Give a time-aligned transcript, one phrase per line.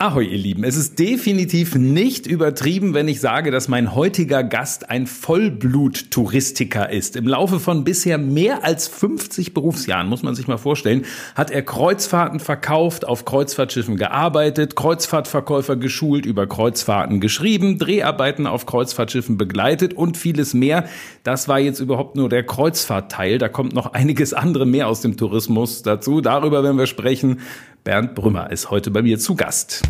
[0.00, 0.62] Ahoi, ihr Lieben.
[0.62, 7.16] Es ist definitiv nicht übertrieben, wenn ich sage, dass mein heutiger Gast ein Vollblut-Touristiker ist.
[7.16, 11.62] Im Laufe von bisher mehr als 50 Berufsjahren, muss man sich mal vorstellen, hat er
[11.62, 20.16] Kreuzfahrten verkauft, auf Kreuzfahrtschiffen gearbeitet, Kreuzfahrtverkäufer geschult, über Kreuzfahrten geschrieben, Dreharbeiten auf Kreuzfahrtschiffen begleitet und
[20.16, 20.84] vieles mehr.
[21.24, 23.38] Das war jetzt überhaupt nur der Kreuzfahrtteil.
[23.38, 26.20] Da kommt noch einiges andere mehr aus dem Tourismus dazu.
[26.20, 27.40] Darüber werden wir sprechen.
[27.88, 29.82] Bernd Brümmer ist heute bei mir zu Gast.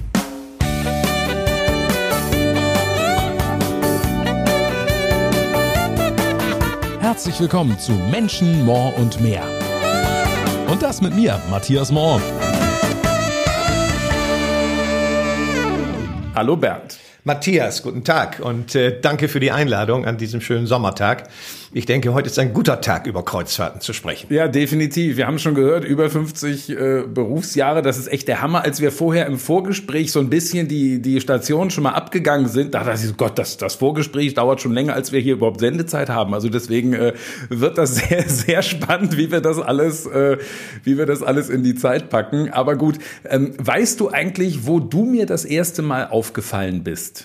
[7.01, 9.42] Herzlich willkommen zu Menschen, More und mehr.
[10.70, 12.23] Und das mit mir, Matthias Mohr.
[16.37, 17.08] Hallo Bernd.
[17.28, 21.28] Matthias, guten Tag und äh, danke für die Einladung an diesem schönen Sommertag.
[21.74, 24.32] Ich denke, heute ist ein guter Tag, über Kreuzfahrten zu sprechen.
[24.32, 25.19] Ja, definitiv.
[25.19, 27.83] Wir haben schon gehört, über 50 äh, Berufsjahre.
[27.83, 28.64] Das ist echt der Hammer.
[28.64, 32.72] Als wir vorher im Vorgespräch so ein bisschen die, die Station schon mal abgegangen sind,
[32.72, 36.08] da dachte ich, Gott, das, das Vorgespräch dauert schon länger, als wir hier überhaupt Sendezeit
[36.08, 36.33] haben.
[36.33, 37.12] Also deswegen äh,
[37.50, 40.38] wird das sehr, sehr spannend, wie wir das alles, äh,
[40.84, 42.50] wie wir das alles in die Zeit packen.
[42.50, 47.17] Aber gut, ähm, weißt du eigentlich, wo du mir das erste Mal aufgefallen bist?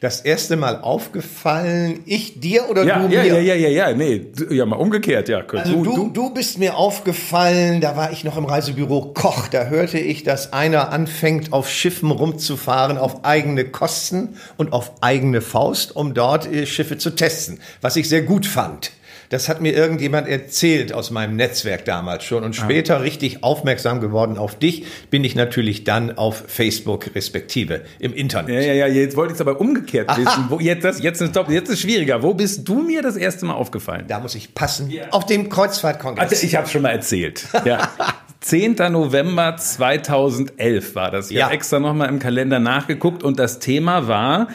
[0.00, 2.00] Das erste Mal aufgefallen?
[2.06, 3.32] Ich dir oder ja, du ja, mir?
[3.32, 5.44] Ja, ja, ja, ja, nee, ja, mal umgekehrt, ja.
[5.46, 9.66] Also du, du, du bist mir aufgefallen, da war ich noch im Reisebüro Koch, da
[9.66, 15.94] hörte ich, dass einer anfängt, auf Schiffen rumzufahren, auf eigene Kosten und auf eigene Faust,
[15.94, 18.92] um dort äh, Schiffe zu testen, was ich sehr gut fand.
[19.30, 22.42] Das hat mir irgendjemand erzählt aus meinem Netzwerk damals schon.
[22.42, 22.98] Und später ah.
[22.98, 28.56] richtig aufmerksam geworden auf dich bin ich natürlich dann auf Facebook respektive im Internet.
[28.56, 28.86] Ja, ja, ja.
[28.88, 30.46] Jetzt wollte ich es aber umgekehrt wissen.
[30.48, 32.24] Wo, jetzt, das, jetzt, ist, jetzt ist schwieriger.
[32.24, 34.06] Wo bist du mir das erste Mal aufgefallen?
[34.08, 34.90] Da muss ich passen.
[34.90, 35.04] Ja.
[35.12, 36.32] Auf dem Kreuzfahrtkongress.
[36.32, 37.46] Also, ich habe schon mal erzählt.
[37.64, 37.88] Ja.
[38.40, 38.76] 10.
[38.90, 41.30] November 2011 war das.
[41.30, 41.44] Ich ja.
[41.44, 44.48] habe extra nochmal im Kalender nachgeguckt und das Thema war,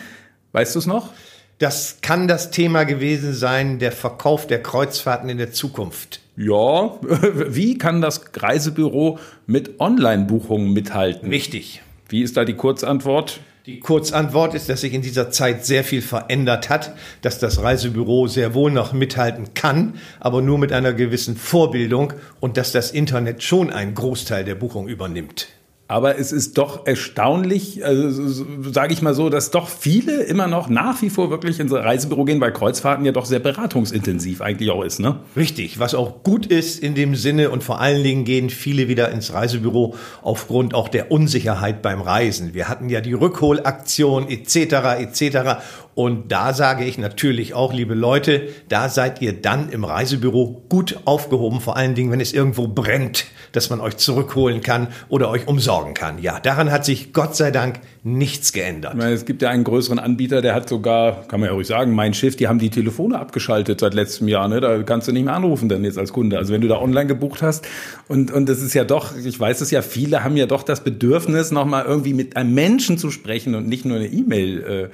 [0.51, 1.13] weißt du es noch?
[1.57, 6.19] Das kann das Thema gewesen sein, der Verkauf der Kreuzfahrten in der Zukunft.
[6.35, 11.29] Ja, wie kann das Reisebüro mit Online-Buchungen mithalten?
[11.29, 11.81] Richtig.
[12.09, 13.39] Wie ist da die Kurzantwort?
[13.65, 18.27] Die Kurzantwort ist, dass sich in dieser Zeit sehr viel verändert hat, dass das Reisebüro
[18.27, 23.41] sehr wohl noch mithalten kann, aber nur mit einer gewissen Vorbildung und dass das Internet
[23.41, 25.47] schon einen Großteil der Buchung übernimmt.
[25.87, 30.67] Aber es ist doch erstaunlich, also, sage ich mal so, dass doch viele immer noch
[30.67, 34.83] nach wie vor wirklich ins Reisebüro gehen, weil Kreuzfahrten ja doch sehr beratungsintensiv eigentlich auch
[34.83, 35.19] ist, ne?
[35.37, 39.11] Richtig, was auch gut ist in dem Sinne und vor allen Dingen gehen viele wieder
[39.11, 42.55] ins Reisebüro aufgrund auch der Unsicherheit beim Reisen.
[42.55, 44.55] Wir hatten ja die Rückholaktion etc.
[45.01, 45.61] etc.
[45.95, 50.99] Und da sage ich natürlich auch, liebe Leute, da seid ihr dann im Reisebüro gut
[51.05, 55.47] aufgehoben, vor allen Dingen, wenn es irgendwo brennt, dass man euch zurückholen kann oder euch
[55.47, 56.19] umsorgen kann.
[56.21, 58.95] Ja, daran hat sich Gott sei Dank nichts geändert.
[58.95, 61.95] Meine, es gibt ja einen größeren Anbieter, der hat sogar, kann man ja ruhig sagen,
[61.95, 64.49] mein Schiff, die haben die Telefone abgeschaltet seit letztem Jahr.
[64.49, 64.59] Ne?
[64.59, 66.37] Da kannst du nicht mehr anrufen dann jetzt als Kunde.
[66.37, 67.65] Also wenn du da online gebucht hast
[68.09, 70.83] und, und das ist ja doch, ich weiß es ja, viele haben ja doch das
[70.83, 74.89] Bedürfnis, nochmal irgendwie mit einem Menschen zu sprechen und nicht nur eine E-Mail äh,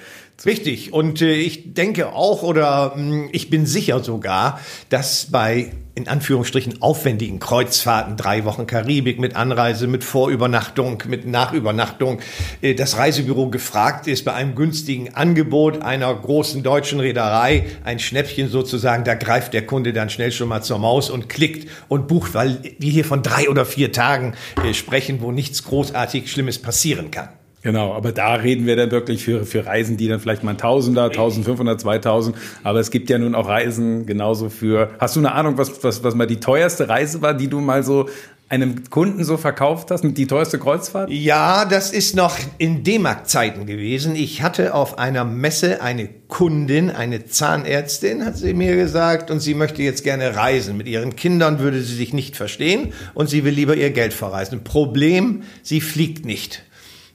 [0.46, 0.92] Richtig.
[0.92, 4.60] Und äh, ich denke auch oder mh, hm, ich bin sicher sogar,
[4.90, 12.20] dass bei in Anführungsstrichen aufwendigen Kreuzfahrten, drei Wochen Karibik mit Anreise, mit Vorübernachtung, mit Nachübernachtung,
[12.62, 18.50] äh, das Reisebüro gefragt ist bei einem günstigen Angebot einer großen deutschen Reederei, ein Schnäppchen
[18.50, 22.34] sozusagen, da greift der Kunde dann schnell schon mal zur Maus und klickt und bucht,
[22.34, 27.12] weil wir hier von drei oder vier Tagen äh, sprechen, wo nichts großartig Schlimmes passieren
[27.12, 27.30] kann.
[27.62, 30.58] Genau, aber da reden wir dann wirklich für, für Reisen, die dann vielleicht mal ein
[30.58, 35.34] Tausender, 1500, 2000, aber es gibt ja nun auch Reisen genauso für, hast du eine
[35.34, 38.10] Ahnung, was, was, was mal die teuerste Reise war, die du mal so
[38.52, 41.10] einem Kunden so verkauft hast, die teuerste Kreuzfahrt?
[41.10, 44.14] Ja, das ist noch in D-Mark-Zeiten gewesen.
[44.14, 49.54] Ich hatte auf einer Messe eine Kundin, eine Zahnärztin, hat sie mir gesagt, und sie
[49.54, 50.76] möchte jetzt gerne reisen.
[50.76, 54.66] Mit ihren Kindern würde sie sich nicht verstehen und sie will lieber ihr Geld verreisen.
[54.66, 56.64] Problem, sie fliegt nicht.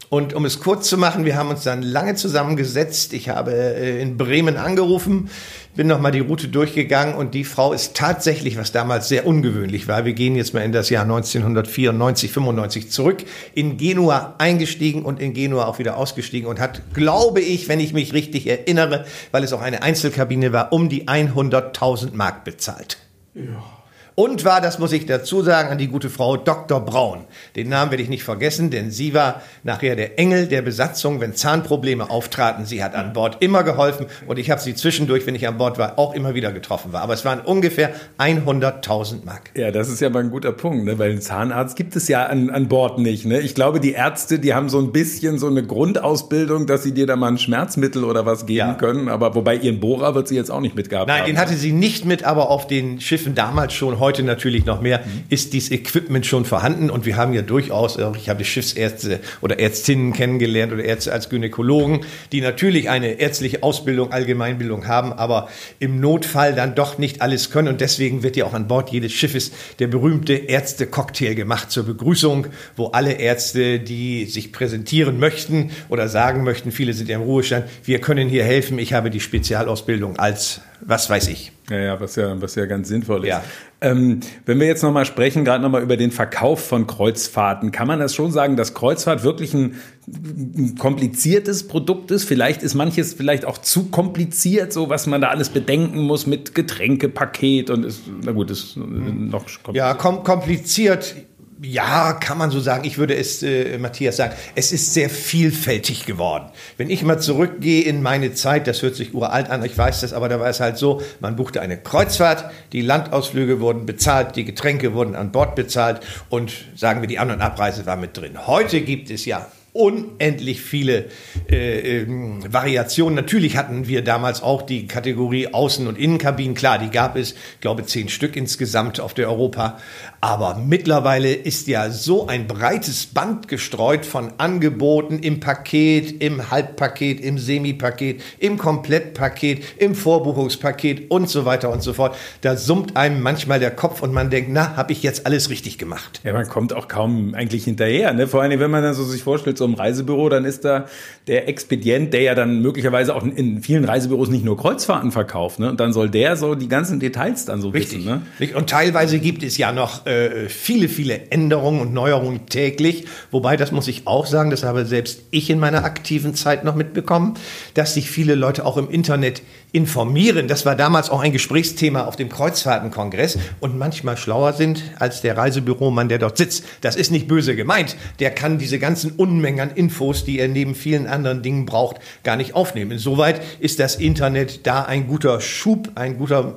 [0.08, 3.12] Und um es kurz zu machen, wir haben uns dann lange zusammengesetzt.
[3.12, 5.30] Ich habe äh, in Bremen angerufen,
[5.74, 10.04] bin nochmal die Route durchgegangen und die Frau ist tatsächlich, was damals sehr ungewöhnlich war,
[10.04, 13.24] wir gehen jetzt mal in das Jahr 1994, 95 zurück,
[13.54, 17.92] in Genua eingestiegen und in Genua auch wieder ausgestiegen und hat, glaube ich, wenn ich
[17.92, 22.98] mich richtig erinnere, weil es auch eine Einzelkabine war, um die 100.000 Mark bezahlt.
[23.34, 23.75] Ja.
[24.18, 26.80] Und war, das muss ich dazu sagen, an die gute Frau Dr.
[26.80, 27.24] Braun.
[27.54, 31.34] Den Namen werde ich nicht vergessen, denn sie war nachher der Engel der Besatzung, wenn
[31.34, 32.64] Zahnprobleme auftraten.
[32.64, 35.76] Sie hat an Bord immer geholfen und ich habe sie zwischendurch, wenn ich an Bord
[35.76, 37.02] war, auch immer wieder getroffen war.
[37.02, 39.50] Aber es waren ungefähr 100.000 Mark.
[39.54, 40.98] Ja, das ist ja mal ein guter Punkt, ne?
[40.98, 43.26] weil einen Zahnarzt gibt es ja an, an Bord nicht.
[43.26, 43.40] Ne?
[43.40, 47.06] Ich glaube, die Ärzte, die haben so ein bisschen so eine Grundausbildung, dass sie dir
[47.06, 48.74] da mal ein Schmerzmittel oder was geben ja.
[48.76, 49.10] können.
[49.10, 51.26] Aber wobei ihren Bohrer wird sie jetzt auch nicht mitgehabt Nein, haben.
[51.26, 55.00] den hatte sie nicht mit, aber auf den Schiffen damals schon, heute natürlich noch mehr,
[55.00, 55.24] mhm.
[55.30, 56.90] ist dieses Equipment schon vorhanden.
[56.90, 62.00] Und wir haben ja durchaus, ich habe Schiffsärzte oder Ärztinnen kennengelernt oder Ärzte als Gynäkologen,
[62.30, 65.48] die natürlich eine ärztliche Ausbildung, Allgemeinbildung haben, aber
[65.80, 67.66] im Notfall dann doch nicht alles können.
[67.66, 69.50] Und deswegen wird ja auch an Bord jedes Schiffes
[69.80, 76.44] der berühmte Ärzte-Cocktail gemacht zur Begrüßung, wo alle Ärzte, die sich präsentieren möchten oder sagen
[76.44, 80.60] möchten, viele sind ja im Ruhestand, wir können hier helfen, ich habe die Spezialausbildung als
[80.80, 81.52] was weiß ich.
[81.70, 83.28] Ja, ja, was ja, was ja ganz sinnvoll ist.
[83.28, 83.42] Ja.
[83.80, 87.98] Ähm, wenn wir jetzt nochmal sprechen, gerade nochmal über den Verkauf von Kreuzfahrten, kann man
[87.98, 89.74] das schon sagen, dass Kreuzfahrt wirklich ein,
[90.06, 92.24] ein, kompliziertes Produkt ist?
[92.24, 96.54] Vielleicht ist manches vielleicht auch zu kompliziert, so was man da alles bedenken muss mit
[96.54, 99.76] Getränkepaket und ist, na gut, ist noch kompliziert.
[99.76, 101.14] Ja, kom kompliziert
[101.62, 102.84] ja, kann man so sagen.
[102.84, 106.50] Ich würde es, äh, Matthias, sagen, es ist sehr vielfältig geworden.
[106.76, 110.12] Wenn ich mal zurückgehe in meine Zeit, das hört sich uralt an, ich weiß das,
[110.12, 114.44] aber da war es halt so, man buchte eine Kreuzfahrt, die Landausflüge wurden bezahlt, die
[114.44, 118.46] Getränke wurden an Bord bezahlt und sagen wir, die An- und Abreise war mit drin.
[118.46, 121.06] Heute gibt es ja unendlich viele
[121.50, 122.06] äh, äh,
[122.48, 123.14] Variationen.
[123.14, 126.54] Natürlich hatten wir damals auch die Kategorie Außen- und Innenkabinen.
[126.54, 129.78] Klar, die gab es, glaube zehn Stück insgesamt auf der Europa.
[130.20, 137.20] Aber mittlerweile ist ja so ein breites Band gestreut von Angeboten im Paket, im Halbpaket,
[137.20, 142.16] im Semipaket, im Komplettpaket, im Vorbuchungspaket und so weiter und so fort.
[142.40, 145.78] Da summt einem manchmal der Kopf und man denkt, na, habe ich jetzt alles richtig
[145.78, 146.20] gemacht?
[146.24, 148.12] Ja, man kommt auch kaum eigentlich hinterher.
[148.14, 148.26] Ne?
[148.26, 150.86] Vor allem, wenn man dann so sich vorstellt, so einem Reisebüro, dann ist da
[151.26, 155.58] der Expedient, der ja dann möglicherweise auch in vielen Reisebüros nicht nur Kreuzfahrten verkauft.
[155.58, 155.68] Ne?
[155.68, 158.06] Und dann soll der so die ganzen Details dann so Richtig.
[158.06, 158.22] wissen.
[158.38, 158.54] Ne?
[158.54, 163.06] Und teilweise gibt es ja noch äh, viele, viele Änderungen und Neuerungen täglich.
[163.30, 166.74] Wobei, das muss ich auch sagen, das habe selbst ich in meiner aktiven Zeit noch
[166.74, 167.34] mitbekommen,
[167.74, 169.42] dass sich viele Leute auch im Internet
[169.72, 170.48] informieren.
[170.48, 175.36] Das war damals auch ein Gesprächsthema auf dem Kreuzfahrtenkongress und manchmal schlauer sind als der
[175.36, 176.64] Reisebüromann, der dort sitzt.
[176.80, 177.96] Das ist nicht böse gemeint.
[178.20, 182.36] Der kann diese ganzen Unmengen an Infos, die er neben vielen anderen Dingen braucht, gar
[182.36, 182.92] nicht aufnehmen.
[182.92, 186.54] Insoweit ist das Internet da ein guter Schub, ein guter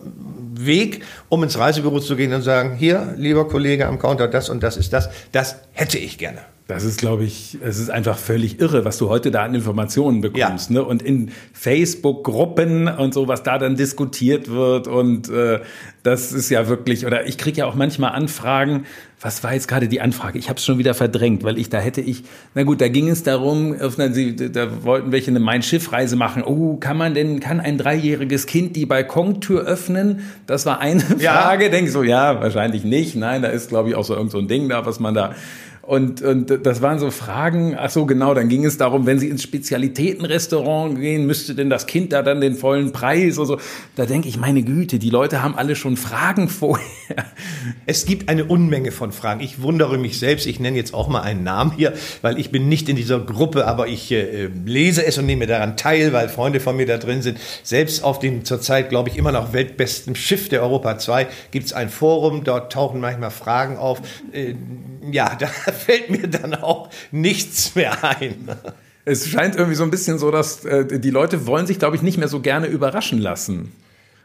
[0.66, 4.64] Weg, um ins Reisebüro zu gehen und sagen, hier, lieber Kollege am Counter, das und
[4.64, 5.10] das ist das.
[5.32, 6.42] Das hätte ich gerne.
[6.70, 10.22] Das ist, glaube ich, es ist einfach völlig irre, was du heute da an Informationen
[10.22, 10.70] bekommst.
[10.70, 10.76] Ja.
[10.76, 10.86] Ne?
[10.86, 14.88] Und in Facebook-Gruppen und so, was da dann diskutiert wird.
[14.88, 15.62] Und äh,
[16.04, 18.86] das ist ja wirklich, oder ich kriege ja auch manchmal Anfragen,
[19.20, 20.38] was war jetzt gerade die Anfrage?
[20.38, 22.24] Ich habe es schon wieder verdrängt, weil ich da hätte ich,
[22.54, 26.44] na gut, da ging es darum, da wollten welche eine Mein-Schiff-Reise machen.
[26.44, 30.20] Oh, kann man denn, kann ein dreijähriges Kind die Balkontür öffnen?
[30.46, 31.24] Das war eine Frage.
[31.24, 31.58] Ja.
[31.58, 33.16] Denke ich so, ja, wahrscheinlich nicht.
[33.16, 35.34] Nein, da ist, glaube ich, auch so irgend so ein Ding da, was man da
[35.90, 39.28] und, und das waren so Fragen, ach so genau, dann ging es darum, wenn Sie
[39.28, 43.60] ins Spezialitätenrestaurant gehen, müsste denn das Kind da dann den vollen Preis oder so.
[43.96, 46.86] Da denke ich, meine Güte, die Leute haben alle schon Fragen vorher.
[47.88, 49.42] Es gibt eine Unmenge von Fragen.
[49.42, 52.70] Ich wundere mich selbst, ich nenne jetzt auch mal einen Namen hier, weil ich bin
[52.70, 56.60] nicht in dieser Gruppe, aber ich äh, lese es und nehme daran teil, weil Freunde
[56.60, 57.40] von mir da drin sind.
[57.64, 61.74] Selbst auf dem zurzeit, glaube ich, immer noch weltbesten Schiff der Europa 2 gibt es
[61.74, 64.04] ein Forum, dort tauchen manchmal Fragen auf.
[64.32, 64.54] Äh,
[65.12, 65.48] ja, da
[65.80, 68.50] fällt mir dann auch nichts mehr ein.
[69.06, 72.02] Es scheint irgendwie so ein bisschen so, dass äh, die Leute wollen sich, glaube ich,
[72.02, 73.72] nicht mehr so gerne überraschen lassen.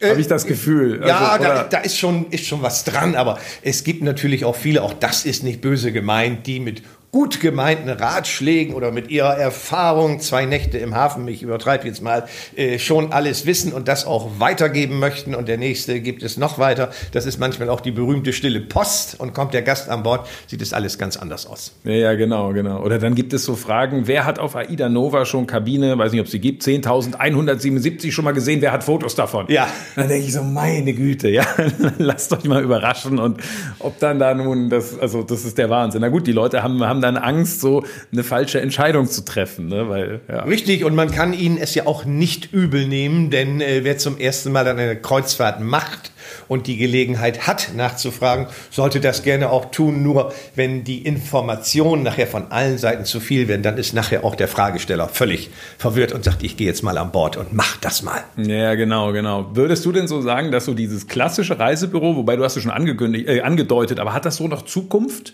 [0.01, 1.03] Äh, Habe ich das Gefühl.
[1.07, 4.57] Ja, also, da, da, ist, schon, ist schon was dran, aber es gibt natürlich auch
[4.57, 6.83] viele, auch das ist nicht böse gemeint, die mit
[7.15, 12.25] gut gemeinten Ratschlägen oder mit ihrer Erfahrung, zwei Nächte im Hafen, ich übertreibe jetzt mal,
[12.57, 15.37] äh, schon alles wissen und das auch weitergeben möchten.
[15.37, 16.91] Und der nächste gibt es noch weiter.
[17.13, 19.21] Das ist manchmal auch die berühmte stille Post.
[19.21, 21.77] Und kommt der Gast an Bord, sieht es alles ganz anders aus.
[21.85, 22.83] Ja, ja, genau, genau.
[22.83, 26.21] Oder dann gibt es so Fragen, wer hat auf Aida Nova schon Kabine, weiß nicht,
[26.21, 29.47] ob sie gibt, 10.177 schon mal gesehen, wer hat Fotos davon?
[29.51, 29.69] Ja.
[29.95, 31.47] Dann denke ich so, meine Güte, ja,
[31.99, 33.21] lasst euch mal überraschen.
[33.21, 33.41] Und
[33.79, 36.01] ob dann da nun, das, also das ist der Wahnsinn.
[36.01, 39.69] Na gut, die Leute haben, haben dann Angst, so eine falsche Entscheidung zu treffen.
[39.69, 39.89] Ne?
[39.89, 40.43] Weil, ja.
[40.43, 44.19] Richtig, und man kann ihnen es ja auch nicht übel nehmen, denn äh, wer zum
[44.19, 46.13] ersten Mal dann eine Kreuzfahrt macht,
[46.49, 50.03] und die Gelegenheit hat, nachzufragen, sollte das gerne auch tun.
[50.03, 54.35] Nur wenn die Informationen nachher von allen Seiten zu viel werden, dann ist nachher auch
[54.35, 58.03] der Fragesteller völlig verwirrt und sagt, ich gehe jetzt mal an Bord und mach das
[58.03, 58.23] mal.
[58.37, 59.51] Ja, genau, genau.
[59.55, 62.73] Würdest du denn so sagen, dass so dieses klassische Reisebüro, wobei du hast es schon
[62.73, 65.33] angekündigt, äh, angedeutet, aber hat das so noch Zukunft?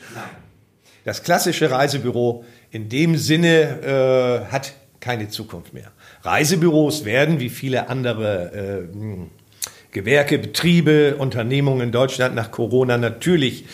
[1.04, 5.90] Das klassische Reisebüro in dem Sinne äh, hat keine Zukunft mehr.
[6.22, 8.96] Reisebüros werden, wie viele andere äh,
[9.92, 13.64] Gewerke, Betriebe, Unternehmungen in Deutschland nach Corona natürlich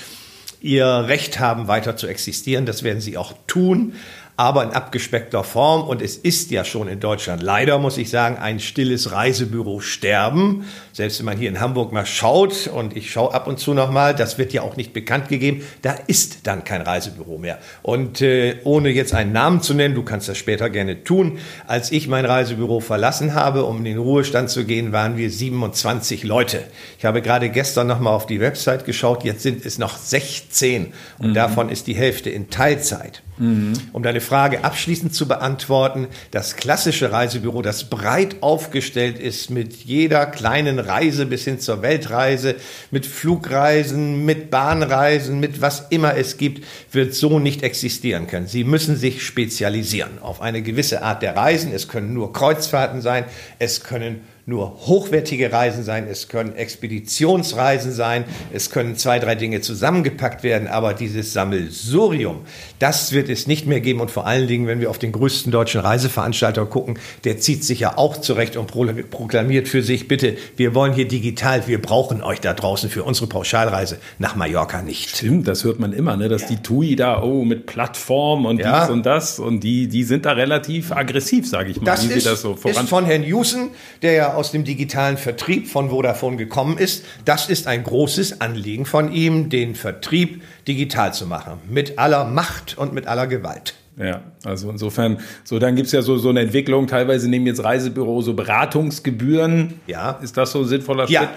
[0.61, 2.65] ihr Recht haben, weiter zu existieren.
[2.65, 3.95] Das werden sie auch tun
[4.37, 5.89] aber in abgespeckter Form.
[5.89, 10.65] Und es ist ja schon in Deutschland leider, muss ich sagen, ein stilles Reisebüro sterben.
[10.93, 13.91] Selbst wenn man hier in Hamburg mal schaut, und ich schaue ab und zu noch
[13.91, 17.59] mal, das wird ja auch nicht bekannt gegeben, da ist dann kein Reisebüro mehr.
[17.83, 21.91] Und äh, ohne jetzt einen Namen zu nennen, du kannst das später gerne tun, als
[21.91, 26.63] ich mein Reisebüro verlassen habe, um in den Ruhestand zu gehen, waren wir 27 Leute.
[26.99, 30.93] Ich habe gerade gestern noch mal auf die Website geschaut, jetzt sind es noch 16
[31.19, 31.35] und mhm.
[31.35, 33.23] davon ist die Hälfte in Teilzeit.
[33.39, 33.75] Mhm.
[33.93, 40.27] Um deine Frage abschließend zu beantworten, das klassische Reisebüro, das breit aufgestellt ist mit jeder
[40.27, 42.57] kleinen Reise bis hin zur Weltreise,
[42.91, 48.47] mit Flugreisen, mit Bahnreisen, mit was immer es gibt, wird so nicht existieren können.
[48.47, 51.73] Sie müssen sich spezialisieren auf eine gewisse Art der Reisen.
[51.73, 53.25] Es können nur Kreuzfahrten sein,
[53.59, 58.23] es können nur hochwertige Reisen sein, es können Expeditionsreisen sein,
[58.53, 62.43] es können zwei, drei Dinge zusammengepackt werden, aber dieses Sammelsurium,
[62.79, 65.51] das wird es nicht mehr geben und vor allen Dingen, wenn wir auf den größten
[65.51, 70.77] deutschen Reiseveranstalter gucken, der zieht sich ja auch zurecht und proklamiert für sich, bitte, wir
[70.77, 75.11] wollen hier digital, wir brauchen euch da draußen für unsere Pauschalreise nach Mallorca nicht.
[75.11, 76.49] Stimmt, das hört man immer, ne, dass ja.
[76.51, 78.83] die TUI da, oh, mit Plattform und ja.
[78.83, 82.13] dies und das und die, die sind da relativ aggressiv, sage ich mal, das wie
[82.13, 82.85] ist, sie das so voran.
[82.85, 83.71] ist von Herrn Jusen,
[84.03, 87.05] der ja aus dem digitalen Vertrieb von Vodafone gekommen ist.
[87.25, 91.55] Das ist ein großes Anliegen von ihm, den Vertrieb digital zu machen.
[91.69, 93.75] Mit aller Macht und mit aller Gewalt.
[93.99, 98.27] Ja, also insofern, so dann gibt's ja so, so eine Entwicklung, teilweise nehmen jetzt Reisebüros
[98.27, 99.81] so Beratungsgebühren.
[99.87, 100.19] Ja.
[100.23, 101.21] Ist das so ein sinnvoller ja.
[101.21, 101.31] Schritt?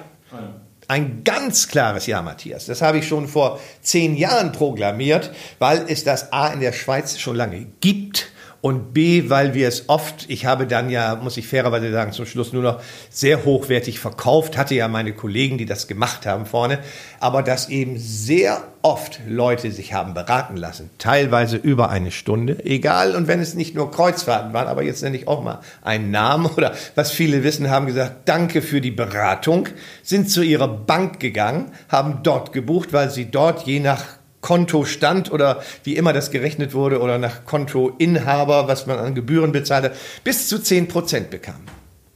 [0.90, 2.66] Ein ganz klares Ja, Matthias.
[2.66, 7.20] Das habe ich schon vor zehn Jahren proklamiert, weil es das A in der Schweiz
[7.20, 11.48] schon lange gibt und B, weil wir es oft, ich habe dann ja, muss ich
[11.48, 15.88] fairerweise sagen, zum Schluss nur noch sehr hochwertig verkauft, hatte ja meine Kollegen, die das
[15.88, 16.80] gemacht haben vorne,
[17.20, 23.16] aber dass eben sehr oft Leute sich haben beraten lassen, teilweise über eine Stunde, egal,
[23.16, 26.46] und wenn es nicht nur Kreuzfahrten waren, aber jetzt nenne ich auch mal einen Namen
[26.58, 29.70] oder was viele wissen, haben gesagt, danke für die Beratung,
[30.04, 35.62] sind zu ihrer Bank gegangen, haben dort gebucht, weil sie dort je nach Kontostand oder
[35.84, 39.92] wie immer das gerechnet wurde oder nach Kontoinhaber, was man an Gebühren bezahlte,
[40.24, 41.62] bis zu 10 Prozent bekam.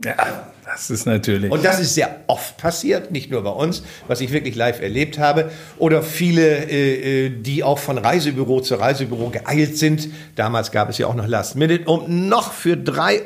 [0.04, 1.52] Ja, das ist natürlich.
[1.52, 5.20] Und das ist sehr oft passiert, nicht nur bei uns, was ich wirklich live erlebt
[5.20, 5.52] habe.
[5.78, 10.10] Oder viele, äh, äh die auch von Reisebüro zu Reisebüro geeilt sind.
[10.36, 13.26] Damals gab es ja auch noch Last Minute, um noch für 3,50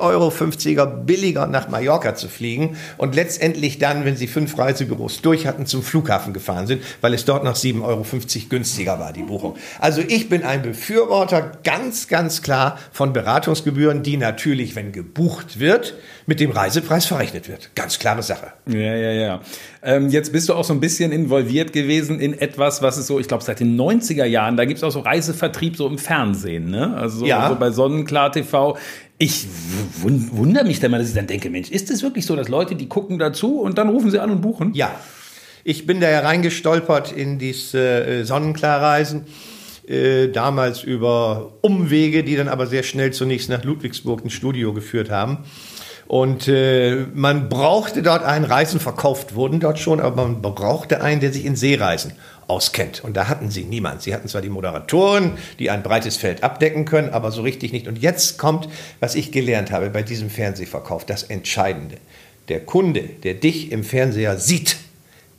[0.79, 2.77] Euro billiger nach Mallorca zu fliegen.
[2.98, 7.25] Und letztendlich dann, wenn sie fünf Reisebüros durch hatten, zum Flughafen gefahren sind, weil es
[7.25, 8.06] dort noch 7,50 Euro
[8.50, 9.56] günstiger war, die Buchung.
[9.79, 15.96] Also ich bin ein Befürworter ganz, ganz klar von Beratungsgebühren, die natürlich, wenn gebucht wird,
[16.27, 17.72] mit dem Reisepreis verrechnet wird.
[17.74, 18.51] Ganz klare Sache.
[18.67, 19.41] Ja, ja, ja.
[19.81, 23.17] Ähm, jetzt bist du auch so ein bisschen involviert gewesen in etwas, was es so,
[23.17, 26.69] ich glaube, seit den 90er Jahren, da gibt es auch so Reisevertrieb so im Fernsehen,
[26.69, 26.96] ne?
[26.98, 27.48] Also ja.
[27.48, 28.77] so bei Sonnenklar TV.
[29.17, 29.48] Ich
[30.01, 32.75] wundere mich dann mal, dass ich dann denke, Mensch, ist es wirklich so, dass Leute,
[32.75, 34.74] die gucken dazu und dann rufen sie an und buchen?
[34.74, 34.93] Ja.
[35.63, 39.25] Ich bin da ja reingestolpert in diese äh, Sonnenklarreisen.
[39.88, 45.10] Äh, damals über Umwege, die dann aber sehr schnell zunächst nach Ludwigsburg ins Studio geführt
[45.10, 45.46] haben.
[46.08, 51.20] Und äh, man brauchte dort einen, Reisen verkauft wurden dort schon, aber man brauchte einen,
[51.20, 52.14] der sich in Seereisen
[52.48, 53.04] auskennt.
[53.04, 54.02] Und da hatten sie niemand.
[54.02, 57.88] Sie hatten zwar die Moderatoren, die ein breites Feld abdecken können, aber so richtig nicht.
[57.88, 58.70] Und jetzt kommt,
[59.02, 61.98] was ich gelernt habe bei diesem Fernsehverkauf, das Entscheidende.
[62.48, 64.78] Der Kunde, der dich im Fernseher sieht,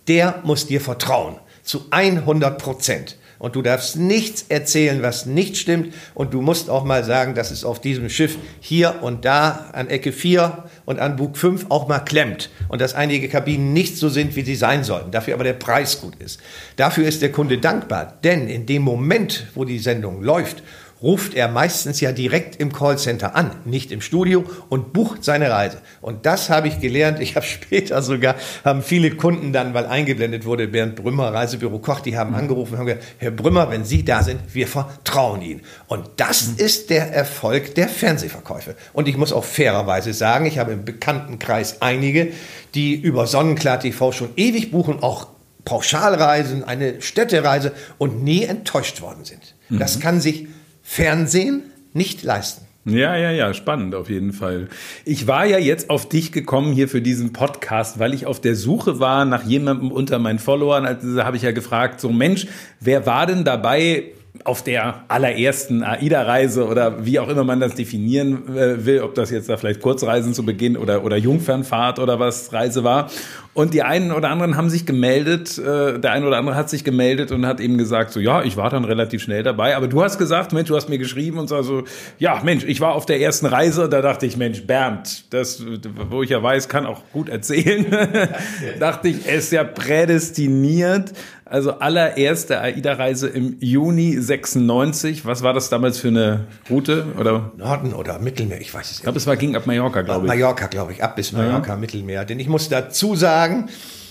[0.06, 1.36] der muss dir vertrauen.
[1.62, 3.16] Zu 100 Prozent.
[3.38, 5.94] Und du darfst nichts erzählen, was nicht stimmt.
[6.14, 9.88] Und du musst auch mal sagen, dass es auf diesem Schiff hier und da an
[9.88, 12.50] Ecke 4 und an Bug 5 auch mal klemmt.
[12.68, 15.10] Und dass einige Kabinen nicht so sind, wie sie sein sollten.
[15.10, 16.40] Dafür aber der Preis gut ist.
[16.76, 18.18] Dafür ist der Kunde dankbar.
[18.24, 20.62] Denn in dem Moment, wo die Sendung läuft,
[21.02, 25.78] ruft er meistens ja direkt im Callcenter an, nicht im Studio und bucht seine Reise.
[26.00, 27.20] Und das habe ich gelernt.
[27.20, 32.00] Ich habe später sogar, haben viele Kunden dann, weil eingeblendet wurde, Bernd Brümmer, Reisebüro Koch,
[32.00, 35.60] die haben angerufen und haben gesagt, Herr Brümmer, wenn Sie da sind, wir vertrauen Ihnen.
[35.86, 38.74] Und das ist der Erfolg der Fernsehverkäufe.
[38.92, 42.28] Und ich muss auch fairerweise sagen, ich habe im Bekanntenkreis einige,
[42.74, 45.28] die über Sonnenklar TV schon ewig buchen, auch
[45.64, 49.54] Pauschalreisen, eine Städtereise und nie enttäuscht worden sind.
[49.70, 50.48] Das kann sich
[50.90, 52.64] Fernsehen nicht leisten.
[52.86, 54.68] Ja, ja, ja, spannend auf jeden Fall.
[55.04, 58.54] Ich war ja jetzt auf dich gekommen hier für diesen Podcast, weil ich auf der
[58.54, 60.86] Suche war nach jemandem unter meinen Followern.
[60.86, 62.46] Also habe ich ja gefragt, so Mensch,
[62.80, 64.12] wer war denn dabei
[64.44, 69.30] auf der allerersten AIDA-Reise oder wie auch immer man das definieren äh, will, ob das
[69.30, 73.10] jetzt da vielleicht Kurzreisen zu Beginn oder, oder Jungfernfahrt oder was Reise war.
[73.58, 76.84] Und die einen oder anderen haben sich gemeldet, äh, der eine oder andere hat sich
[76.84, 79.76] gemeldet und hat eben gesagt, so ja, ich war dann relativ schnell dabei.
[79.76, 81.82] Aber du hast gesagt, Mensch, du hast mir geschrieben und so, so
[82.18, 85.60] ja, Mensch, ich war auf der ersten Reise, da dachte ich, Mensch, Bernd, das,
[86.08, 87.86] wo ich ja weiß, kann auch gut erzählen,
[88.78, 91.12] dachte ich, er ist ja prädestiniert.
[91.50, 95.24] Also allererste AIDA-Reise im Juni 96.
[95.24, 97.06] Was war das damals für eine Route?
[97.18, 97.52] Oder?
[97.56, 98.98] Norden oder Mittelmeer, ich weiß es nicht.
[98.98, 100.28] Ich glaube, es war, ging ab Mallorca, glaube ich.
[100.28, 102.26] Mallorca, glaube ich, ab bis Mallorca, Mittelmeer.
[102.26, 103.70] Denn ich muss dazu sagen,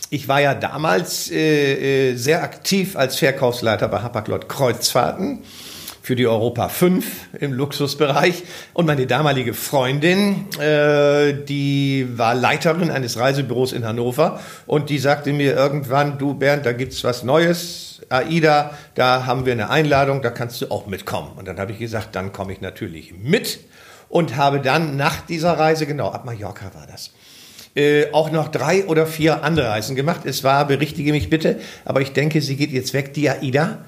[0.10, 5.44] ich war ja damals äh, äh, sehr aktiv als Verkaufsleiter bei Hapag-Lloyd Kreuzfahrten
[6.08, 7.06] für die Europa 5
[7.42, 8.44] im Luxusbereich.
[8.72, 15.34] Und meine damalige Freundin, äh, die war Leiterin eines Reisebüros in Hannover und die sagte
[15.34, 20.30] mir irgendwann, du Bernd, da gibt's was Neues, AIDA, da haben wir eine Einladung, da
[20.30, 21.32] kannst du auch mitkommen.
[21.36, 23.60] Und dann habe ich gesagt, dann komme ich natürlich mit
[24.08, 27.12] und habe dann nach dieser Reise, genau, ab Mallorca war das,
[27.76, 30.22] äh, auch noch drei oder vier andere Reisen gemacht.
[30.24, 33.80] Es war, berichtige mich bitte, aber ich denke, sie geht jetzt weg, die AIDA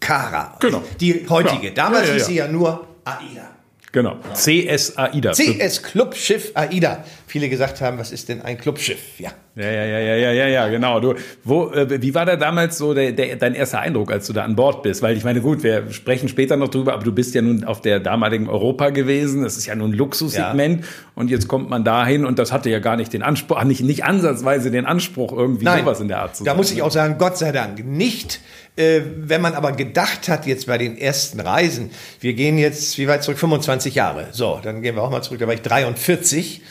[0.00, 0.56] Cara.
[0.60, 0.82] Genau.
[1.00, 1.68] Die heutige.
[1.68, 1.74] Ja.
[1.74, 3.50] Damals Ja, ja, hieß sie ja nur AIDA.
[3.92, 4.16] Genau.
[4.34, 5.32] CS AIDA.
[5.32, 7.04] CS Clubschiff AIDA.
[7.26, 9.18] Viele gesagt haben, was ist denn ein Clubschiff?
[9.18, 9.32] Ja.
[9.56, 11.00] Ja, ja, ja, ja, ja, ja, ja, genau.
[11.00, 14.32] Du, wo, äh, wie war da damals so der, der, dein erster Eindruck, als du
[14.32, 15.02] da an Bord bist?
[15.02, 17.80] Weil ich meine, gut, wir sprechen später noch drüber, aber du bist ja nun auf
[17.80, 19.42] der damaligen Europa gewesen.
[19.42, 20.84] Das ist ja nun ein Luxussegment.
[21.16, 23.82] Und jetzt kommt man dahin und das hatte ja gar nicht den Anspruch, ach, nicht,
[23.82, 26.92] nicht ansatzweise den Anspruch, irgendwie Nein, sowas in der Art zu da muss ich auch
[26.92, 28.40] sagen, Gott sei Dank nicht.
[28.76, 31.90] Äh, wenn man aber gedacht hat, jetzt bei den ersten Reisen,
[32.20, 33.38] wir gehen jetzt, wie weit zurück?
[33.38, 34.28] 25 Jahre.
[34.30, 36.62] So, dann gehen wir auch mal zurück, da war ich 43.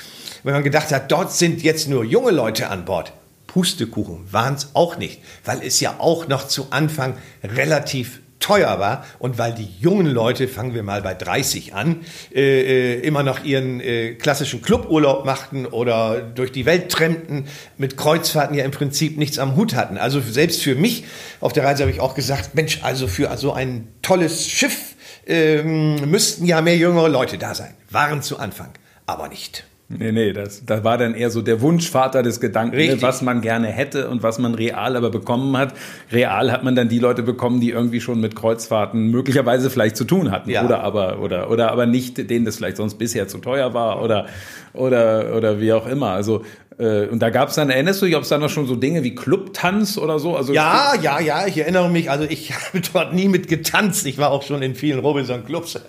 [0.44, 3.14] Wenn man gedacht hat, dort sind jetzt nur junge Leute an Bord.
[3.48, 9.06] Pustekuchen waren es auch nicht, weil es ja auch noch zu Anfang relativ teuer war
[9.20, 11.98] und weil die jungen Leute, fangen wir mal bei 30 an,
[12.34, 17.98] äh, äh, immer noch ihren äh, klassischen Cluburlaub machten oder durch die Welt trennten, mit
[17.98, 19.98] Kreuzfahrten ja im Prinzip nichts am Hut hatten.
[19.98, 21.06] Also selbst für mich
[21.42, 24.96] auf der Reise habe ich auch gesagt, Mensch, also für so ein tolles Schiff
[25.28, 27.74] ähm, müssten ja mehr jüngere Leute da sein.
[27.90, 28.70] Waren zu Anfang,
[29.06, 29.66] aber nicht.
[29.92, 33.02] Nee, nee, das, das war dann eher so der Wunschvater des Gedanken, ne, Richtig.
[33.02, 35.74] was man gerne hätte und was man real aber bekommen hat.
[36.12, 40.04] Real hat man dann die Leute bekommen, die irgendwie schon mit Kreuzfahrten möglicherweise vielleicht zu
[40.06, 40.64] tun hatten Ja.
[40.64, 44.28] oder aber oder oder aber nicht, denen das vielleicht sonst bisher zu teuer war oder
[44.74, 46.10] oder oder wie auch immer.
[46.12, 46.44] Also
[46.80, 48.76] äh, und da gab es dann, erinnerst du dich, ob es da noch schon so
[48.76, 50.38] Dinge wie Clubtanz oder so?
[50.38, 54.06] Also Ja, ja, ja, ich erinnere mich, also ich habe dort nie mit getanzt.
[54.06, 55.82] Ich war auch schon in vielen Robinson-Clubs.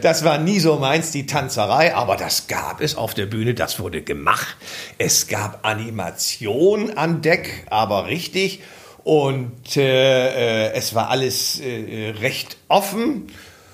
[0.00, 3.80] Das war nie so meins, die Tanzerei, aber das gab es auf der Bühne, das
[3.80, 4.56] wurde gemacht.
[4.96, 8.62] Es gab Animation an Deck, aber richtig.
[9.02, 13.26] Und äh, äh, es war alles äh, recht offen.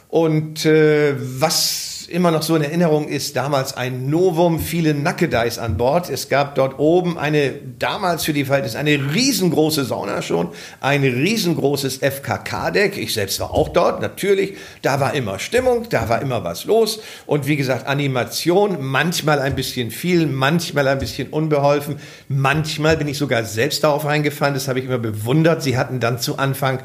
[0.09, 5.77] Und äh, was immer noch so in Erinnerung ist, damals ein Novum, viele Nackedeis an
[5.77, 6.11] Bord.
[6.11, 10.49] Es gab dort oben eine, damals für die Verhältnisse, eine riesengroße Sauna schon,
[10.81, 12.97] ein riesengroßes FKK-Deck.
[12.97, 14.57] Ich selbst war auch dort, natürlich.
[14.83, 17.01] Da war immer Stimmung, da war immer was los.
[17.27, 21.97] Und wie gesagt, Animation, manchmal ein bisschen viel, manchmal ein bisschen unbeholfen.
[22.29, 25.63] Manchmal bin ich sogar selbst darauf reingefallen, das habe ich immer bewundert.
[25.63, 26.81] Sie hatten dann zu Anfang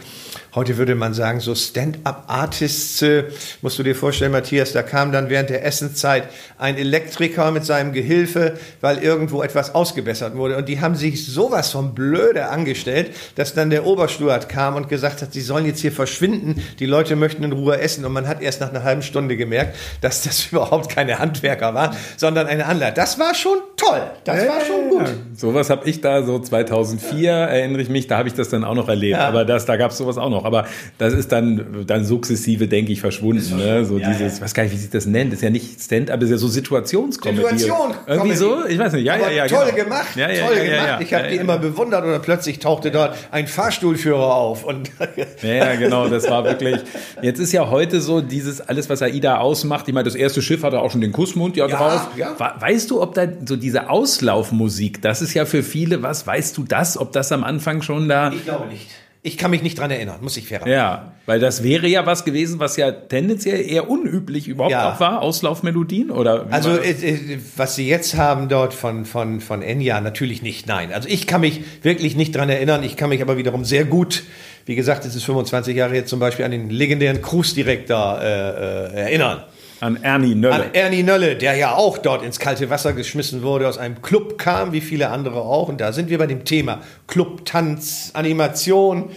[0.55, 3.25] Heute würde man sagen, so Stand-up-Artists, äh,
[3.61, 6.23] musst du dir vorstellen, Matthias, da kam dann während der Essenszeit
[6.57, 10.57] ein Elektriker mit seinem Gehilfe, weil irgendwo etwas ausgebessert wurde.
[10.57, 15.21] Und die haben sich sowas von blöde angestellt, dass dann der Obersteward kam und gesagt
[15.21, 18.03] hat, sie sollen jetzt hier verschwinden, die Leute möchten in Ruhe essen.
[18.03, 21.95] Und man hat erst nach einer halben Stunde gemerkt, dass das überhaupt keine Handwerker waren,
[22.17, 22.95] sondern eine Anleitung.
[22.95, 24.01] Das war schon toll.
[24.23, 25.09] Das war schon gut.
[25.35, 28.75] Sowas habe ich da so 2004, erinnere ich mich, da habe ich das dann auch
[28.75, 29.17] noch erlebt.
[29.17, 29.27] Ja.
[29.27, 30.43] Aber das, da gab es sowas auch noch.
[30.49, 33.57] Aber das ist dann, dann sukzessive, denke ich, verschwunden.
[33.57, 33.85] Ne?
[33.85, 34.43] So Ja, dieses, ja.
[34.43, 35.31] was gar nicht, wie sich das nennt.
[35.31, 37.59] Das ist ja nicht Stand-up, ist ja so Situationskomödie.
[37.59, 37.93] Situation.
[38.07, 38.65] Irgendwie so?
[38.67, 39.05] Ich weiß nicht.
[39.05, 39.47] Ja, Aber ja, ja.
[39.47, 39.83] toll genau.
[39.83, 40.15] gemacht.
[40.15, 41.01] Ja, ja, toll gemacht.
[41.01, 44.63] ich habe die immer bewundert oder plötzlich tauchte dort ein Fahrstuhlführer auf.
[44.63, 44.89] Und
[45.41, 46.79] Ja, genau, das war wirklich.
[47.21, 49.87] Jetzt ist ja heute so dieses alles, was AIDA ausmacht.
[49.87, 52.07] Ich meine, das erste Schiff hatte auch schon den Kussmund ja, drauf.
[52.37, 56.63] Weißt du, ob da so diese Auslaufmusik, das ist ja für viele was, weißt du
[56.63, 58.31] das, ob das am Anfang schon da.
[58.31, 58.87] ich glaube nicht.
[59.21, 62.23] Ich kann mich nicht dran erinnern, muss ich fair Ja, weil das wäre ja was
[62.23, 64.93] gewesen, was ja tendenziell eher unüblich überhaupt Ja.
[64.93, 66.47] auch war, Auslaufmelodien oder?
[66.51, 70.93] Also äh, äh, was Sie jetzt haben dort von, von, von Enya, natürlich nicht, nein.
[70.93, 74.23] Also ich kann mich wirklich nicht dran erinnern, ich kann mich aber wiederum sehr gut,
[74.65, 79.01] wie gesagt, es ist 25 Jahre jetzt zum Beispiel an den legendären Cruise-Direktor äh, äh,
[79.01, 79.43] erinnern.
[79.79, 80.55] An Ernie Nölle.
[80.55, 84.37] An Ernie Nölle, der ja auch dort ins kalte Wasser geschmissen wurde, aus einem Club
[84.37, 85.69] kam, wie viele andere auch.
[85.69, 89.09] Und da sind wir bei dem Thema Club, Tanz, Animation,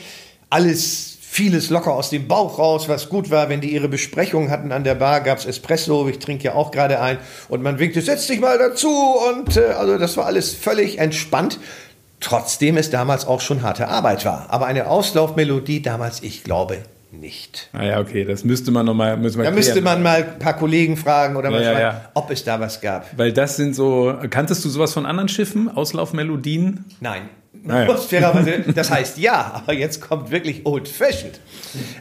[0.51, 3.49] alles, vieles locker aus dem Bauch raus, was gut war.
[3.49, 7.01] Wenn die ihre Besprechung hatten an der Bar, gab's Espresso, ich trinke ja auch gerade
[7.01, 7.19] ein.
[7.49, 8.91] Und man winkte, setz dich mal dazu.
[8.91, 11.59] Und äh, also das war alles völlig entspannt.
[12.21, 14.47] Trotzdem es damals auch schon harte Arbeit war.
[14.51, 16.79] Aber eine Auslaufmelodie damals, ich glaube,
[17.13, 17.69] nicht.
[17.73, 19.85] ah ja, okay, das müsste man nochmal, Da müsste klären.
[19.85, 22.11] man mal ein paar Kollegen fragen oder mal Ja, ja, ja.
[22.15, 23.07] ob es da was gab.
[23.19, 26.85] Weil das sind so, kanntest du sowas von anderen Schiffen, Auslaufmelodien?
[27.01, 27.29] Nein.
[27.69, 27.87] Ah,
[28.75, 31.39] Das heißt ja, aber jetzt kommt wirklich Old Fashioned.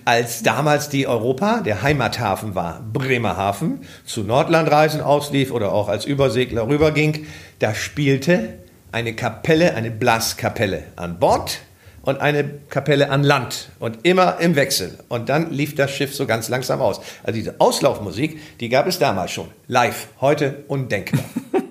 [0.05, 6.67] Als damals die Europa, der Heimathafen war, Bremerhaven, zu Nordlandreisen auslief oder auch als Übersegler
[6.67, 7.27] rüberging,
[7.59, 8.55] da spielte
[8.91, 11.59] eine Kapelle, eine Blaskapelle an Bord
[12.03, 14.97] und eine Kapelle an Land und immer im Wechsel.
[15.07, 16.99] Und dann lief das Schiff so ganz langsam aus.
[17.23, 19.47] Also diese Auslaufmusik, die gab es damals schon.
[19.67, 21.23] Live, heute undenkbar.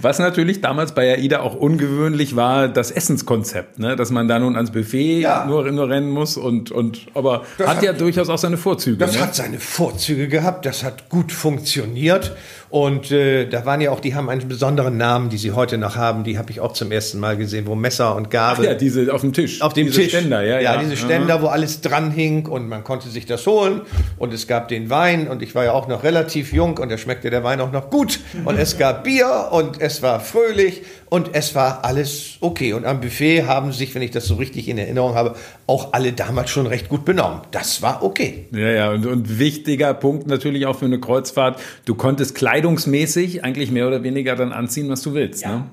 [0.00, 3.96] Was natürlich damals bei AIDA auch ungewöhnlich war, das Essenskonzept, ne?
[3.96, 5.44] dass man da nun ans Buffet Ja.
[5.46, 8.98] nur, nur rennen muss und, und aber Das hat, hat- ja durchaus auch seine Vorzüge.
[8.98, 9.22] Das ne?
[9.22, 12.36] hat seine Vorzüge gehabt, das hat gut funktioniert
[12.70, 15.96] und äh, da waren ja auch, die haben einen besonderen Namen, die sie heute noch
[15.96, 19.12] haben, die habe ich auch zum ersten Mal gesehen, wo Messer und Gabel ja, diese
[19.12, 19.60] auf dem Tisch.
[19.60, 20.10] auf dem diese Tisch.
[20.10, 20.76] Ständer, ja, ja.
[20.76, 23.80] diese Ständer, wo alles dran hing und man konnte sich das holen
[24.18, 26.96] und es gab den Wein und ich war ja auch noch relativ jung und da
[26.96, 31.30] schmeckte der Wein auch noch gut und es gab Bier und es war fröhlich und
[31.34, 34.78] es war alles okay und am Buffet haben sich, wenn ich das so richtig in
[34.78, 35.34] Erinnerung habe,
[35.66, 37.40] auch alle damals schon recht gut benommen.
[37.50, 38.46] Das war okay.
[38.52, 43.70] Ja, ja, und, und wichtiger Punkt natürlich auch für eine Kreuzfahrt, du konntest kleidungsmäßig eigentlich
[43.70, 45.44] mehr oder weniger dann anziehen, was du willst.
[45.44, 45.64] Ne?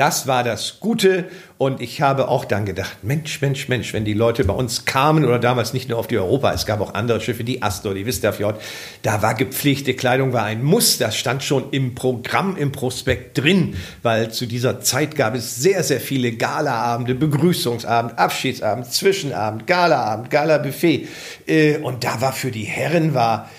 [0.00, 1.26] Das war das Gute
[1.58, 5.26] und ich habe auch dann gedacht, Mensch, Mensch, Mensch, wenn die Leute bei uns kamen
[5.26, 8.06] oder damals nicht nur auf die Europa, es gab auch andere Schiffe, die Astor, die
[8.06, 8.58] Vistafjord,
[9.02, 13.76] da war gepflegte Kleidung, war ein Muss, das stand schon im Programm, im Prospekt drin,
[14.02, 21.08] weil zu dieser Zeit gab es sehr, sehr viele Galaabende, Begrüßungsabend, Abschiedsabend, Zwischenabend, Galaabend, Gala-Buffet
[21.46, 23.50] Äh, und da war für die Herren war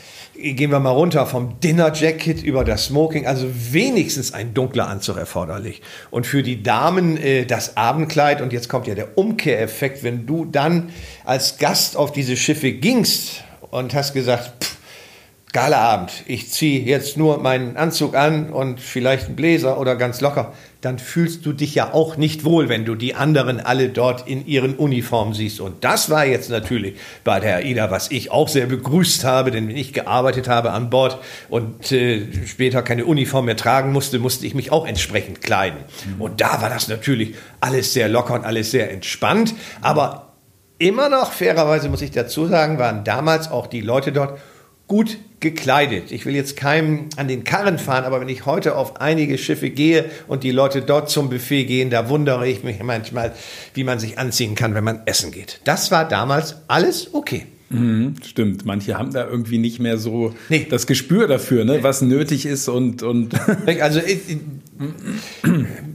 [0.42, 5.18] gehen wir mal runter vom Dinner Jacket über das Smoking, also wenigstens ein dunkler Anzug
[5.18, 5.82] erforderlich.
[6.10, 8.42] Und für die Damen äh, das Abendkleid.
[8.42, 10.90] Und jetzt kommt ja der Umkehreffekt, wenn du dann
[11.24, 14.78] als Gast auf diese Schiffe gingst und hast gesagt, pff,
[15.54, 20.54] Galaabend, ich ziehe jetzt nur meinen Anzug an und vielleicht einen Bläser oder ganz locker,
[20.82, 24.46] dann fühlst du dich ja auch nicht wohl, wenn du die anderen alle dort in
[24.48, 25.62] ihren Uniformen siehst.
[25.62, 29.68] Und das war jetzt natürlich bei der AIDA, was ich auch sehr begrüßt habe, denn
[29.68, 34.48] wenn ich gearbeitet habe an Bord und äh, später keine Uniform mehr tragen musste, musste
[34.48, 35.80] ich mich auch entsprechend kleiden.
[36.18, 40.34] Und da war das natürlich alles sehr locker und alles sehr entspannt, aber
[40.80, 44.40] immer noch, fairerweise muss ich dazu sagen, waren damals auch die Leute dort
[44.92, 46.12] gut gekleidet.
[46.12, 49.70] Ich will jetzt keinem an den Karren fahren, aber wenn ich heute auf einige Schiffe
[49.70, 53.32] gehe und die Leute dort zum Buffet gehen, da wundere ich mich manchmal,
[53.74, 55.62] wie man sich anziehen kann, wenn man essen geht.
[55.64, 57.46] Das war damals alles okay.
[57.70, 60.68] Mhm, stimmt, manche haben da irgendwie nicht mehr so Nee.
[60.70, 63.34] das Gespür dafür, ne, was nötig ist und, und
[63.80, 64.02] Also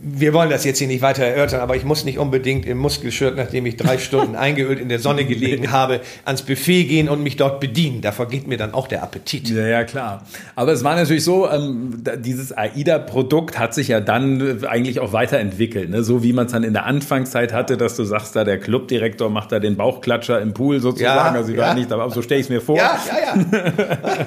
[0.03, 3.37] wir wollen das jetzt hier nicht weiter erörtern, aber ich muss nicht unbedingt im Muskelshirt,
[3.37, 7.37] nachdem ich drei Stunden eingeölt in der Sonne gelegen habe, ans Buffet gehen und mich
[7.37, 8.01] dort bedienen.
[8.01, 9.49] Da vergeht mir dann auch der Appetit.
[9.51, 10.25] Ja, ja, klar.
[10.55, 15.12] Aber es war natürlich so, ähm, dieses AIDA-Produkt hat sich ja dann äh, eigentlich auch
[15.12, 15.90] weiterentwickelt.
[15.90, 16.03] Ne?
[16.03, 19.31] So wie man es dann in der Anfangszeit hatte, dass du sagst, da der Clubdirektor
[19.31, 21.35] macht da den Bauchklatscher im Pool sozusagen.
[21.35, 21.75] Ja, also ich war ja.
[21.75, 22.77] nicht, aber so stelle ich es mir vor.
[22.77, 24.27] Ja, ja, ja.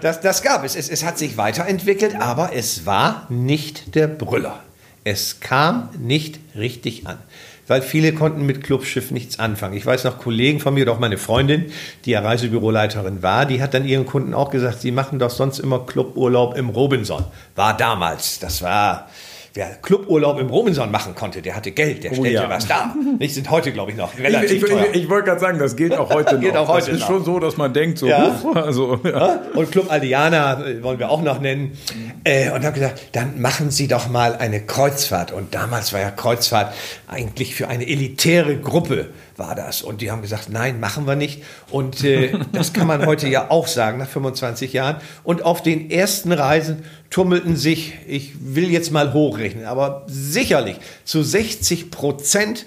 [0.00, 0.76] Das, das gab es.
[0.76, 0.88] es.
[0.88, 4.60] Es hat sich weiterentwickelt, aber es war nicht der Brüller.
[5.04, 7.18] Es kam nicht richtig an.
[7.66, 9.76] Weil viele konnten mit Clubschiff nichts anfangen.
[9.76, 11.66] Ich weiß noch, Kollegen von mir, doch meine Freundin,
[12.04, 15.60] die ja Reisebüroleiterin war, die hat dann ihren Kunden auch gesagt, sie machen doch sonst
[15.60, 17.24] immer Cluburlaub im Robinson.
[17.54, 18.40] War damals.
[18.40, 19.08] Das war
[19.54, 22.48] wer Cluburlaub im Robinson machen konnte, der hatte Geld, der Oh stellte ja.
[22.48, 22.94] was dar.
[23.18, 24.86] Nicht sind heute, glaube ich, noch Ich, relativ ich, teuer.
[24.92, 26.40] ich, ich wollte gerade sagen, das gilt auch heute noch.
[26.40, 27.06] Gilt auch heute das ist noch.
[27.08, 28.38] schon so, dass man denkt, so, Ja.
[28.42, 29.40] huch, also, ja.
[29.54, 31.76] Und Club Aldiana äh, wollen wir auch noch nennen.
[32.24, 35.32] Äh, und habe gesagt, dann machen Sie doch mal eine Kreuzfahrt.
[35.32, 36.72] Und damals war ja Kreuzfahrt
[37.08, 39.08] eigentlich für eine elitäre Gruppe
[39.40, 39.82] war das.
[39.82, 41.42] Und die haben gesagt, nein, machen wir nicht.
[41.70, 44.98] Und äh, das kann man heute ja auch sagen, nach 25 Jahren.
[45.24, 51.24] Und auf den ersten Reisen tummelten sich, ich will jetzt mal hochrechnen, aber sicherlich zu
[51.24, 52.66] 60 Prozent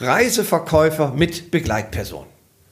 [0.00, 2.26] Reiseverkäufer mit Begleitperson.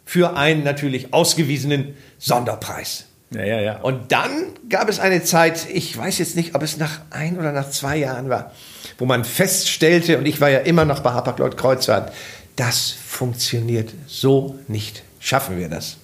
[0.05, 3.05] Für einen natürlich ausgewiesenen Sonderpreis.
[3.31, 3.77] ja, ja, ja.
[3.81, 4.31] Und dann
[4.71, 7.99] gab es eine Zeit, ich weiß jetzt nicht, ob es nach ein oder nach zwei
[7.99, 8.53] Jahren war,
[8.97, 12.13] wo man feststellte, und ich war ja immer noch bei Hapag-Lloyd Kreuzfahrt,
[12.59, 15.03] das funktioniert so nicht.
[15.21, 15.97] Schaffen wir das?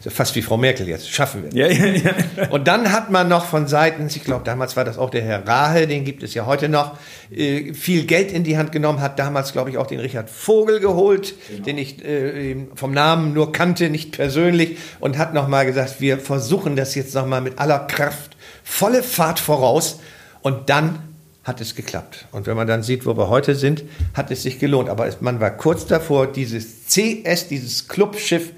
[0.00, 1.10] So Fast wie Frau Merkel jetzt.
[1.10, 1.78] Schaffen wir das?
[1.78, 2.48] ja, ja, ja.
[2.50, 5.46] Und dann hat man noch von Seiten, ich glaube, damals war das auch der Herr
[5.46, 6.96] Rahe, den gibt es ja heute noch,
[7.30, 10.80] äh, viel Geld in die Hand genommen, hat damals, glaube ich, auch den Richard Vogel
[10.80, 11.34] geholt,
[11.66, 16.76] den ich äh, vom Namen nur kannte, nicht persönlich, und hat nochmal gesagt, wir versuchen
[16.76, 20.00] das jetzt nochmal mit aller Kraft, volle Fahrt voraus,
[20.42, 21.00] und dann
[21.46, 22.26] hat es geklappt.
[22.32, 24.88] Und wenn man dann sieht, wo wir heute sind, hat es sich gelohnt.
[24.88, 28.50] Aber man war kurz davor, dieses CS, dieses Clubschiff,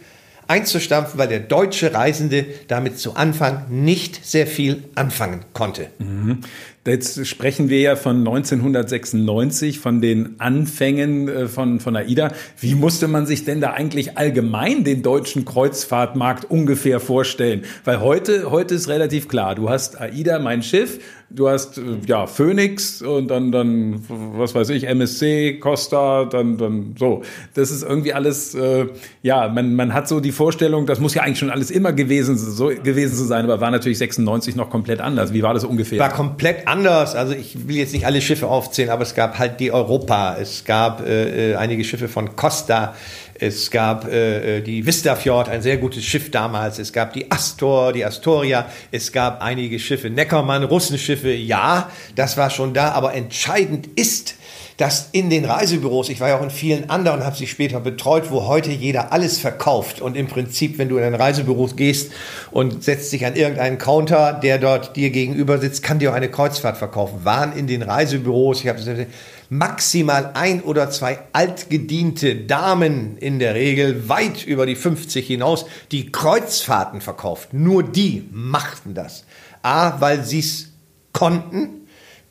[0.46, 5.88] einzustampfen, weil der deutsche Reisende damit zu Anfang nicht sehr viel anfangen konnte.
[6.86, 12.32] Jetzt sprechen wir ja von 1996, von den Anfängen äh, von, von AIDA.
[12.60, 17.64] Wie musste man sich denn da eigentlich allgemein den deutschen Kreuzfahrtmarkt ungefähr vorstellen?
[17.84, 20.98] Weil heute, heute ist relativ klar, du hast AIDA, mein Schiff,
[21.30, 26.94] du hast äh, ja Phoenix und dann, dann, was weiß ich, MSC, Costa, dann, dann
[26.98, 27.22] so.
[27.54, 28.86] Das ist irgendwie alles, äh,
[29.22, 32.38] ja, man, man hat so die Vorstellung, das muss ja eigentlich schon alles immer gewesen,
[32.38, 35.32] so, gewesen zu sein, aber war natürlich 96 noch komplett anders.
[35.32, 35.98] Wie war das ungefähr?
[35.98, 37.14] War komplett anders.
[37.14, 40.64] Also ich will jetzt nicht alle Schiffe aufzählen, aber es gab halt die Europa, es
[40.64, 42.94] gab äh, äh, einige Schiffe von Costa,
[43.40, 47.92] es gab äh, äh, die Vistafjord, ein sehr gutes Schiff damals, es gab die Astor,
[47.92, 53.88] die Astoria, es gab einige Schiffe, Neckermann, Russenschiffe, ja, das war schon da, aber entscheidend
[53.96, 54.34] ist,
[54.78, 58.30] dass in den Reisebüros, ich war ja auch in vielen anderen, habe sie später betreut,
[58.30, 62.12] wo heute jeder alles verkauft und im Prinzip, wenn du in ein Reisebüro gehst
[62.52, 66.30] und setzt dich an irgendeinen Counter, der dort dir gegenüber sitzt, kann dir auch eine
[66.30, 67.24] Kreuzfahrt verkaufen.
[67.24, 69.08] Waren in den Reisebüros, ich habe
[69.50, 76.12] maximal ein oder zwei altgediente Damen in der Regel weit über die 50 hinaus, die
[76.12, 77.52] Kreuzfahrten verkauft.
[77.52, 79.24] Nur die machten das.
[79.62, 80.67] A, weil sie es
[81.12, 81.78] konnten,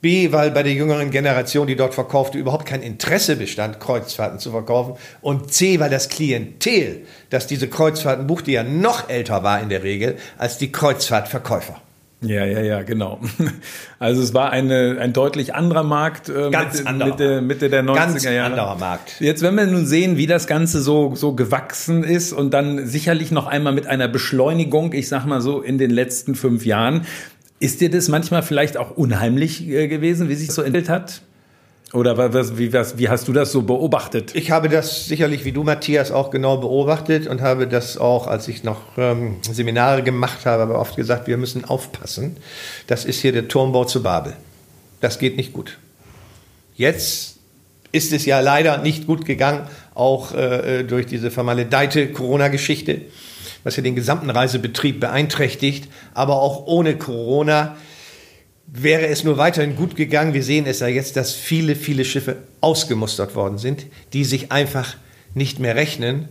[0.02, 4.52] B, weil bei der jüngeren Generation, die dort verkaufte, überhaupt kein Interesse bestand, Kreuzfahrten zu
[4.52, 4.94] verkaufen.
[5.22, 9.84] Und C, weil das Klientel, das diese Kreuzfahrten buchte, ja noch älter war in der
[9.84, 11.82] Regel als die Kreuzfahrtverkäufer.
[12.22, 13.20] Ja, ja, ja, genau.
[14.00, 17.84] Also es war eine, ein deutlich anderer Markt äh, Ganz Mitte, anderer Mitte, Mitte der
[17.84, 18.44] 90er Ganz Jahre.
[18.44, 19.20] anderer Markt.
[19.20, 23.32] Jetzt, wenn wir nun sehen, wie das Ganze so, so gewachsen ist und dann sicherlich
[23.32, 27.06] noch einmal mit einer Beschleunigung, ich sag mal so, in den letzten fünf Jahren,
[27.60, 31.22] ist dir das manchmal vielleicht auch unheimlich äh, gewesen, wie sich so entwickelt hat?
[31.94, 34.36] Oder was, wie, was, wie hast du das so beobachtet?
[34.36, 38.50] Ich habe das sicherlich wie du, Matthias, auch genau beobachtet und habe das auch, als
[38.50, 42.36] ich noch ähm, Seminare gemacht habe, aber oft gesagt, wir müssen aufpassen.
[42.88, 44.34] Das ist hier der Turmbau zu Babel.
[45.00, 45.78] Das geht nicht gut.
[46.76, 47.38] Jetzt
[47.94, 49.62] ist es ja leider nicht gut gegangen,
[49.96, 53.02] auch äh, durch diese vermaledeite Corona-Geschichte,
[53.68, 55.90] was ja den gesamten Reisebetrieb beeinträchtigt.
[56.14, 57.76] Aber auch ohne Corona
[58.66, 60.34] wäre es nur weiterhin gut gegangen.
[60.34, 64.96] Wir sehen es ja jetzt, dass viele, viele Schiffe ausgemustert worden sind, die sich einfach
[65.34, 66.30] nicht mehr rechnen.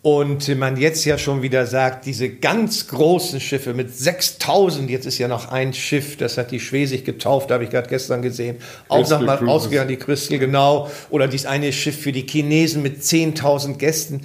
[0.00, 5.18] Und man jetzt ja schon wieder sagt, diese ganz großen Schiffe mit 6000, jetzt ist
[5.18, 8.56] ja noch ein Schiff, das hat die Schwesig getauft, habe ich gerade gestern gesehen,
[8.88, 10.90] auch nochmal ausgegangen, die Crystal, genau.
[11.10, 14.22] Oder dies eine Schiff für die Chinesen mit 10.000 Gästen.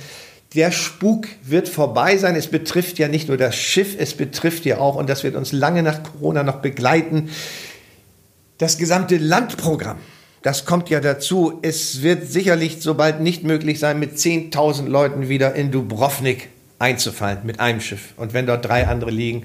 [0.56, 2.36] Der Spuk wird vorbei sein.
[2.36, 5.52] Es betrifft ja nicht nur das Schiff, es betrifft ja auch, und das wird uns
[5.52, 7.30] lange nach Corona noch begleiten,
[8.60, 9.98] das gesamte Landprogramm.
[10.44, 11.60] Das kommt ja dazu.
[11.62, 17.60] Es wird sicherlich sobald nicht möglich sein, mit 10.000 Leuten wieder in Dubrovnik einzufallen mit
[17.60, 18.14] einem Schiff.
[18.18, 19.44] Und wenn dort drei andere liegen.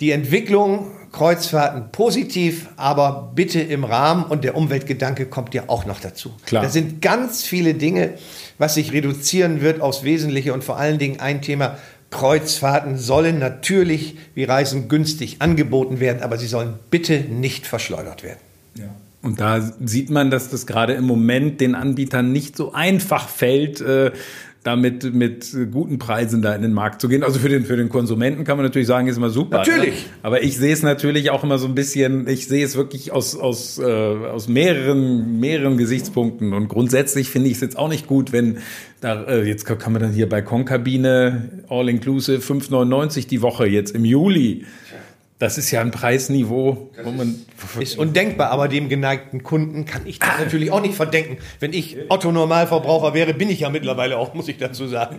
[0.00, 6.00] Die Entwicklung, Kreuzfahrten positiv, aber bitte im Rahmen und der Umweltgedanke kommt ja auch noch
[6.00, 6.32] dazu.
[6.46, 6.62] Klar.
[6.62, 8.14] Da sind ganz viele Dinge,
[8.58, 11.78] was sich reduzieren wird aufs Wesentliche und vor allen Dingen ein Thema,
[12.10, 18.40] Kreuzfahrten sollen natürlich wie Reisen günstig angeboten werden, aber sie sollen bitte nicht verschleudert werden.
[19.22, 23.80] Und da sieht man, dass das gerade im Moment den Anbietern nicht so einfach fällt,
[23.80, 24.12] äh,
[24.62, 27.22] damit mit guten Preisen da in den Markt zu gehen.
[27.22, 29.58] Also für den, für den Konsumenten kann man natürlich sagen, ist immer super.
[29.58, 30.04] Natürlich.
[30.04, 30.10] Ne?
[30.22, 33.36] Aber ich sehe es natürlich auch immer so ein bisschen, ich sehe es wirklich aus,
[33.36, 36.52] aus, äh, aus mehreren, mehreren Gesichtspunkten.
[36.52, 38.58] Und grundsätzlich finde ich es jetzt auch nicht gut, wenn
[39.00, 44.04] da, äh, jetzt kann man dann hier bei Konkabine All-Inclusive 5,99 die Woche jetzt im
[44.04, 44.66] Juli.
[45.38, 47.34] Das ist ja ein Preisniveau, wo man.
[47.78, 50.44] Ist undenkbar, aber dem geneigten Kunden kann ich das ah.
[50.44, 51.38] natürlich auch nicht verdenken.
[51.58, 55.16] Wenn ich Otto Normalverbraucher wäre, bin ich ja mittlerweile auch, muss ich dazu sagen.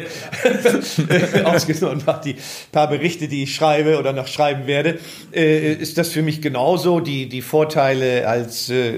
[1.43, 2.35] Ausgenommen nach die
[2.71, 4.99] paar Berichte, die ich schreibe oder noch schreiben werde,
[5.33, 6.99] äh, ist das für mich genauso.
[6.99, 8.91] Die, die Vorteile als äh,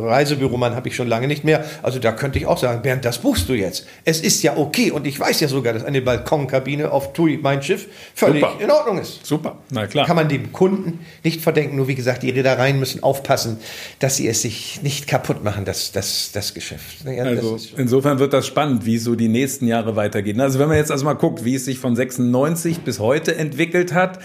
[0.00, 1.64] Reisebüromann habe ich schon lange nicht mehr.
[1.82, 3.86] Also da könnte ich auch sagen, Bernd, das buchst du jetzt.
[4.04, 7.62] Es ist ja okay und ich weiß ja sogar, dass eine Balkonkabine auf TUI, mein
[7.62, 8.62] Schiff, völlig Super.
[8.62, 9.24] in Ordnung ist.
[9.24, 10.06] Super, na klar.
[10.06, 11.76] Kann man dem Kunden nicht verdenken.
[11.76, 13.58] Nur wie gesagt, die Reedereien müssen aufpassen,
[13.98, 17.04] dass sie es sich nicht kaputt machen, das, das, das Geschäft.
[17.04, 20.40] Ja, also das insofern wird das spannend, wie so die nächsten Jahre weitergehen.
[20.40, 23.92] Also wenn man jetzt also mal guckt, wie es sich von 96 bis heute entwickelt
[23.92, 24.20] hat,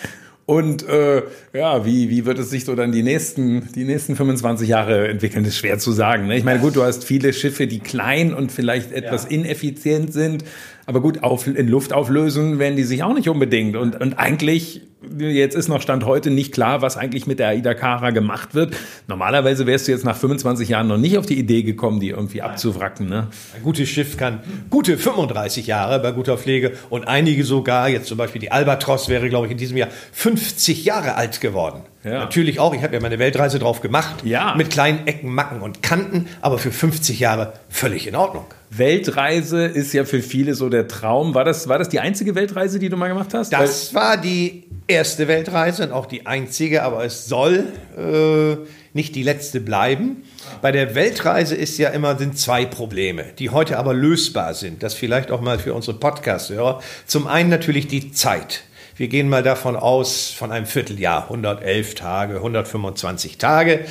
[0.51, 1.21] und äh,
[1.53, 5.45] ja, wie, wie wird es sich so dann die nächsten, die nächsten 25 Jahre entwickeln?
[5.45, 6.27] Ist schwer zu sagen.
[6.27, 6.35] Ne?
[6.35, 9.29] Ich meine, gut, du hast viele Schiffe, die klein und vielleicht etwas ja.
[9.29, 10.43] ineffizient sind.
[10.85, 13.75] Aber gut, auf, in Luft auflösen werden die sich auch nicht unbedingt.
[13.75, 14.81] Und, und eigentlich
[15.17, 18.75] Jetzt ist noch Stand heute nicht klar, was eigentlich mit der Aida Cara gemacht wird.
[19.07, 22.43] Normalerweise wärst du jetzt nach 25 Jahren noch nicht auf die Idee gekommen, die irgendwie
[22.43, 23.09] abzuwracken.
[23.09, 23.27] Ne?
[23.55, 28.17] Ein gutes Schiff kann gute 35 Jahre bei guter Pflege und einige sogar, jetzt zum
[28.19, 31.81] Beispiel die Albatros wäre, glaube ich, in diesem Jahr 50 Jahre alt geworden.
[32.03, 32.19] Ja.
[32.19, 34.55] Natürlich auch, ich habe ja meine Weltreise drauf gemacht, ja.
[34.55, 38.45] mit kleinen Ecken, Macken und Kanten, aber für 50 Jahre völlig in Ordnung.
[38.71, 41.35] Weltreise ist ja für viele so der Traum.
[41.35, 43.51] War das, war das die einzige Weltreise, die du mal gemacht hast?
[43.51, 47.65] Das Weil war die erste Weltreise und auch die einzige, aber es soll
[47.97, 48.57] äh,
[48.93, 50.23] nicht die letzte bleiben.
[50.61, 54.83] Bei der Weltreise ist ja immer sind zwei Probleme, die heute aber lösbar sind.
[54.83, 56.81] Das vielleicht auch mal für unsere Podcast-Hörer.
[57.05, 58.63] Zum einen natürlich die Zeit.
[58.95, 63.85] Wir gehen mal davon aus, von einem Vierteljahr, 111 Tage, 125 Tage.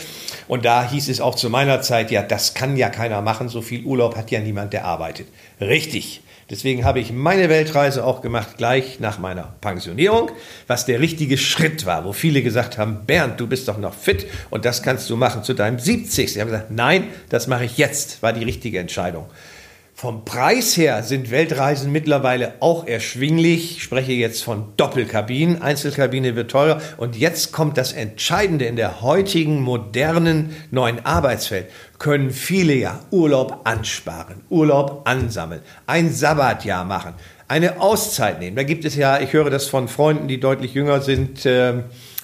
[0.47, 3.63] Und da hieß es auch zu meiner Zeit, ja, das kann ja keiner machen, so
[3.63, 5.29] viel Urlaub hat ja niemand, der arbeitet.
[5.61, 6.23] Richtig.
[6.51, 10.33] Deswegen habe ich meine Weltreise auch gemacht, gleich nach meiner Pensionierung,
[10.67, 14.27] was der richtige Schritt war, wo viele gesagt haben, Bernd, du bist doch noch fit
[14.51, 16.35] und das kannst du machen zu deinem 70.
[16.35, 19.27] Ich habe gesagt, nein, das mache ich jetzt, war die richtige Entscheidung.
[20.01, 23.77] Vom Preis her sind Weltreisen mittlerweile auch erschwinglich.
[23.77, 25.61] Ich spreche jetzt von Doppelkabinen.
[25.61, 26.81] Einzelkabine wird teurer.
[26.97, 31.67] Und jetzt kommt das Entscheidende in der heutigen modernen neuen Arbeitswelt.
[31.99, 37.13] Können viele ja Urlaub ansparen, Urlaub ansammeln, ein Sabbatjahr machen,
[37.47, 38.57] eine Auszeit nehmen.
[38.57, 41.75] Da gibt es ja, ich höre das von Freunden, die deutlich jünger sind äh,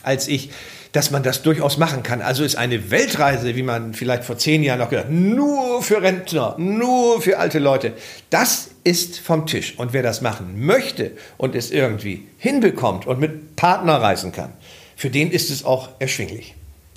[0.03, 0.51] als ich,
[0.97, 2.23] dass man das durchaus machen kann.
[2.23, 6.55] Also ist eine Weltreise, wie man vielleicht vor zehn Jahren noch gedacht, nur für Rentner,
[6.59, 7.93] nur für alte Leute.
[8.31, 9.75] Das ist vom Tisch.
[9.77, 14.55] Und wer das machen möchte und es irgendwie hinbekommt und mit Partner reisen kann,
[14.97, 16.55] für den ist es auch erschwinglich.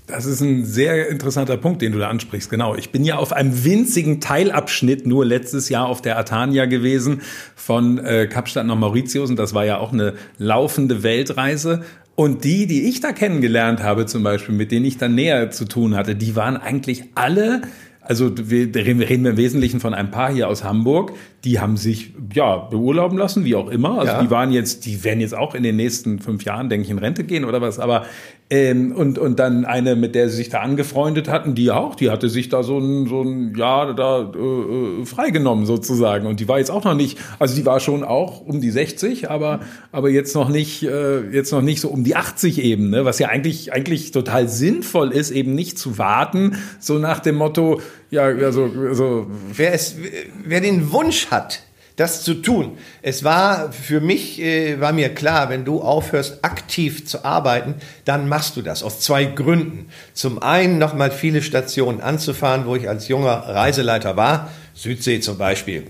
[0.08, 2.50] Das ist ein sehr interessanter Punkt, den du da ansprichst.
[2.50, 2.76] Genau.
[2.76, 7.22] Ich bin ja auf einem winzigen Teilabschnitt nur letztes Jahr auf der Atania gewesen
[7.56, 11.84] von äh, Kapstadt nach Mauritius und das war ja auch eine laufende Weltreise.
[12.20, 15.64] Und die, die ich da kennengelernt habe, zum Beispiel, mit denen ich dann näher zu
[15.64, 17.62] tun hatte, die waren eigentlich alle
[18.02, 22.12] also wir reden, wir im Wesentlichen von ein paar hier aus Hamburg, die haben sich
[22.34, 24.00] ja beurlauben lassen, wie auch immer.
[24.00, 24.24] Also ja.
[24.24, 26.98] die waren jetzt, die werden jetzt auch in den nächsten fünf Jahren, denke ich, in
[26.98, 27.78] Rente gehen oder was.
[27.78, 28.08] Aber
[28.52, 32.10] ähm, und und dann eine, mit der sie sich da angefreundet hatten, die auch, die
[32.10, 36.26] hatte sich da so ein so ein Jahr da äh, äh, freigenommen sozusagen.
[36.26, 39.30] Und die war jetzt auch noch nicht, also die war schon auch um die 60,
[39.30, 39.60] aber
[39.92, 43.06] aber jetzt noch nicht äh, jetzt noch nicht so um die 80 eben, ne?
[43.06, 47.80] Was ja eigentlich eigentlich total sinnvoll ist, eben nicht zu warten, so nach dem Motto
[48.12, 49.28] ja, also, also.
[49.54, 49.96] Wer, es,
[50.44, 51.62] wer den Wunsch hat,
[52.00, 52.78] das zu tun.
[53.02, 58.30] Es war für mich, äh, war mir klar, wenn du aufhörst, aktiv zu arbeiten, dann
[58.30, 58.84] machst du das.
[58.84, 59.90] Aus zwei Gründen.
[60.14, 64.50] Zum einen nochmal viele Stationen anzufahren, wo ich als junger Reiseleiter war.
[64.74, 65.88] Südsee zum Beispiel.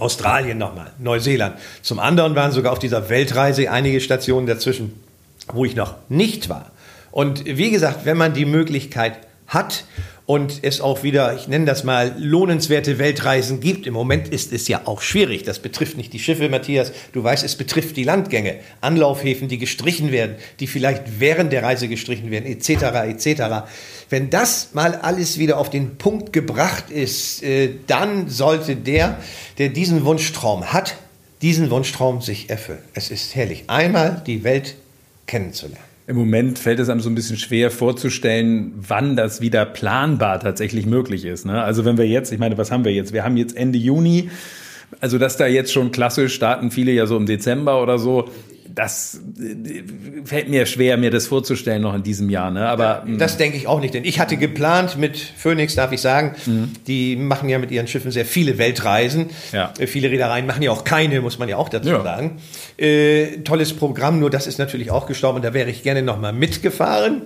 [0.00, 1.56] Australien nochmal, Neuseeland.
[1.82, 5.00] Zum anderen waren sogar auf dieser Weltreise einige Stationen dazwischen,
[5.52, 6.72] wo ich noch nicht war.
[7.12, 9.84] Und wie gesagt, wenn man die Möglichkeit hat
[10.28, 13.86] und es auch wieder, ich nenne das mal, lohnenswerte Weltreisen gibt.
[13.86, 15.44] Im Moment ist es ja auch schwierig.
[15.44, 16.92] Das betrifft nicht die Schiffe, Matthias.
[17.14, 21.88] Du weißt, es betrifft die Landgänge, Anlaufhäfen, die gestrichen werden, die vielleicht während der Reise
[21.88, 22.68] gestrichen werden, etc.,
[23.08, 23.42] etc.
[24.10, 29.18] Wenn das mal alles wieder auf den Punkt gebracht ist, äh, dann sollte der,
[29.56, 30.96] der diesen Wunschtraum hat,
[31.40, 32.82] diesen Wunschtraum sich erfüllen.
[32.92, 34.74] Es ist herrlich, einmal die Welt
[35.26, 35.87] kennenzulernen.
[36.08, 40.86] Im Moment fällt es einem so ein bisschen schwer vorzustellen, wann das wieder planbar tatsächlich
[40.86, 41.44] möglich ist.
[41.44, 41.62] Ne?
[41.62, 43.12] Also wenn wir jetzt, ich meine, was haben wir jetzt?
[43.12, 44.30] Wir haben jetzt Ende Juni.
[45.02, 48.30] Also, dass da jetzt schon klassisch starten viele ja so im Dezember oder so
[48.78, 49.82] das äh,
[50.24, 52.52] fällt mir schwer, mir das vorzustellen noch in diesem Jahr.
[52.52, 52.68] Ne?
[52.68, 53.18] Aber hm.
[53.18, 56.72] das denke ich auch nicht, denn ich hatte geplant mit Phoenix, darf ich sagen, mhm.
[56.86, 59.30] die machen ja mit ihren Schiffen sehr viele Weltreisen.
[59.52, 59.72] Ja.
[59.78, 62.02] Äh, viele Reedereien machen ja auch keine, muss man ja auch dazu ja.
[62.04, 62.36] sagen.
[62.76, 66.32] Äh, tolles Programm, nur das ist natürlich auch gestorben da wäre ich gerne noch mal
[66.32, 67.22] mitgefahren.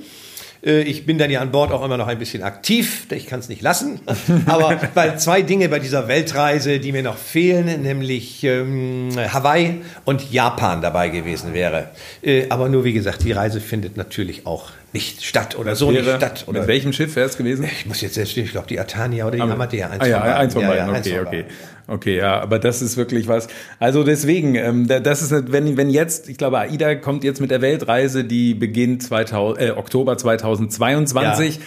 [0.64, 3.06] Äh, ich bin dann ja an Bord auch immer noch ein bisschen aktiv.
[3.10, 4.00] Ich kann es nicht lassen.
[4.46, 10.30] Aber weil zwei Dinge bei dieser Weltreise, die mir noch fehlen, nämlich ähm, Hawaii und
[10.32, 11.90] Japan dabei gewesen wäre.
[12.22, 16.04] Äh, aber nur wie gesagt, die Reise findet natürlich auch nicht statt oder so wäre,
[16.04, 16.44] nicht statt.
[16.46, 17.64] Oder mit welchem Schiff wäre es gewesen?
[17.64, 19.88] Ich muss jetzt selbst, ich glaube die Atania oder die Amadea.
[19.88, 20.86] Eins ah, ja, eins von beiden.
[20.88, 21.44] Ja, ja, okay, okay.
[21.88, 23.48] Okay, ja, aber das ist wirklich was.
[23.78, 27.60] Also deswegen, ähm, das ist, wenn, wenn jetzt, ich glaube, AIDA kommt jetzt mit der
[27.60, 31.56] Weltreise, die beginnt 2000, äh, Oktober 2022.
[31.56, 31.62] Ja.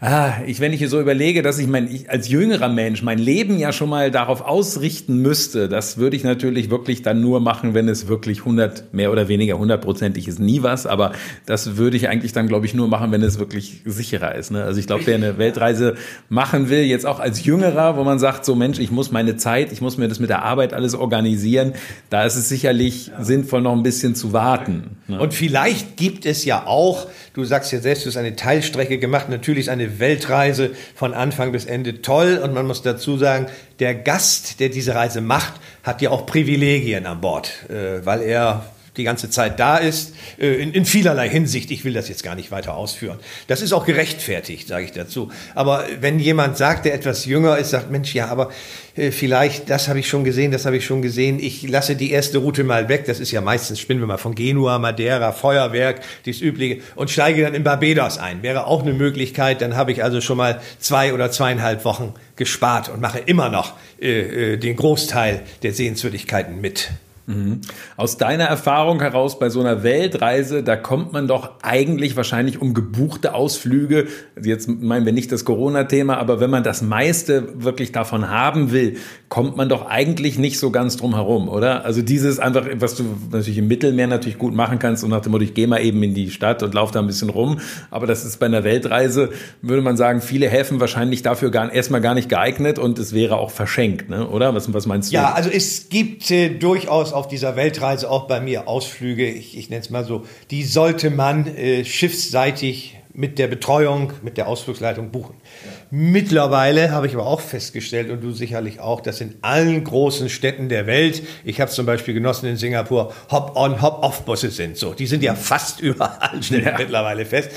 [0.00, 3.18] Ah, ich, wenn ich hier so überlege, dass ich mein, ich als jüngerer Mensch mein
[3.18, 7.74] Leben ja schon mal darauf ausrichten müsste, das würde ich natürlich wirklich dann nur machen,
[7.74, 11.10] wenn es wirklich 100, mehr oder weniger hundertprozentig ist, nie was, aber
[11.46, 14.52] das würde ich eigentlich dann, glaube ich, nur machen, wenn es wirklich sicherer ist.
[14.52, 14.62] Ne?
[14.62, 15.96] Also ich glaube, wer eine Weltreise
[16.28, 19.72] machen will, jetzt auch als Jüngerer, wo man sagt, so Mensch, ich muss meine Zeit,
[19.72, 21.72] ich muss mir das mit der Arbeit alles organisieren,
[22.08, 23.24] da ist es sicherlich ja.
[23.24, 24.96] sinnvoll, noch ein bisschen zu warten.
[25.08, 25.18] Ne?
[25.18, 29.28] Und vielleicht gibt es ja auch, du sagst ja selbst, du hast eine Teilstrecke gemacht,
[29.28, 32.40] natürlich eine Weltreise von Anfang bis Ende toll.
[32.42, 33.46] Und man muss dazu sagen,
[33.78, 38.64] der Gast, der diese Reise macht, hat ja auch Privilegien an Bord, äh, weil er
[38.98, 41.70] die ganze Zeit da ist, äh, in, in, vielerlei Hinsicht.
[41.70, 43.18] Ich will das jetzt gar nicht weiter ausführen.
[43.46, 45.30] Das ist auch gerechtfertigt, sage ich dazu.
[45.54, 48.50] Aber wenn jemand sagt, der etwas jünger ist, sagt, Mensch, ja, aber
[48.96, 52.10] äh, vielleicht, das habe ich schon gesehen, das habe ich schon gesehen, ich lasse die
[52.10, 56.00] erste Route mal weg, das ist ja meistens, spinnen wir mal von Genua, Madeira, Feuerwerk,
[56.24, 58.42] dies Übliche, und steige dann in Barbados ein.
[58.42, 62.88] Wäre auch eine Möglichkeit, dann habe ich also schon mal zwei oder zweieinhalb Wochen gespart
[62.88, 66.90] und mache immer noch äh, äh den Großteil der Sehenswürdigkeiten mit.
[67.28, 67.60] Mhm.
[67.98, 72.72] Aus deiner Erfahrung heraus bei so einer Weltreise, da kommt man doch eigentlich wahrscheinlich um
[72.72, 74.06] gebuchte Ausflüge,
[74.42, 78.96] jetzt meinen wir nicht das Corona-Thema, aber wenn man das meiste wirklich davon haben will,
[79.28, 81.84] kommt man doch eigentlich nicht so ganz drum herum, oder?
[81.84, 85.32] Also dieses einfach, was du natürlich im Mittelmeer natürlich gut machen kannst und nach dem
[85.32, 87.60] Motto, ich gehe mal eben in die Stadt und laufe da ein bisschen rum,
[87.90, 89.28] aber das ist bei einer Weltreise,
[89.60, 93.36] würde man sagen, viele Häfen wahrscheinlich dafür gar, erstmal gar nicht geeignet und es wäre
[93.36, 94.26] auch verschenkt, ne?
[94.26, 94.54] oder?
[94.54, 95.16] Was, was meinst du?
[95.16, 99.68] Ja, also es gibt äh, durchaus auf dieser Weltreise auch bei mir Ausflüge, ich, ich
[99.70, 105.10] nenne es mal so, die sollte man äh, schiffsseitig mit der Betreuung, mit der Ausflugsleitung
[105.10, 105.34] buchen.
[105.64, 105.70] Ja.
[105.90, 110.68] Mittlerweile habe ich aber auch festgestellt, und du sicherlich auch, dass in allen großen Städten
[110.68, 114.76] der Welt, ich habe zum Beispiel genossen in Singapur, Hop-on, Hop-off-Busse sind.
[114.76, 116.78] So, die sind ja fast überall ja.
[116.78, 117.50] mittlerweile fest.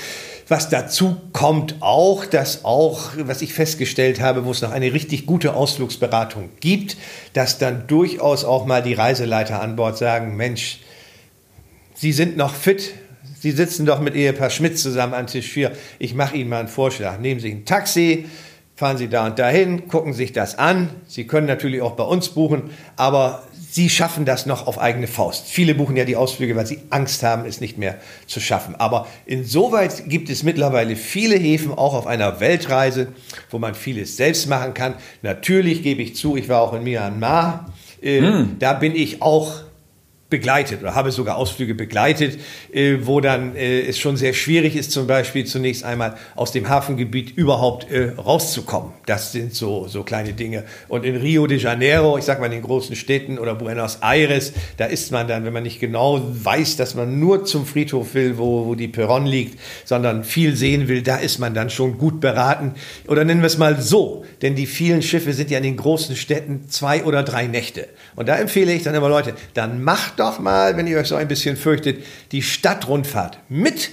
[0.52, 5.24] Was dazu kommt auch, dass auch, was ich festgestellt habe, wo es noch eine richtig
[5.24, 6.98] gute Ausflugsberatung gibt,
[7.32, 10.80] dass dann durchaus auch mal die Reiseleiter an Bord sagen, Mensch,
[11.94, 12.92] Sie sind noch fit,
[13.40, 15.72] Sie sitzen doch mit Ehepaar Schmidt zusammen an Tisch 4.
[15.98, 17.18] Ich mache Ihnen mal einen Vorschlag.
[17.18, 18.26] Nehmen Sie ein Taxi,
[18.76, 20.90] fahren Sie da und dahin, gucken sich das an.
[21.06, 22.64] Sie können natürlich auch bei uns buchen,
[22.96, 23.42] aber
[23.72, 25.46] Sie schaffen das noch auf eigene Faust.
[25.46, 27.96] Viele buchen ja die Ausflüge, weil sie Angst haben, es nicht mehr
[28.26, 28.74] zu schaffen.
[28.74, 33.08] Aber insoweit gibt es mittlerweile viele Häfen, auch auf einer Weltreise,
[33.50, 34.96] wo man vieles selbst machen kann.
[35.22, 37.72] Natürlich gebe ich zu, ich war auch in Myanmar.
[38.02, 38.56] Äh, hm.
[38.58, 39.62] Da bin ich auch
[40.32, 42.40] begleitet oder habe sogar Ausflüge begleitet,
[42.72, 46.70] äh, wo dann äh, es schon sehr schwierig ist, zum Beispiel zunächst einmal aus dem
[46.70, 48.92] Hafengebiet überhaupt äh, rauszukommen.
[49.04, 50.64] Das sind so, so kleine Dinge.
[50.88, 54.54] Und in Rio de Janeiro, ich sag mal in den großen Städten oder Buenos Aires,
[54.78, 58.38] da ist man dann, wenn man nicht genau weiß, dass man nur zum Friedhof will,
[58.38, 62.20] wo, wo die Perron liegt, sondern viel sehen will, da ist man dann schon gut
[62.20, 62.72] beraten.
[63.06, 66.16] Oder nennen wir es mal so, denn die vielen Schiffe sind ja in den großen
[66.16, 67.88] Städten zwei oder drei Nächte.
[68.16, 71.16] Und da empfehle ich dann immer Leute, dann macht doch mal, wenn ihr euch so
[71.16, 73.90] ein bisschen fürchtet, die Stadtrundfahrt mit.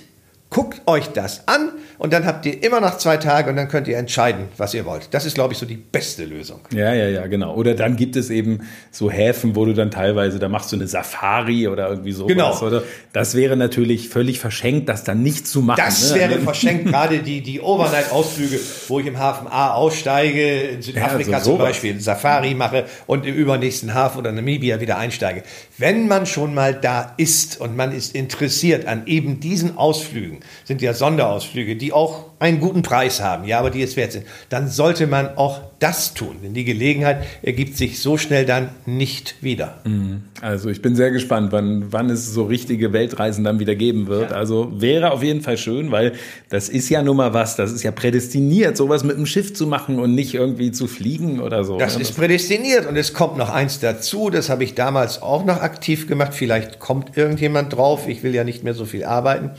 [0.51, 3.87] Guckt euch das an und dann habt ihr immer noch zwei Tage und dann könnt
[3.87, 5.13] ihr entscheiden, was ihr wollt.
[5.13, 6.61] Das ist, glaube ich, so die beste Lösung.
[6.73, 7.53] Ja, ja, ja, genau.
[7.53, 10.87] Oder dann gibt es eben so Häfen, wo du dann teilweise, da machst du eine
[10.87, 12.29] Safari oder irgendwie sowas.
[12.29, 12.59] Genau.
[12.63, 12.81] Oder?
[13.13, 15.83] Das wäre natürlich völlig verschenkt, das dann nicht zu machen.
[15.85, 16.19] Das ne?
[16.19, 21.29] wäre also verschenkt, gerade die, die Overnight-Ausflüge, wo ich im Hafen A aussteige, in Südafrika
[21.29, 25.43] ja, so zum Beispiel Safari mache und im übernächsten Hafen oder Namibia wieder einsteige.
[25.77, 30.81] Wenn man schon mal da ist und man ist interessiert an eben diesen Ausflügen, Sind
[30.81, 34.25] ja Sonderausflüge, die auch einen guten Preis haben, ja, aber die es wert sind.
[34.49, 39.35] Dann sollte man auch das tun, denn die Gelegenheit ergibt sich so schnell dann nicht
[39.41, 39.79] wieder.
[39.85, 40.23] Mhm.
[40.41, 44.31] Also ich bin sehr gespannt, wann, wann es so richtige Weltreisen dann wieder geben wird.
[44.31, 44.37] Ja.
[44.37, 46.13] Also wäre auf jeden Fall schön, weil
[46.49, 49.67] das ist ja nun mal was, das ist ja prädestiniert, sowas mit dem Schiff zu
[49.67, 51.77] machen und nicht irgendwie zu fliegen oder so.
[51.77, 55.61] Das ist prädestiniert und es kommt noch eins dazu, das habe ich damals auch noch
[55.61, 59.51] aktiv gemacht, vielleicht kommt irgendjemand drauf, ich will ja nicht mehr so viel arbeiten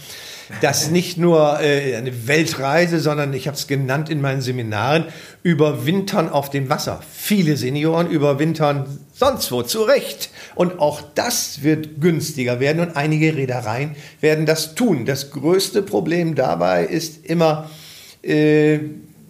[0.61, 5.05] dass nicht nur äh, eine Weltreise, sondern ich habe es genannt in meinen Seminaren,
[5.43, 7.01] überwintern auf dem Wasser.
[7.11, 10.31] Viele Senioren überwintern sonst wo, zu Recht.
[10.55, 15.07] Und auch das wird günstiger werden und einige Reedereien werden das tun.
[15.07, 17.71] Das größte Problem dabei ist immer
[18.23, 18.81] äh,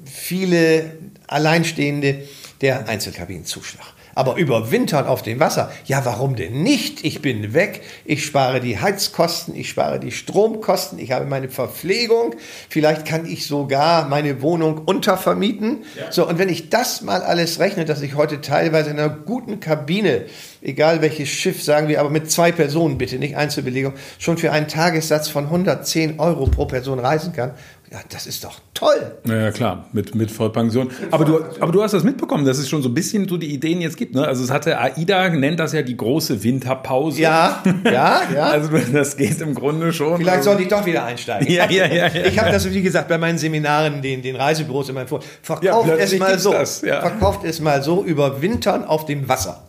[0.04, 0.92] viele
[1.26, 2.22] Alleinstehende,
[2.60, 3.86] der Einzelkabinenzuschlag.
[4.14, 7.04] Aber überwintern auf dem Wasser, ja, warum denn nicht?
[7.04, 12.34] Ich bin weg, ich spare die Heizkosten, ich spare die Stromkosten, ich habe meine Verpflegung,
[12.68, 15.84] vielleicht kann ich sogar meine Wohnung untervermieten.
[15.96, 16.10] Ja.
[16.10, 19.60] So, und wenn ich das mal alles rechne, dass ich heute teilweise in einer guten
[19.60, 20.26] Kabine,
[20.62, 24.68] egal welches Schiff, sagen wir, aber mit zwei Personen bitte, nicht Einzelbelegung, schon für einen
[24.68, 27.52] Tagessatz von 110 Euro pro Person reisen kann
[27.92, 29.16] ja, das ist doch toll.
[29.24, 30.92] Ja, klar, mit, mit Vollpension.
[31.10, 33.52] aber, Du, aber du hast das mitbekommen, dass es schon so ein bisschen so die
[33.52, 34.14] Ideen jetzt gibt.
[34.14, 34.24] Ne?
[34.24, 37.20] Also es hatte AIDA, nennt das ja die große Winterpause.
[37.20, 38.44] Ja, ja, ja.
[38.50, 40.18] also das geht im Grunde schon.
[40.18, 41.52] Vielleicht sollte ich doch wieder einsteigen.
[41.52, 42.06] Ja, ja, ja.
[42.06, 45.20] ja ich habe das, wie gesagt, bei meinen Seminaren, den, den Reisebüros immer vor.
[45.42, 46.52] Verkauft ja, es mal so.
[46.52, 47.00] Das, ja.
[47.00, 49.64] Verkauft es mal so über Wintern auf dem Wasser.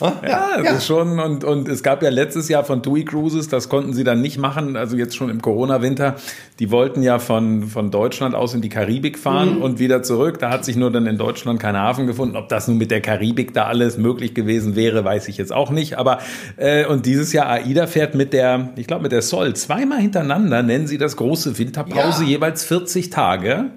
[0.00, 1.18] Ja, ja, das ist schon.
[1.18, 4.38] Und, und es gab ja letztes Jahr von TUI Cruises, das konnten sie dann nicht
[4.38, 6.16] machen, also jetzt schon im Corona-Winter.
[6.58, 9.62] Die wollten ja von, von Deutschland aus in die Karibik fahren mhm.
[9.62, 10.38] und wieder zurück.
[10.38, 12.36] Da hat sich nur dann in Deutschland kein Hafen gefunden.
[12.36, 15.70] Ob das nun mit der Karibik da alles möglich gewesen wäre, weiß ich jetzt auch
[15.70, 15.98] nicht.
[15.98, 16.18] Aber
[16.56, 20.62] äh, und dieses Jahr AIDA fährt mit der, ich glaube mit der Sol zweimal hintereinander,
[20.62, 22.30] nennen sie das große Winterpause, ja.
[22.30, 23.70] jeweils 40 Tage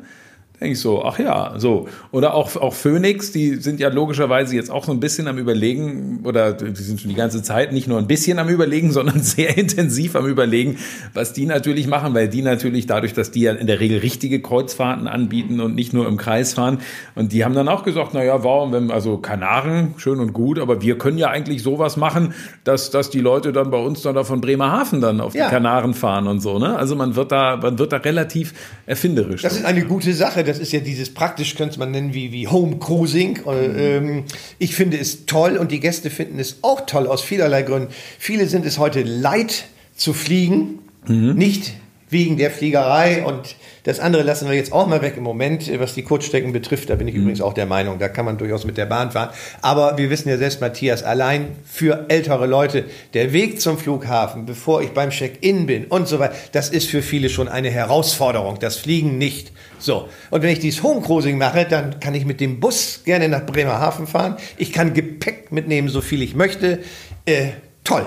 [0.60, 1.88] denke ich so, ach ja, so.
[2.12, 6.22] Oder auch, auch Phoenix, die sind ja logischerweise jetzt auch so ein bisschen am Überlegen,
[6.24, 9.56] oder die sind schon die ganze Zeit nicht nur ein bisschen am Überlegen, sondern sehr
[9.56, 10.78] intensiv am Überlegen,
[11.14, 14.42] was die natürlich machen, weil die natürlich dadurch, dass die ja in der Regel richtige
[14.42, 16.80] Kreuzfahrten anbieten und nicht nur im Kreis fahren.
[17.14, 20.58] Und die haben dann auch gesagt, na ja, warum, wenn, also Kanaren, schön und gut,
[20.58, 22.34] aber wir können ja eigentlich sowas machen,
[22.64, 25.46] dass, dass die Leute dann bei uns dann da von Bremerhaven dann auf ja.
[25.46, 26.76] die Kanaren fahren und so, ne?
[26.78, 28.56] Also man wird da, man wird da relativ
[28.88, 29.44] erfinderisch.
[29.44, 32.48] Das ist eine gute Sache das ist ja dieses praktisch, könnte man nennen, wie, wie
[32.48, 33.40] Home Cruising.
[33.46, 34.24] Mhm.
[34.60, 37.90] Ich finde es toll und die Gäste finden es auch toll aus vielerlei Gründen.
[38.20, 41.36] Viele sind es heute leid zu fliegen, mhm.
[41.36, 41.74] nicht
[42.10, 45.94] wegen der Fliegerei und das andere lassen wir jetzt auch mal weg im Moment, was
[45.94, 46.90] die Kurzstrecken betrifft.
[46.90, 47.22] Da bin ich mhm.
[47.22, 49.30] übrigens auch der Meinung, da kann man durchaus mit der Bahn fahren.
[49.62, 54.82] Aber wir wissen ja selbst, Matthias, allein für ältere Leute, der Weg zum Flughafen, bevor
[54.82, 58.58] ich beim Check-in bin und so weiter, das ist für viele schon eine Herausforderung.
[58.60, 59.52] Das Fliegen nicht.
[59.80, 60.10] So.
[60.32, 64.08] Und wenn ich dieses Homecruising mache, dann kann ich mit dem Bus gerne nach Bremerhaven
[64.08, 64.38] fahren.
[64.58, 66.80] Ich kann Gepäck mitnehmen, so viel ich möchte.
[67.26, 67.50] Äh,
[67.84, 68.06] toll.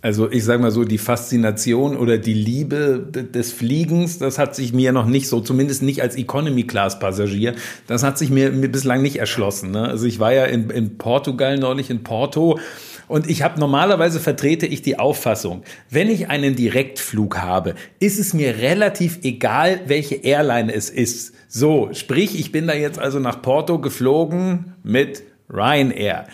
[0.00, 4.72] Also ich sage mal so, die Faszination oder die Liebe des Fliegens, das hat sich
[4.72, 7.56] mir noch nicht so, zumindest nicht als Economy-Class-Passagier,
[7.88, 9.72] das hat sich mir, mir, bislang nicht erschlossen.
[9.72, 9.88] Ne?
[9.88, 12.60] Also ich war ja in, in Portugal neulich, in Porto,
[13.08, 18.34] und ich habe normalerweise vertrete ich die Auffassung, wenn ich einen Direktflug habe, ist es
[18.34, 21.34] mir relativ egal, welche Airline es ist.
[21.48, 26.26] So, sprich, ich bin da jetzt also nach Porto geflogen mit Ryanair.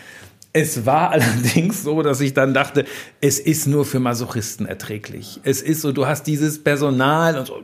[0.56, 2.86] Es war allerdings so, dass ich dann dachte,
[3.20, 5.40] es ist nur für Masochisten erträglich.
[5.42, 7.60] Es ist so, du hast dieses Personal und so.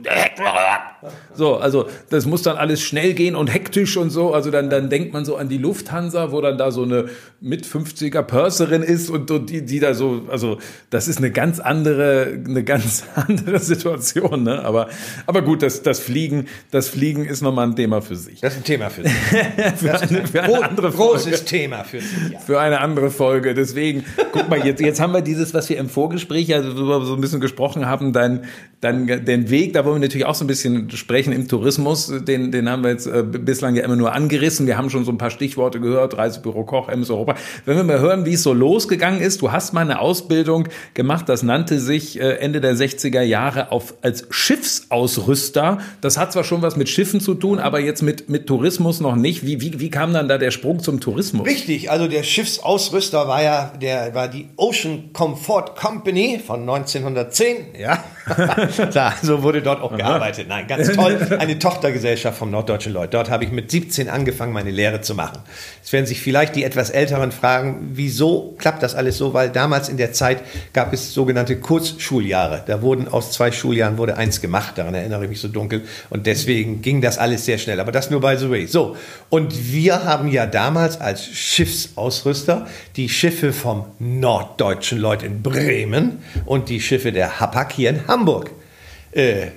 [1.33, 4.33] So, also das muss dann alles schnell gehen und hektisch und so.
[4.33, 7.65] Also dann, dann denkt man so an die Lufthansa, wo dann da so eine mit
[7.65, 12.39] 50er Purserin ist und, und die, die da so, also das ist eine ganz andere,
[12.45, 14.43] eine ganz andere Situation.
[14.43, 14.63] Ne?
[14.63, 14.89] Aber,
[15.25, 18.41] aber gut, das, das Fliegen, das Fliegen ist nochmal ein Thema für sich.
[18.41, 19.13] Das ist ein Thema für sich.
[19.77, 21.45] für, eine, für eine andere Großes Folge.
[21.45, 22.31] Thema für sich.
[22.31, 22.39] Ja.
[22.39, 23.53] Für eine andere Folge.
[23.53, 26.71] Deswegen, guck mal, jetzt, jetzt haben wir dieses, was wir im Vorgespräch also
[27.05, 28.45] so ein bisschen gesprochen haben, dann,
[28.81, 32.11] dann den Weg, da wollen wir natürlich auch so ein bisschen sprechen im Tourismus.
[32.25, 34.67] Den, den haben wir jetzt äh, bislang ja immer nur angerissen.
[34.67, 37.35] Wir haben schon so ein paar Stichworte gehört, Reisebüro Koch, MS Europa.
[37.65, 41.29] Wenn wir mal hören, wie es so losgegangen ist, du hast mal eine Ausbildung gemacht,
[41.29, 45.77] das nannte sich äh, Ende der 60er Jahre auf, als Schiffsausrüster.
[46.01, 49.15] Das hat zwar schon was mit Schiffen zu tun, aber jetzt mit, mit Tourismus noch
[49.15, 49.45] nicht.
[49.45, 51.45] Wie, wie, wie kam dann da der Sprung zum Tourismus?
[51.45, 57.75] Richtig, also der Schiffsausrüster Ausrüster war ja der war die Ocean Comfort Company von 1910,
[57.77, 58.01] ja.
[58.93, 60.47] da, so wurde dort auch gearbeitet.
[60.47, 61.17] Nein, ganz toll.
[61.37, 63.13] Eine Tochtergesellschaft vom Norddeutschen Lloyd.
[63.13, 65.39] Dort habe ich mit 17 angefangen, meine Lehre zu machen.
[65.81, 69.33] Jetzt werden sich vielleicht die etwas Älteren fragen, wieso klappt das alles so?
[69.33, 70.41] Weil damals in der Zeit
[70.71, 72.63] gab es sogenannte Kurzschuljahre.
[72.65, 74.77] Da wurden aus zwei Schuljahren wurde eins gemacht.
[74.77, 75.83] Daran erinnere ich mich so dunkel.
[76.09, 77.81] Und deswegen ging das alles sehr schnell.
[77.81, 78.65] Aber das nur by the way.
[78.65, 78.95] So.
[79.29, 82.60] Und wir haben ja damals als Schiffsausrüster
[82.95, 88.51] die Schiffe vom Norddeutschen Lloyd in Bremen und die Schiffe der Hapag hier in Hamburg
[89.11, 89.47] äh,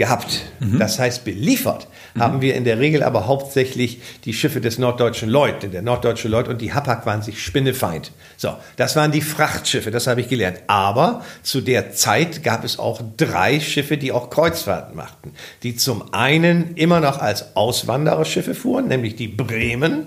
[0.00, 0.46] gehabt.
[0.60, 0.78] Mhm.
[0.78, 2.20] Das heißt, beliefert mhm.
[2.22, 5.62] haben wir in der Regel aber hauptsächlich die Schiffe des Norddeutschen Lloyd.
[5.62, 8.10] Denn der Norddeutsche Lloyd und die Hapag waren sich spinnefeind.
[8.38, 10.62] So, das waren die Frachtschiffe, das habe ich gelernt.
[10.68, 15.32] Aber zu der Zeit gab es auch drei Schiffe, die auch Kreuzfahrten machten.
[15.62, 20.06] Die zum einen immer noch als Auswandererschiffe fuhren, nämlich die Bremen,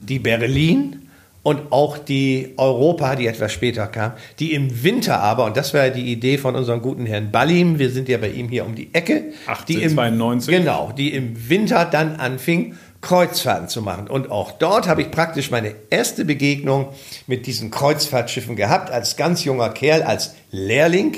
[0.00, 1.03] die Berlin
[1.44, 5.86] und auch die Europa, die etwas später kam, die im Winter aber, und das war
[5.86, 8.74] ja die Idee von unserem guten Herrn Ballim, wir sind ja bei ihm hier um
[8.74, 10.48] die Ecke, 1892.
[10.48, 14.08] Die im, genau, die im Winter dann anfing, Kreuzfahrten zu machen.
[14.08, 16.88] Und auch dort habe ich praktisch meine erste Begegnung
[17.26, 21.14] mit diesen Kreuzfahrtschiffen gehabt, als ganz junger Kerl, als Lehrling,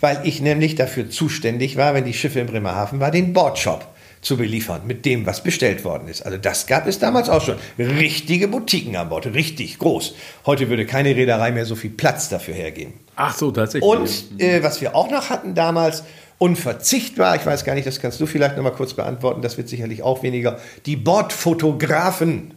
[0.00, 3.86] weil ich nämlich dafür zuständig war, wenn die Schiffe in Bremerhaven war, den Bordshop
[4.20, 6.22] zu beliefern mit dem, was bestellt worden ist.
[6.22, 7.56] Also das gab es damals auch schon.
[7.78, 10.14] Richtige Boutiquen an Bord, richtig groß.
[10.46, 12.94] Heute würde keine Reederei mehr so viel Platz dafür hergeben.
[13.16, 13.88] Ach so, tatsächlich.
[13.88, 16.04] Und äh, was wir auch noch hatten damals,
[16.38, 19.68] unverzichtbar, ich weiß gar nicht, das kannst du vielleicht noch mal kurz beantworten, das wird
[19.68, 22.54] sicherlich auch weniger, die Bordfotografen.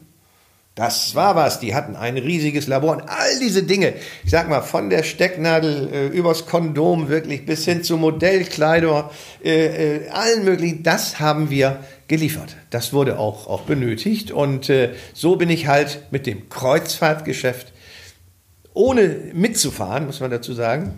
[0.76, 1.59] Das war was.
[1.59, 3.93] Die hatten ein riesiges Labor und all diese Dinge.
[4.24, 9.03] Ich sag mal, von der Stecknadel äh, übers Kondom wirklich bis hin zu Modellkleidung,
[9.43, 10.82] äh, äh, allen möglichen.
[10.82, 12.55] Das haben wir geliefert.
[12.69, 14.32] Das wurde auch, auch benötigt.
[14.32, 17.74] Und äh, so bin ich halt mit dem Kreuzfahrtgeschäft
[18.74, 20.93] ohne mitzufahren, muss man dazu sagen,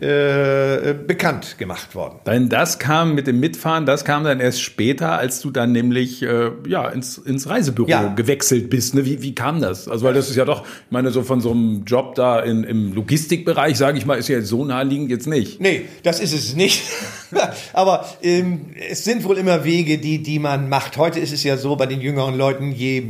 [0.00, 2.18] äh, äh, bekannt gemacht worden.
[2.26, 6.22] Denn das kam mit dem Mitfahren, das kam dann erst später, als du dann nämlich
[6.22, 8.12] äh, ja, ins, ins Reisebüro ja.
[8.14, 8.96] gewechselt bist.
[8.96, 9.04] Ne?
[9.04, 9.86] Wie, wie kam das?
[9.86, 12.64] Also, weil das ist ja doch, ich meine, so von so einem Job da in,
[12.64, 15.60] im Logistikbereich, sage ich mal, ist ja so naheliegend jetzt nicht.
[15.60, 16.82] Nee, das ist es nicht.
[17.72, 20.96] Aber ähm, es sind wohl immer Wege, die, die man macht.
[20.96, 23.00] Heute ist es ja so bei den jüngeren Leuten, je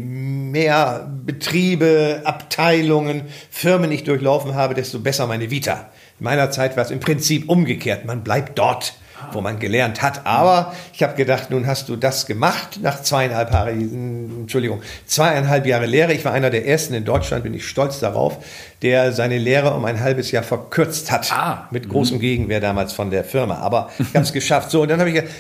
[0.53, 5.91] mehr Betriebe, Abteilungen, Firmen ich durchlaufen habe, desto besser meine Vita.
[6.21, 8.05] In meiner Zeit war es im Prinzip umgekehrt.
[8.05, 8.95] Man bleibt dort,
[9.33, 10.27] wo man gelernt hat.
[10.27, 15.87] Aber ich habe gedacht, nun hast du das gemacht nach zweieinhalb Jahre, Entschuldigung, zweieinhalb Jahre
[15.87, 16.13] Lehre.
[16.13, 18.45] Ich war einer der ersten in Deutschland, bin ich stolz darauf,
[18.83, 21.33] der seine Lehre um ein halbes Jahr verkürzt hat.
[21.33, 21.67] Ah.
[21.71, 23.57] Mit großem Gegenwehr damals von der Firma.
[23.57, 24.71] Aber ich habe es geschafft.
[24.71, 25.33] So, und dann habe ich gesagt,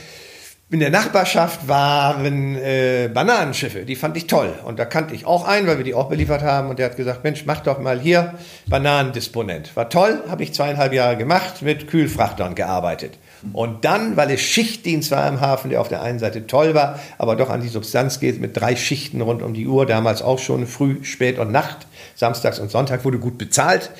[0.72, 4.54] in der Nachbarschaft waren äh, Bananenschiffe, die fand ich toll.
[4.64, 6.70] Und da kannte ich auch einen, weil wir die auch beliefert haben.
[6.70, 8.32] Und der hat gesagt, Mensch, mach doch mal hier
[8.68, 9.76] Bananendisponent.
[9.76, 13.18] War toll, habe ich zweieinhalb Jahre gemacht, mit Kühlfrachtern gearbeitet.
[13.52, 17.00] Und dann, weil es Schichtdienst war im Hafen, der auf der einen Seite toll war,
[17.18, 20.38] aber doch an die Substanz geht, mit drei Schichten rund um die Uhr, damals auch
[20.38, 23.90] schon früh, spät und Nacht, samstags und Sonntag wurde gut bezahlt,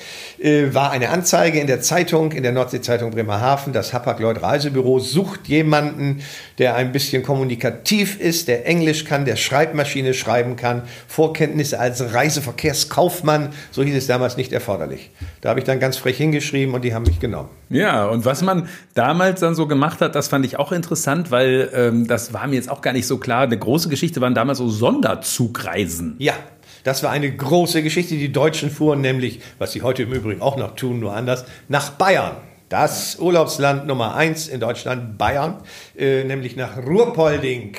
[0.41, 5.47] äh, war eine Anzeige in der Zeitung, in der Nordsee-Zeitung Bremerhaven, das Hapag-Lloyd Reisebüro sucht
[5.49, 6.21] jemanden,
[6.57, 13.49] der ein bisschen kommunikativ ist, der Englisch kann, der Schreibmaschine schreiben kann, Vorkenntnisse als Reiseverkehrskaufmann,
[13.71, 15.11] so hieß es damals nicht erforderlich.
[15.41, 17.49] Da habe ich dann ganz frech hingeschrieben und die haben mich genommen.
[17.69, 21.69] Ja, und was man damals dann so gemacht hat, das fand ich auch interessant, weil
[21.73, 23.43] ähm, das war mir jetzt auch gar nicht so klar.
[23.43, 26.15] Eine große Geschichte waren damals so Sonderzugreisen.
[26.19, 26.33] Ja,
[26.83, 28.15] das war eine große Geschichte.
[28.15, 31.91] Die Deutschen fuhren nämlich, was sie heute im Übrigen auch noch tun, nur anders, nach
[31.91, 32.35] Bayern.
[32.73, 35.57] Das Urlaubsland Nummer eins in Deutschland, Bayern,
[35.95, 37.75] äh, nämlich nach Ruhrpolding.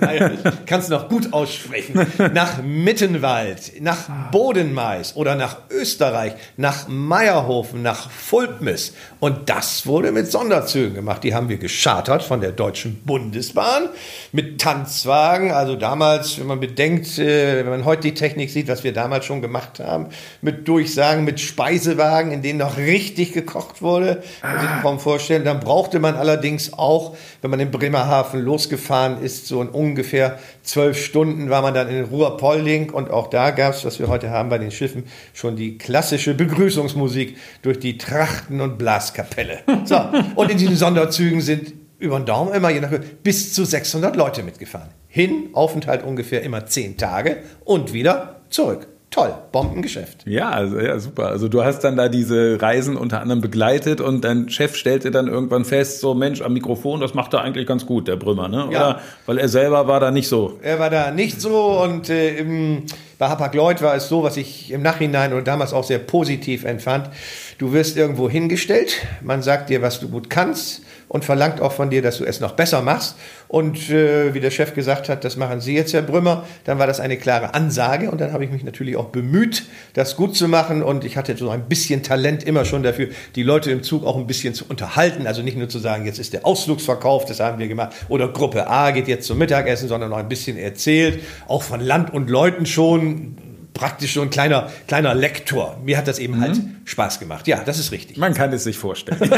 [0.66, 2.06] Kannst du noch gut aussprechen.
[2.34, 8.94] Nach Mittenwald, nach Bodenmais oder nach Österreich, nach Meierhofen, nach Fulpmis.
[9.18, 11.24] Und das wurde mit Sonderzügen gemacht.
[11.24, 13.88] Die haben wir geschartert von der Deutschen Bundesbahn
[14.30, 15.50] mit Tanzwagen.
[15.50, 19.24] Also damals, wenn man bedenkt, äh, wenn man heute die Technik sieht, was wir damals
[19.24, 20.10] schon gemacht haben,
[20.42, 24.22] mit Durchsagen, mit Speisewagen, in denen noch richtig gekocht wurde.
[24.40, 25.44] Kann sich kaum vorstellen.
[25.44, 31.02] Dann brauchte man allerdings auch, wenn man in Bremerhaven losgefahren ist, so in ungefähr zwölf
[31.02, 34.48] Stunden war man dann in Ruhrpolding und auch da gab es, was wir heute haben
[34.48, 35.04] bei den Schiffen,
[35.34, 39.60] schon die klassische Begrüßungsmusik durch die Trachten- und Blaskapelle.
[39.84, 40.00] So,
[40.34, 44.42] und in diesen Sonderzügen sind über den Daumen immer je nach bis zu 600 Leute
[44.42, 44.90] mitgefahren.
[45.08, 48.86] Hin, Aufenthalt ungefähr immer zehn Tage und wieder zurück.
[49.10, 50.26] Toll, Bombengeschäft.
[50.26, 51.28] Ja, also, ja, super.
[51.28, 55.28] Also du hast dann da diese Reisen unter anderem begleitet und dein Chef stellte dann
[55.28, 58.66] irgendwann fest, so Mensch, am Mikrofon, das macht er eigentlich ganz gut, der Brümmer, ne?
[58.66, 58.72] Oder?
[58.72, 59.00] Ja.
[59.26, 60.58] Weil er selber war da nicht so.
[60.62, 62.84] Er war da nicht so und äh, im,
[63.18, 67.10] bei Hapag-Lloyd war es so, was ich im Nachhinein oder damals auch sehr positiv empfand.
[67.58, 71.90] Du wirst irgendwo hingestellt, man sagt dir, was du gut kannst und verlangt auch von
[71.90, 73.16] dir, dass du es noch besser machst.
[73.48, 76.86] Und äh, wie der Chef gesagt hat, das machen Sie jetzt, Herr Brümmer, dann war
[76.86, 78.10] das eine klare Ansage.
[78.10, 80.82] Und dann habe ich mich natürlich auch bemüht, das gut zu machen.
[80.82, 84.16] Und ich hatte so ein bisschen Talent immer schon dafür, die Leute im Zug auch
[84.16, 87.58] ein bisschen zu unterhalten, also nicht nur zu sagen, jetzt ist der Ausflugsverkauf, das haben
[87.58, 91.62] wir gemacht, oder Gruppe A geht jetzt zum Mittagessen, sondern noch ein bisschen erzählt, auch
[91.62, 93.36] von Land und Leuten schon,
[93.78, 95.78] praktisch so ein kleiner, kleiner Lektor.
[95.84, 97.46] Mir hat das eben halt Spaß gemacht.
[97.46, 98.16] Ja, das ist richtig.
[98.18, 99.18] Man kann es sich vorstellen.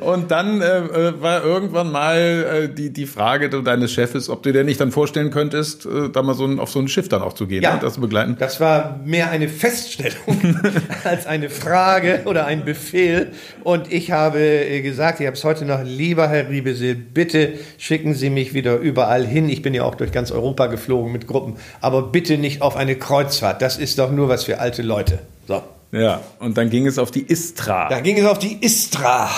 [0.00, 4.52] und dann äh, äh, war irgendwann mal äh, die, die Frage deines Chefes, ob du
[4.52, 7.22] dir nicht dann vorstellen könntest, äh, da mal so ein, auf so ein Schiff dann
[7.22, 7.74] auch zu gehen, Ja.
[7.74, 8.36] ne, das zu begleiten.
[8.38, 10.56] Das war mehr eine Feststellung
[11.04, 13.32] als eine Frage oder ein Befehl.
[13.62, 18.14] Und ich habe äh, gesagt, ich habe es heute noch, lieber Herr Riebesel, bitte schicken
[18.14, 19.48] Sie mich wieder überall hin.
[19.48, 21.56] Ich bin ja auch durch ganz Europa geflogen mit Gruppen.
[21.80, 23.62] Aber bitte nicht auf eine Kreuzfahrt.
[23.62, 25.20] Das ist doch nur was für alte Leute.
[25.46, 25.62] So.
[25.92, 27.88] Ja, und dann ging es auf die Istra.
[27.88, 29.30] Da ging es auf die Istra.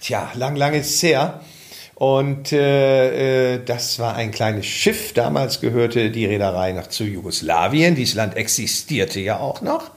[0.00, 1.40] Tja, lang, lang ist es her.
[1.94, 5.12] Und äh, äh, das war ein kleines Schiff.
[5.12, 7.94] Damals gehörte die Reederei noch zu Jugoslawien.
[7.94, 9.90] Dieses Land existierte ja auch noch.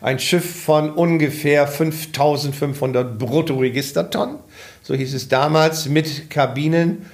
[0.00, 4.36] Ein Schiff von ungefähr 5500 Bruttoregistertonnen.
[4.82, 7.04] So hieß es damals, mit Kabinen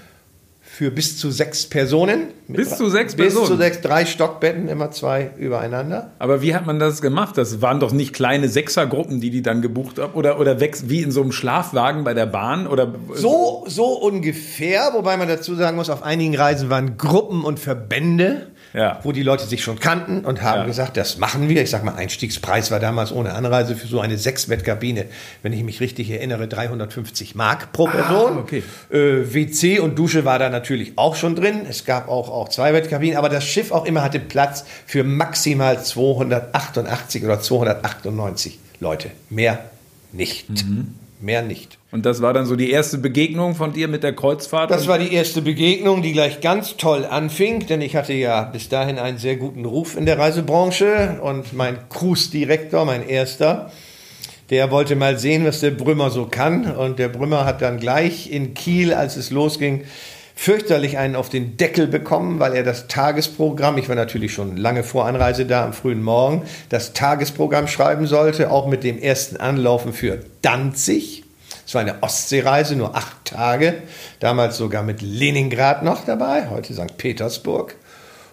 [0.77, 2.35] für bis zu sechs Personen.
[2.49, 3.61] Bis zu sechs Bis zu Personen?
[3.61, 6.11] sechs, drei Stockbetten, immer zwei übereinander.
[6.19, 7.39] Aber wie hat man das gemacht?
[7.39, 10.13] Das waren doch nicht kleine Sechsergruppen, die die dann gebucht haben?
[10.13, 12.67] Oder, oder wie in so einem Schlafwagen bei der Bahn?
[12.67, 17.59] Oder So, so ungefähr, wobei man dazu sagen muss, auf einigen Reisen waren Gruppen und
[17.59, 19.01] Verbände, Ja.
[19.03, 20.67] wo die Leute sich schon kannten und haben Ja.
[20.67, 21.63] gesagt, das machen wir.
[21.63, 25.07] Ich sag mal, Einstiegspreis war damals ohne Anreise für so eine Sechsbettkabine,
[25.43, 28.37] wenn ich mich richtig erinnere, 350 Mark pro Person.
[28.39, 28.63] okay.
[28.91, 31.63] Äh, WC und Dusche war da natürlich auch schon drin.
[31.69, 37.25] Es gab auch, auch Zweibettkabinen, aber das Schiff auch immer hatte Platz für maximal 288
[37.25, 39.11] oder 298 Leute.
[39.31, 39.59] Mehr
[40.13, 40.51] nicht.
[40.51, 40.95] Mhm.
[41.21, 41.79] Mehr nicht.
[41.93, 44.71] Und das war dann so die erste Begegnung von dir mit der Kreuzfahrt?
[44.71, 48.69] Das war die erste Begegnung, die gleich ganz toll anfing, denn ich hatte ja bis
[48.69, 53.73] dahin einen sehr guten Ruf in der Reisebranche und mein Cruise-Direktor, mein erster,
[54.51, 58.31] der wollte mal sehen, was der Brümmer so kann und der Brümmer hat dann gleich
[58.31, 59.85] in Kiel, als es losging,
[60.39, 64.85] fürchterlich einen auf den Deckel bekommen, weil er das Tagesprogramm, ich war natürlich schon lange
[64.85, 69.93] vor Anreise da am frühen Morgen, das Tagesprogramm schreiben sollte, auch mit dem ersten Anlaufen
[69.93, 71.25] für Danzig.
[71.67, 73.83] Es war eine Ostseereise, nur acht Tage,
[74.21, 76.97] damals sogar mit Leningrad noch dabei, heute St.
[76.99, 77.75] Petersburg.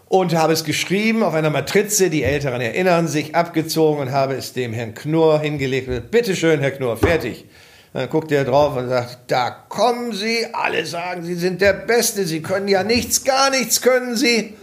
[0.07, 4.53] Und habe es geschrieben auf einer Matrize, die Älteren erinnern sich, abgezogen und habe es
[4.53, 6.11] dem Herrn Knurr hingelegt.
[6.11, 7.45] Bitte schön, Herr Knurr, fertig.
[7.93, 12.25] Dann guckt er drauf und sagt, da kommen Sie, alle sagen, Sie sind der Beste,
[12.25, 14.55] Sie können ja nichts, gar nichts können Sie.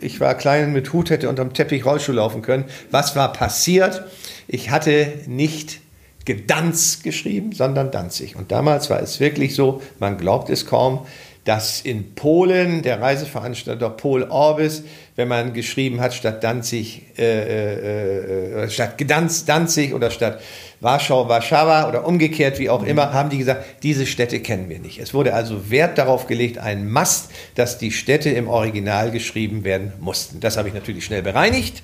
[0.00, 2.64] Ich war klein mit Hut, hätte unterm Teppich Rollschuh laufen können.
[2.90, 4.02] Was war passiert?
[4.48, 5.80] Ich hatte nicht
[6.24, 8.34] Gedanz geschrieben, sondern Danzig.
[8.34, 11.06] Und damals war es wirklich so, man glaubt es kaum,
[11.44, 14.82] dass in Polen der Reiseveranstalter Pol Orbis,
[15.20, 20.40] wenn man geschrieben hat, statt Danzig, äh, äh, äh, statt Gdansk, Danzig oder statt
[20.80, 24.98] Warschau, Warschauer oder umgekehrt, wie auch immer, haben die gesagt, diese Städte kennen wir nicht.
[24.98, 29.92] Es wurde also Wert darauf gelegt, ein Must, dass die Städte im Original geschrieben werden
[30.00, 30.40] mussten.
[30.40, 31.82] Das habe ich natürlich schnell bereinigt.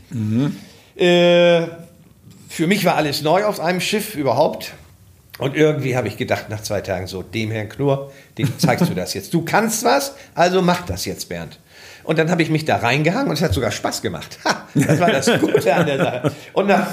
[0.97, 1.67] Äh,
[2.49, 4.73] für mich war alles neu auf einem Schiff überhaupt.
[5.39, 8.95] Und irgendwie habe ich gedacht, nach zwei Tagen so, dem Herrn Knurr, dem zeigst du
[8.95, 9.35] das jetzt.
[9.35, 11.59] Du kannst was, also mach das jetzt, Bernd.
[12.07, 14.39] Und dann habe ich mich da reingehangen und es hat sogar Spaß gemacht.
[14.45, 16.33] Ha, das war das Gute an der Sache.
[16.53, 16.87] Und nach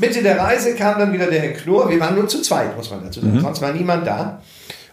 [0.00, 1.90] Mitte der Reise kam dann wieder der Herr Knurr.
[1.90, 3.40] Wir waren nur zu zweit, muss man dazu sagen.
[3.40, 4.40] Sonst war niemand da.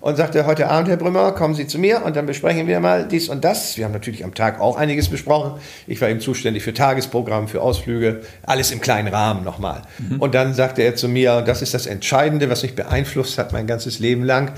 [0.02, 3.08] Und sagte, heute Abend, Herr Brümmer, kommen Sie zu mir und dann besprechen wir mal
[3.08, 3.78] dies und das.
[3.78, 5.62] Wir haben natürlich am Tag auch einiges besprochen.
[5.86, 9.84] Ich war eben zuständig für Tagesprogramm, für Ausflüge, alles im kleinen Rahmen nochmal.
[10.18, 13.54] Und dann sagte er zu mir, und das ist das Entscheidende, was mich beeinflusst hat
[13.54, 14.54] mein ganzes Leben lang.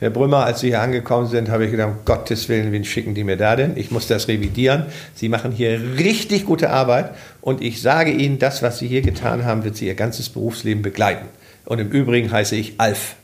[0.00, 3.14] Herr Brümmer, als Sie hier angekommen sind, habe ich gedacht, um Gottes Willen, wen schicken
[3.14, 3.76] die mir da denn?
[3.76, 4.86] Ich muss das revidieren.
[5.14, 9.44] Sie machen hier richtig gute Arbeit und ich sage Ihnen, das, was Sie hier getan
[9.44, 11.26] haben, wird Sie Ihr ganzes Berufsleben begleiten.
[11.64, 13.16] Und im Übrigen heiße ich Alf.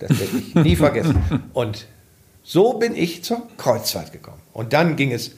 [0.00, 1.22] Das werde ich nie vergessen.
[1.52, 1.86] Und
[2.42, 4.38] so bin ich zur Kreuzfahrt gekommen.
[4.54, 5.32] Und dann ging es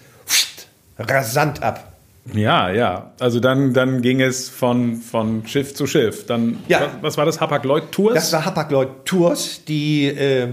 [0.99, 1.93] rasant ab.
[2.33, 3.11] Ja, ja.
[3.21, 6.25] Also dann, dann ging es von, von Schiff zu Schiff.
[6.27, 6.83] Dann, Ja.
[6.83, 7.41] was, was war das?
[7.41, 8.15] Hapag-Lloyd Tours?
[8.15, 10.49] Das war Hapag-Lloyd Tours, die äh,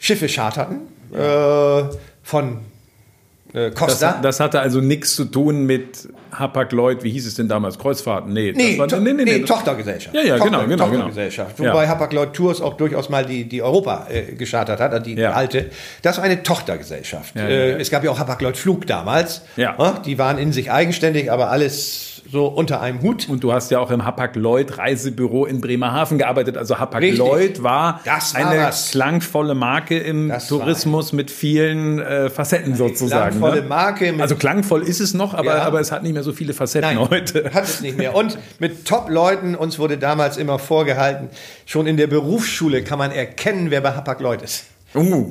[0.00, 0.80] Schiffe charterten
[1.12, 1.84] äh,
[2.22, 2.58] von
[3.52, 4.12] äh, Costa.
[4.12, 7.78] Das, das, hatte also nichts zu tun mit Hapag-Lloyd, wie hieß es denn damals?
[7.78, 8.32] Kreuzfahrten?
[8.32, 10.14] Nee, nee, war, nee, nee, nee, Tochtergesellschaft.
[10.14, 10.84] Ja, ja, Tochter, genau, genau.
[10.86, 10.86] genau.
[10.86, 11.56] Tochtergesellschaft.
[11.56, 11.72] genau.
[11.72, 11.88] Wobei ja.
[11.90, 15.32] Hapag-Lloyd Tours auch durchaus mal die, die Europa äh, geschartert hat, also die ja.
[15.32, 15.70] alte.
[16.00, 17.36] Das war eine Tochtergesellschaft.
[17.36, 19.42] Ja, äh, es gab ja auch Hapag-Lloyd Flug damals.
[19.56, 20.00] Ja.
[20.06, 23.28] Die waren in sich eigenständig, aber alles so unter einem Hut.
[23.28, 26.56] Und du hast ja auch im Hapag-Lloyd Reisebüro in Bremerhaven gearbeitet.
[26.56, 28.90] Also Hapag-Lloyd war, war, eine was.
[28.90, 33.38] klangvolle Marke im das Tourismus mit vielen äh, Facetten sozusagen.
[33.38, 33.68] Klangvolle ne?
[33.68, 34.14] Marke.
[34.18, 35.62] also klangvoll ist es noch, aber, ja.
[35.62, 37.52] aber es hat nicht mehr so viele Facetten Nein, heute.
[37.52, 38.14] Hat es nicht mehr.
[38.14, 41.28] Und mit Top-Leuten, uns wurde damals immer vorgehalten,
[41.66, 44.66] schon in der Berufsschule kann man erkennen, wer bei Hapag-Lloyd ist.
[44.92, 45.30] Uh.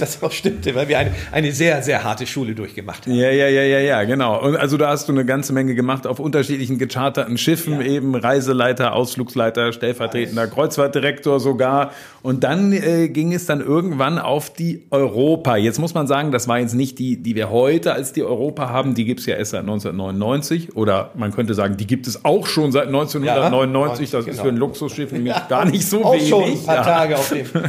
[0.00, 3.14] das auch stimmte, weil wir eine, eine sehr, sehr harte Schule durchgemacht haben.
[3.14, 4.40] Ja, ja, ja, ja, ja, genau.
[4.42, 7.86] Und also da hast du eine ganze Menge gemacht auf unterschiedlichen gecharterten Schiffen, ja.
[7.86, 11.92] eben Reiseleiter, Ausflugsleiter, stellvertretender Kreuzfahrtdirektor sogar.
[12.22, 15.56] Und dann äh, ging es dann irgendwann auf die Europa.
[15.56, 18.68] Jetzt muss man sagen, das war jetzt nicht die, die wir heute als die Europa
[18.68, 18.94] haben.
[18.94, 20.74] Die gibt's ja erst seit 1999.
[20.76, 24.10] Oder man könnte sagen, die gibt es auch schon seit 1999.
[24.10, 24.34] Ja, das genau.
[24.34, 25.46] ist für ein Luxusschiff nämlich ja.
[25.48, 26.28] gar nicht so auch wenig.
[26.28, 27.28] Schon ein paar Tage Tage auf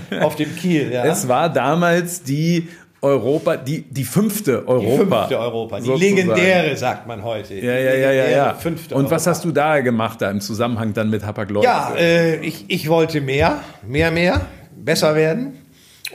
[0.10, 0.92] dem, auf dem Kiel.
[0.92, 1.06] Ja.
[1.06, 2.68] Es war damals die
[3.04, 4.80] Europa, die, die fünfte Europa.
[4.80, 6.16] Die fünfte Europa, die sozusagen.
[6.16, 7.56] legendäre, sagt man heute.
[7.56, 8.30] Ja, ja, ja, ja.
[8.30, 8.54] ja.
[8.54, 9.16] Fünfte Und Europa.
[9.16, 11.66] was hast du da gemacht, da im Zusammenhang dann mit Hapag-Lloyd?
[11.66, 14.42] Ja, äh, ich, ich wollte mehr, mehr, mehr,
[14.76, 15.58] besser werden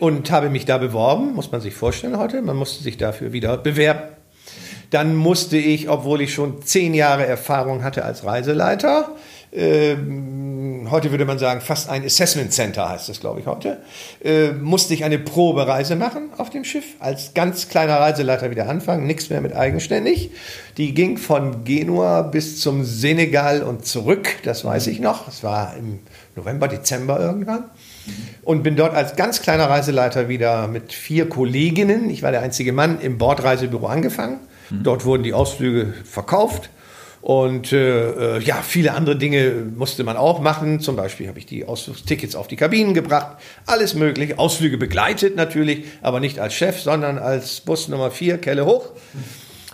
[0.00, 2.40] und habe mich da beworben, muss man sich vorstellen heute.
[2.40, 4.00] Man musste sich dafür wieder bewerben.
[4.90, 9.14] Dann musste ich, obwohl ich schon zehn Jahre Erfahrung hatte als Reiseleiter,
[10.90, 13.78] heute würde man sagen, fast ein Assessment Center heißt das, glaube ich, heute,
[14.22, 19.06] äh, musste ich eine Probereise machen auf dem Schiff, als ganz kleiner Reiseleiter wieder anfangen,
[19.06, 20.30] nichts mehr mit eigenständig.
[20.76, 25.74] Die ging von Genua bis zum Senegal und zurück, das weiß ich noch, das war
[25.76, 26.00] im
[26.36, 27.64] November, Dezember irgendwann.
[28.42, 32.72] Und bin dort als ganz kleiner Reiseleiter wieder mit vier Kolleginnen, ich war der einzige
[32.72, 34.40] Mann, im Bordreisebüro angefangen.
[34.70, 36.68] Dort wurden die Ausflüge verkauft
[37.20, 40.80] und äh, äh, ja, viele andere Dinge musste man auch machen.
[40.80, 43.38] Zum Beispiel habe ich die Ausflugstickets auf die Kabinen gebracht.
[43.66, 44.38] Alles mögliche.
[44.38, 48.90] Ausflüge begleitet natürlich, aber nicht als Chef, sondern als Bus Nummer 4, Kelle hoch.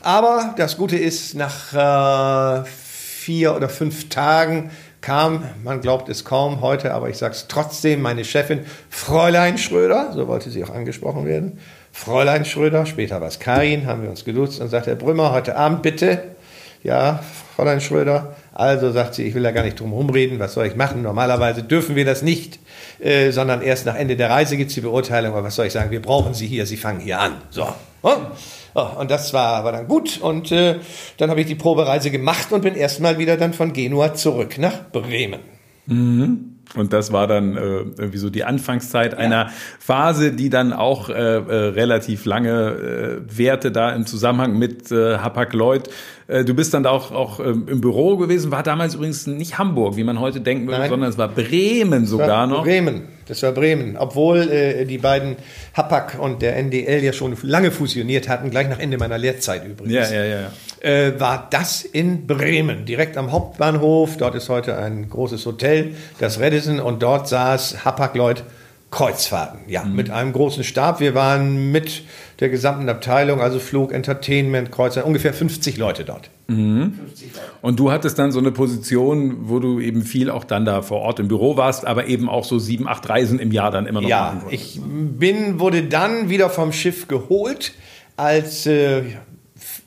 [0.01, 4.71] Aber das Gute ist, nach äh, vier oder fünf Tagen
[5.01, 10.13] kam, man glaubt es kaum heute, aber ich sage es trotzdem, meine Chefin, Fräulein Schröder,
[10.15, 11.59] so wollte sie auch angesprochen werden.
[11.93, 15.57] Fräulein Schröder, später war es Karin, haben wir uns geduzt und sagt, Herr Brümmer, heute
[15.57, 16.34] Abend bitte
[16.85, 17.21] ja,
[17.57, 18.37] Fräulein Schröder.
[18.53, 21.03] Also sagt sie, ich will da gar nicht drum rumreden, was soll ich machen?
[21.03, 22.61] Normalerweise dürfen wir das nicht,
[23.01, 25.33] äh, sondern erst nach Ende der Reise gibt es die Beurteilung.
[25.33, 25.91] Aber was soll ich sagen?
[25.91, 27.33] Wir brauchen Sie hier, Sie fangen hier an.
[27.51, 27.67] So.
[28.03, 28.13] Oh.
[28.77, 30.19] Oh, und das war, war dann gut.
[30.21, 30.77] Und äh,
[31.17, 34.91] dann habe ich die Probereise gemacht und bin erstmal wieder dann von Genua zurück nach
[34.91, 35.41] Bremen.
[35.87, 36.55] Mhm.
[36.75, 39.19] Und das war dann äh, irgendwie so die Anfangszeit ja.
[39.19, 44.91] einer Phase, die dann auch äh, äh, relativ lange äh, währte da im Zusammenhang mit
[44.91, 45.89] äh, Hapag-Lloyd.
[46.27, 49.97] Äh, du bist dann auch, auch ähm, im Büro gewesen, war damals übrigens nicht Hamburg,
[49.97, 50.91] wie man heute denken würde, Nein.
[50.91, 52.65] sondern es war Bremen sogar war noch.
[52.65, 53.97] Bremen, das war Bremen.
[53.97, 55.37] Obwohl äh, die beiden
[55.75, 60.11] Hapag und der NDL ja schon lange fusioniert hatten, gleich nach Ende meiner Lehrzeit übrigens.
[60.11, 60.51] Ja, ja, ja.
[60.81, 64.17] Äh, war das in Bremen, direkt am Hauptbahnhof.
[64.17, 68.45] Dort ist heute ein großes Hotel, das Redison, und dort saß Hapag-Lloyd
[68.95, 69.97] Kreuzfahrten, ja, mhm.
[69.97, 71.01] mit einem großen Stab.
[71.01, 72.05] Wir waren mit
[72.39, 76.31] der gesamten Abteilung, also Flug, Entertainment, Kreuzfahrt, ungefähr 50 Leute dort.
[76.47, 76.95] Mhm.
[77.09, 77.47] 50 Leute.
[77.61, 81.01] Und du hattest dann so eine Position, wo du eben viel auch dann da vor
[81.01, 84.01] Ort im Büro warst, aber eben auch so sieben, acht Reisen im Jahr dann immer
[84.01, 84.77] noch ja, machen konntest.
[84.77, 87.73] ich bin, wurde dann wieder vom Schiff geholt
[88.17, 89.03] als äh,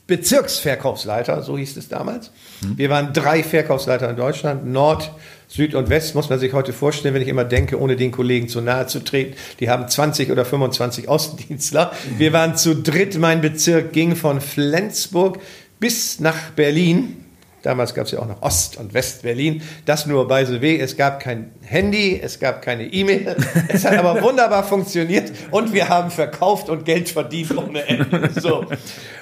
[0.07, 2.31] Bezirksverkaufsleiter, so hieß es damals.
[2.61, 2.77] Mhm.
[2.77, 5.11] Wir waren drei Verkaufsleiter in Deutschland, Nord,
[5.47, 8.49] Süd und West muss man sich heute vorstellen, wenn ich immer denke, ohne den Kollegen
[8.49, 9.35] zu nahe zu treten.
[9.59, 11.93] Die haben 20 oder 25 Außendienstler.
[12.17, 13.17] Wir waren zu dritt.
[13.17, 15.39] Mein Bezirk ging von Flensburg
[15.79, 17.23] bis nach Berlin.
[17.63, 19.61] Damals gab es ja auch noch Ost- und West-Berlin.
[19.85, 20.79] Das nur bei so weh.
[20.79, 23.35] Es gab kein Handy, es gab keine E-Mail.
[23.67, 28.29] Es hat aber wunderbar funktioniert und wir haben verkauft und Geld verdient ohne Ende.
[28.39, 28.65] So.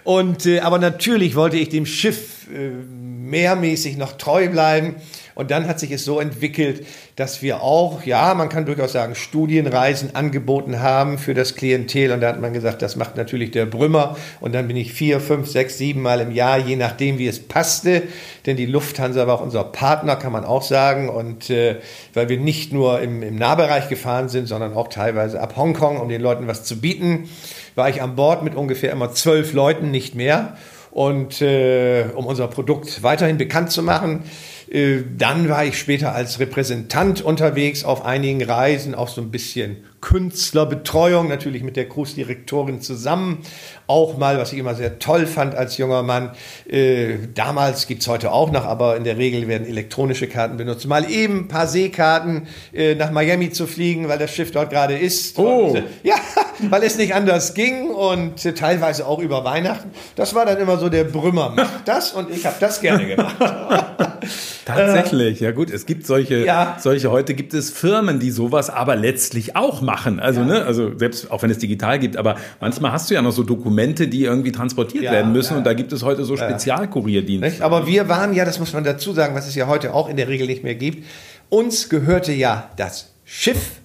[0.03, 4.95] Und, äh, aber natürlich wollte ich dem Schiff äh, mehrmäßig noch treu bleiben.
[5.35, 9.15] Und dann hat sich es so entwickelt, dass wir auch, ja, man kann durchaus sagen,
[9.15, 12.11] Studienreisen angeboten haben für das Klientel.
[12.11, 14.15] Und da hat man gesagt, das macht natürlich der Brümmer.
[14.39, 17.45] Und dann bin ich vier, fünf, sechs, sieben Mal im Jahr, je nachdem, wie es
[17.45, 18.03] passte.
[18.45, 21.09] Denn die Lufthansa war auch unser Partner, kann man auch sagen.
[21.09, 21.79] Und äh,
[22.13, 26.07] weil wir nicht nur im, im Nahbereich gefahren sind, sondern auch teilweise ab Hongkong, um
[26.07, 27.29] den Leuten was zu bieten,
[27.75, 30.55] war ich an Bord mit ungefähr immer zwölf Leuten, nicht mehr.
[30.95, 34.23] und äh, um unser Produkt weiterhin bekannt zu machen.
[34.75, 39.77] Äh, dann war ich später als Repräsentant unterwegs auf einigen Reisen, auch so ein bisschen
[40.05, 43.39] Künstlerbetreuung, natürlich mit der Cruise-Direktorin zusammen.
[43.87, 46.29] Auch mal, was ich immer sehr toll fand als junger Mann,
[46.69, 50.85] äh, damals gibt's heute auch noch, aber in der Regel werden elektronische Karten benutzt.
[50.85, 54.95] Mal eben ein paar Seekarten äh, nach Miami zu fliegen, weil das Schiff dort gerade
[54.95, 55.39] ist.
[55.39, 55.69] Oh.
[55.69, 56.15] Und, äh, ja,
[56.69, 59.89] weil es nicht anders ging und äh, teilweise auch über Weihnachten.
[60.15, 61.49] Das war dann immer so der Brümmer.
[61.49, 63.37] Macht das und ich habe das gerne gemacht.
[64.65, 66.77] Tatsächlich, ja gut, es gibt solche, Ja.
[66.79, 69.94] solche, heute gibt es Firmen, die sowas aber letztlich auch machen.
[69.95, 73.31] Also, ne, also selbst auch wenn es digital gibt, aber manchmal hast du ja noch
[73.31, 75.57] so Dokumente, die irgendwie transportiert Ja, werden müssen ja.
[75.59, 77.63] und da gibt es heute so Spezialkurierdienste.
[77.63, 80.17] Aber wir waren ja, das muss man dazu sagen, was es ja heute auch in
[80.17, 81.05] der Regel nicht mehr gibt.
[81.49, 83.79] Uns gehörte ja das Schiff,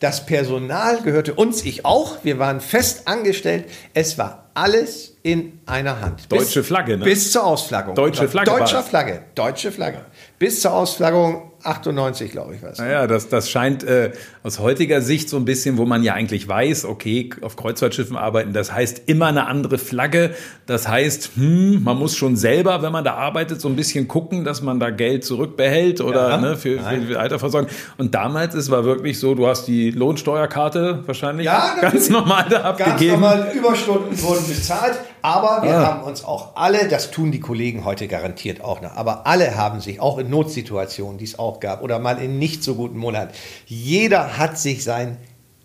[0.00, 2.24] das Personal gehörte uns, ich auch.
[2.24, 3.66] Wir waren fest angestellt.
[3.94, 6.30] Es war alles in einer Hand.
[6.30, 7.04] Deutsche Flagge, ne?
[7.04, 7.94] Bis zur Ausflaggung.
[7.94, 8.82] Deutsche Flagge Deutscher.
[8.82, 9.22] Flagge.
[9.36, 10.00] Deutsche Flagge.
[10.40, 12.78] Bis zur Ausflaggung 98, glaube ich, was.
[12.78, 16.46] Naja, das, das scheint äh, aus heutiger Sicht so ein bisschen, wo man ja eigentlich
[16.48, 20.34] weiß, okay, auf Kreuzfahrtschiffen arbeiten, das heißt immer eine andere Flagge.
[20.66, 24.44] Das heißt, hm, man muss schon selber, wenn man da arbeitet, so ein bisschen gucken,
[24.44, 26.36] dass man da Geld zurückbehält oder Ja.
[26.38, 27.68] ne, für, für, für Altersversorgung.
[27.98, 32.72] Und damals, es war wirklich so, du hast die Lohnsteuerkarte wahrscheinlich Ja, ganz normal da
[32.72, 33.12] Ganz abgegeben.
[33.20, 35.86] normal, Überstunden wurden bezahlt, aber wir Ah.
[35.86, 39.80] haben uns auch alle, das tun die Kollegen heute garantiert auch noch, aber alle haben
[39.80, 43.32] sich, auch in Notsituationen, die es auch gab, oder mal in nicht so guten Monaten,
[43.66, 45.16] jeder hat sich sein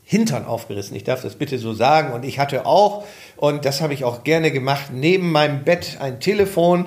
[0.09, 0.95] Hintern aufgerissen.
[0.95, 2.13] Ich darf das bitte so sagen.
[2.13, 3.03] Und ich hatte auch,
[3.35, 6.85] und das habe ich auch gerne gemacht, neben meinem Bett ein Telefon,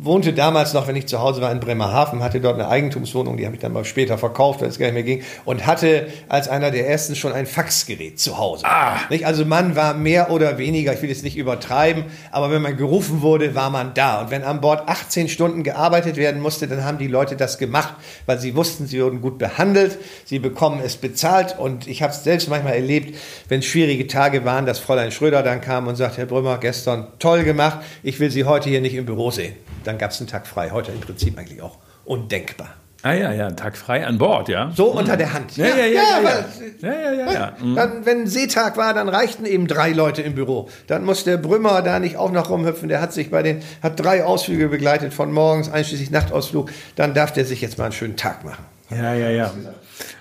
[0.00, 3.44] wohnte damals noch, wenn ich zu Hause war, in Bremerhaven, hatte dort eine Eigentumswohnung, die
[3.44, 6.48] habe ich dann mal später verkauft, weil es gar nicht mehr ging, und hatte als
[6.48, 8.64] einer der ersten schon ein Faxgerät zu Hause.
[8.64, 8.96] Ah.
[9.10, 9.26] Nicht?
[9.26, 13.22] Also man war mehr oder weniger, ich will jetzt nicht übertreiben, aber wenn man gerufen
[13.22, 14.22] wurde, war man da.
[14.22, 17.94] Und wenn an Bord 18 Stunden gearbeitet werden musste, dann haben die Leute das gemacht,
[18.26, 21.58] weil sie wussten, sie wurden gut behandelt, sie bekommen es bezahlt.
[21.58, 23.16] Und ich habe es selbst manchmal erlebt,
[23.48, 27.42] wenn schwierige Tage waren, dass Fräulein Schröder dann kam und sagt, Herr Brümmer, gestern toll
[27.42, 29.54] gemacht, ich will Sie heute hier nicht im Büro sehen.
[29.88, 32.74] Dann gab es einen Tag frei, heute im Prinzip eigentlich auch undenkbar.
[33.00, 34.70] Ah ja, ja, Tag frei an Bord, ja.
[34.76, 35.56] So unter der Hand.
[35.56, 36.44] Ja, ja, ja, ja, ja.
[36.82, 37.52] Ja, ja, ja, ja.
[37.74, 40.68] Dann, wenn Seetag war, dann reichten eben drei Leute im Büro.
[40.88, 42.90] Dann muss der Brümmer da nicht auch noch rumhüpfen.
[42.90, 46.70] Der hat sich bei den, hat drei Ausflüge begleitet von morgens, einschließlich Nachtausflug.
[46.94, 48.66] Dann darf der sich jetzt mal einen schönen Tag machen.
[48.90, 49.52] Ja, ja, ja.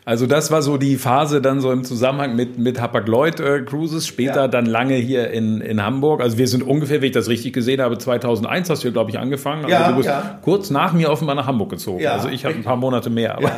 [0.05, 4.07] Also das war so die Phase dann so im Zusammenhang mit, mit Hapag-Lloyd äh, Cruises,
[4.07, 4.47] später Ja.
[4.47, 6.21] dann lange hier in, in Hamburg.
[6.21, 9.19] Also wir sind ungefähr, wenn ich das richtig gesehen habe, 2001 hast du, glaube ich,
[9.19, 9.65] angefangen.
[9.65, 10.39] Also Ja, du bist ja.
[10.41, 11.99] kurz nach mir offenbar nach Hamburg gezogen.
[11.99, 13.51] Ja, also ich habe ein paar Monate mehr, aber,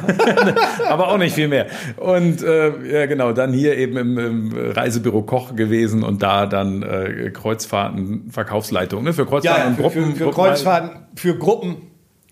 [0.89, 1.67] aber auch nicht viel mehr.
[1.97, 6.83] Und äh, ja, genau, dann hier eben im, im Reisebüro Koch gewesen und da dann
[6.83, 9.13] äh, Kreuzfahrten, Verkaufsleitung ne?
[9.13, 10.03] für Kreuzfahrten und für, Gruppen.
[10.11, 11.75] für, für Gruppen- Kreuzfahrten, für Gruppen,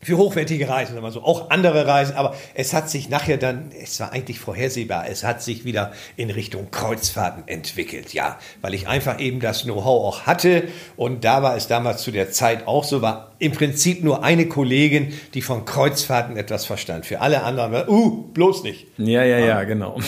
[0.02, 3.72] für hochwertige Reisen, sagen wir so, auch andere Reisen, aber es hat sich nachher dann,
[3.82, 8.88] es war eigentlich vorhersehbar, es hat sich wieder in Richtung Kreuzfahrten entwickelt, ja, weil ich
[8.88, 12.84] einfach eben das Know-how auch hatte und da war es damals zu der Zeit auch
[12.84, 17.06] so, war im Prinzip nur eine Kollegin, die von Kreuzfahrten etwas verstand.
[17.06, 18.88] Für alle anderen war, uh, bloß nicht.
[18.98, 20.00] Ja, ja, ja, genau.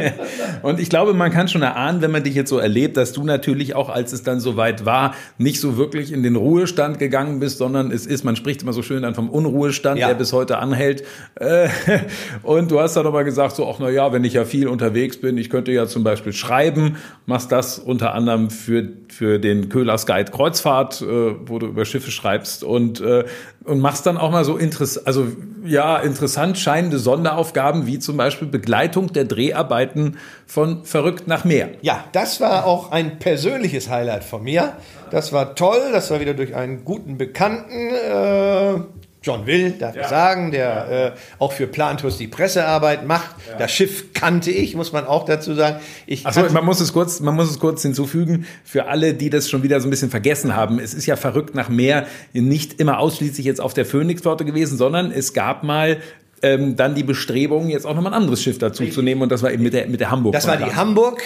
[0.62, 3.22] und ich glaube, man kann schon erahnen, wenn man dich jetzt so erlebt, dass du
[3.22, 7.58] natürlich auch, als es dann soweit war, nicht so wirklich in den Ruhestand gegangen bist,
[7.58, 10.08] sondern es ist, man spricht immer so schön dann vom Unruhestand, Ja.
[10.08, 11.04] der bis heute anhält.
[11.36, 11.68] Äh,
[12.42, 15.20] Und du hast dann aber gesagt, so, ach na ja, wenn ich ja viel unterwegs
[15.20, 16.96] bin, ich könnte ja zum Beispiel schreiben,
[17.26, 21.06] machst das unter anderem für, für den Köhlers Guide Kreuzfahrt, äh,
[21.46, 23.24] wo du über Schiffe schreibst und, äh,
[23.64, 25.26] und machst dann auch mal so interess also
[25.64, 31.70] ja, interessant scheinende Sonderaufgaben, wie zum Beispiel Begleitung der Dreharbeiten von Verrückt nach Meer.
[31.80, 34.74] Ja, das war auch ein persönliches Highlight von mir.
[35.10, 35.80] Das war toll.
[35.92, 38.80] Das war wieder durch einen guten Bekannten, äh,
[39.24, 43.34] John Will, darf ich sagen, der äh, auch für Plantours die Pressearbeit macht.
[43.58, 45.80] Das Schiff kannte ich, muss man auch dazu sagen.
[46.04, 49.48] Ich Achso, man muss es kurz, man muss es kurz hinzufügen für alle, die das
[49.48, 50.78] schon wieder so ein bisschen vergessen haben.
[50.78, 55.12] Es ist ja verrückt nach Meer nicht immer ausschließlich jetzt auf der Phoenix-Flotte gewesen, sondern
[55.12, 55.98] es gab mal
[56.42, 59.22] ähm, dann die Bestrebungen, jetzt auch nochmal ein anderes Schiff dazu zu nehmen.
[59.22, 60.34] Und das war eben mit der, mit der Hamburg.
[60.34, 61.22] Das war die Hamburg.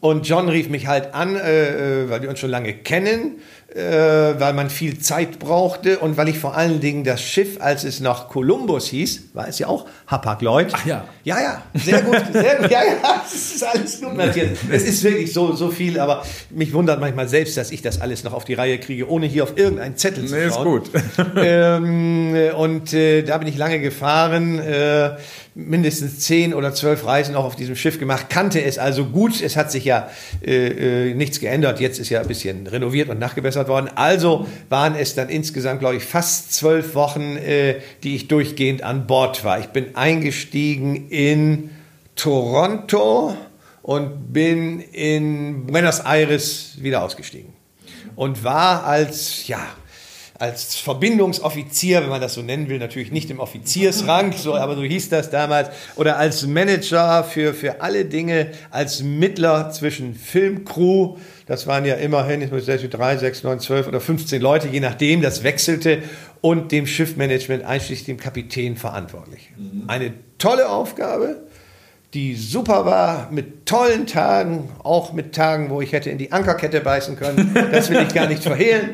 [0.00, 3.38] Und John rief mich halt an, äh, äh, weil wir uns schon lange kennen,
[3.74, 7.84] äh, weil man viel Zeit brauchte und weil ich vor allen Dingen das Schiff, als
[7.84, 10.68] es noch Columbus hieß, war es ja auch Hapag-Lloyd.
[10.72, 11.04] Ach ja.
[11.24, 12.70] Ja, ja, sehr gut, sehr gut.
[12.70, 14.56] Ja, ja, es ist alles gut notiert.
[14.70, 18.24] Es ist wirklich so, so viel, aber mich wundert manchmal selbst, dass ich das alles
[18.24, 20.64] noch auf die Reihe kriege, ohne hier auf irgendeinen Zettel zu Nee, ist schauen.
[20.64, 20.90] gut.
[21.36, 25.16] ähm, und äh, da bin ich lange gefahren, äh,
[25.54, 29.42] mindestens zehn oder zwölf Reisen auch auf diesem Schiff gemacht, kannte es also gut.
[29.42, 30.08] Es hat sich ja
[30.44, 31.80] äh, äh, nichts geändert.
[31.80, 33.90] Jetzt ist ja ein bisschen renoviert und nachgebessert worden.
[33.94, 39.06] Also waren es dann insgesamt, glaube ich, fast zwölf Wochen, äh, die ich durchgehend an
[39.06, 39.60] Bord war.
[39.60, 41.70] Ich bin eingestiegen in
[42.16, 43.36] Toronto
[43.82, 47.52] und bin in Buenos Aires wieder ausgestiegen
[48.16, 49.66] und war als, ja,
[50.42, 54.82] als Verbindungsoffizier, wenn man das so nennen will, natürlich nicht im Offiziersrang, so, aber so
[54.82, 61.16] hieß das damals, oder als Manager für, für alle Dinge, als Mittler zwischen Filmcrew,
[61.46, 64.80] das waren ja immerhin, ich muss sagen, drei, sechs, neun, zwölf oder 15 Leute, je
[64.80, 66.02] nachdem, das wechselte,
[66.40, 69.52] und dem Schiffmanagement, einschließlich dem Kapitän verantwortlich.
[69.86, 71.36] Eine tolle Aufgabe,
[72.14, 76.80] die super war, mit tollen Tagen, auch mit Tagen, wo ich hätte in die Ankerkette
[76.80, 77.54] beißen können.
[77.72, 78.90] Das will ich gar nicht verhehlen.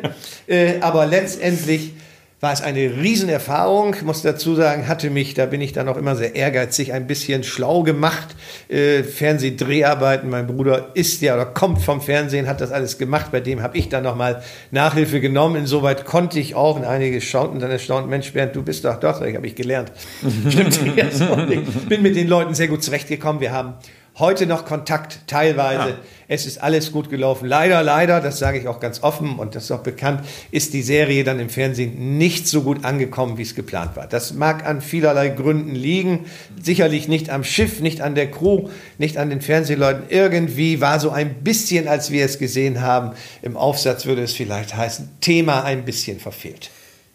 [0.47, 1.95] Äh, aber letztendlich
[2.41, 3.97] war es eine Riesenerfahrung.
[4.05, 7.43] Muss dazu sagen, hatte mich, da bin ich dann auch immer sehr ehrgeizig, ein bisschen
[7.43, 8.37] schlau gemacht.
[8.69, 13.33] Äh, Fernsehdreharbeiten, mein Bruder ist ja oder kommt vom Fernsehen, hat das alles gemacht.
[13.33, 15.57] Bei dem habe ich dann nochmal Nachhilfe genommen.
[15.57, 19.21] Insoweit konnte ich auch, und einige schauten dann erstaunt, Mensch, Bernd, du bist doch dort,
[19.21, 19.91] habe ich gelernt.
[20.49, 20.79] Stimmt,
[21.89, 23.41] bin mit den Leuten sehr gut zurechtgekommen.
[23.41, 23.75] Wir haben
[24.19, 25.91] heute noch Kontakt, teilweise.
[25.91, 25.99] Ja.
[26.31, 27.49] Es ist alles gut gelaufen.
[27.49, 30.83] Leider, leider, das sage ich auch ganz offen und das ist auch bekannt, ist die
[30.83, 34.07] Serie dann im Fernsehen nicht so gut angekommen, wie es geplant war.
[34.07, 36.27] Das mag an vielerlei Gründen liegen.
[36.63, 40.05] Sicherlich nicht am Schiff, nicht an der Crew, nicht an den Fernsehleuten.
[40.11, 44.77] Irgendwie war so ein bisschen, als wir es gesehen haben, im Aufsatz würde es vielleicht
[44.77, 46.71] heißen, Thema ein bisschen verfehlt.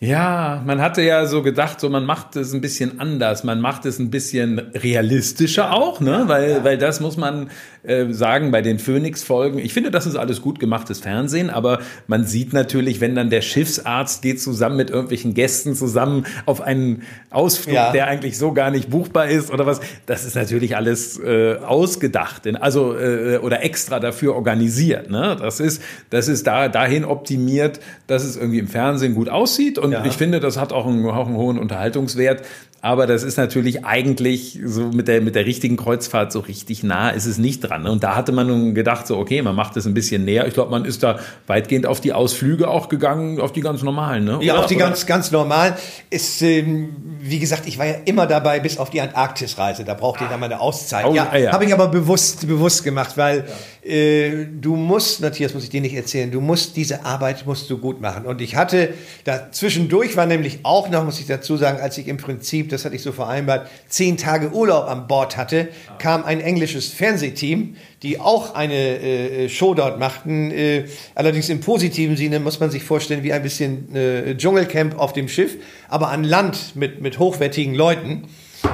[0.05, 3.85] Ja, man hatte ja so gedacht, so man macht es ein bisschen anders, man macht
[3.85, 6.23] es ein bisschen realistischer auch, ne?
[6.27, 7.49] Weil, weil das muss man
[7.83, 9.59] äh, sagen bei den Phoenix-Folgen.
[9.59, 13.41] Ich finde, das ist alles gut gemachtes Fernsehen, aber man sieht natürlich, wenn dann der
[13.41, 17.91] Schiffsarzt geht zusammen mit irgendwelchen Gästen zusammen auf einen Ausflug, ja.
[17.91, 22.43] der eigentlich so gar nicht buchbar ist oder was, das ist natürlich alles äh, ausgedacht,
[22.61, 25.09] also äh, oder extra dafür organisiert.
[25.09, 25.35] Ne?
[25.39, 29.91] Das ist, das ist da dahin optimiert, dass es irgendwie im Fernsehen gut aussieht und
[29.91, 30.05] ja.
[30.05, 32.43] ich finde, das hat auch einen, auch einen hohen Unterhaltungswert.
[32.83, 37.11] Aber das ist natürlich eigentlich so mit der, mit der richtigen Kreuzfahrt so richtig nah
[37.11, 37.87] ist es nicht dran.
[37.87, 40.47] Und da hatte man nun gedacht, so, okay, man macht es ein bisschen näher.
[40.47, 44.25] Ich glaube, man ist da weitgehend auf die Ausflüge auch gegangen, auf die ganz normalen,
[44.25, 44.39] ne?
[44.41, 45.73] Ja, auf die ganz, ganz normalen.
[46.09, 49.83] Ist, ähm, wie gesagt, ich war ja immer dabei bis auf die Antarktisreise.
[49.83, 51.05] Da brauchte ich dann mal eine Auszeit.
[51.05, 51.51] Oh, ja, ja.
[51.51, 53.45] habe ich aber bewusst, bewusst gemacht, weil.
[53.85, 57.77] Äh, du musst, Matthias, muss ich dir nicht erzählen, du musst diese Arbeit musst du
[57.77, 58.25] gut machen.
[58.25, 58.93] Und ich hatte,
[59.25, 62.85] da zwischendurch war nämlich auch noch, muss ich dazu sagen, als ich im Prinzip das
[62.85, 65.67] hatte ich so vereinbart, zehn Tage Urlaub an Bord hatte,
[65.99, 70.51] kam ein englisches Fernsehteam, die auch eine äh, Show dort machten.
[70.51, 75.13] Äh, allerdings im positiven Sinne muss man sich vorstellen, wie ein bisschen äh, Dschungelcamp auf
[75.13, 75.57] dem Schiff,
[75.89, 78.29] aber an Land mit, mit hochwertigen Leuten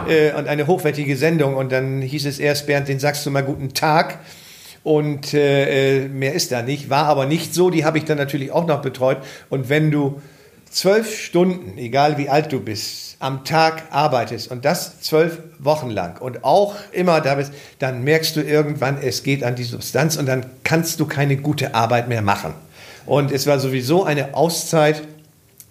[0.08, 1.56] äh, und eine hochwertige Sendung.
[1.56, 4.20] Und dann hieß es erst, Bernd, den sagst du mal guten Tag
[4.84, 6.90] und äh, äh, mehr ist da nicht.
[6.90, 9.18] War aber nicht so, die habe ich dann natürlich auch noch betreut.
[9.50, 10.22] Und wenn du
[10.70, 16.22] zwölf Stunden, egal wie alt du bist, am Tag arbeitest und das zwölf Wochen lang
[16.22, 20.26] und auch immer da bist, dann merkst du irgendwann, es geht an die Substanz und
[20.26, 22.54] dann kannst du keine gute Arbeit mehr machen.
[23.06, 25.02] Und es war sowieso eine Auszeit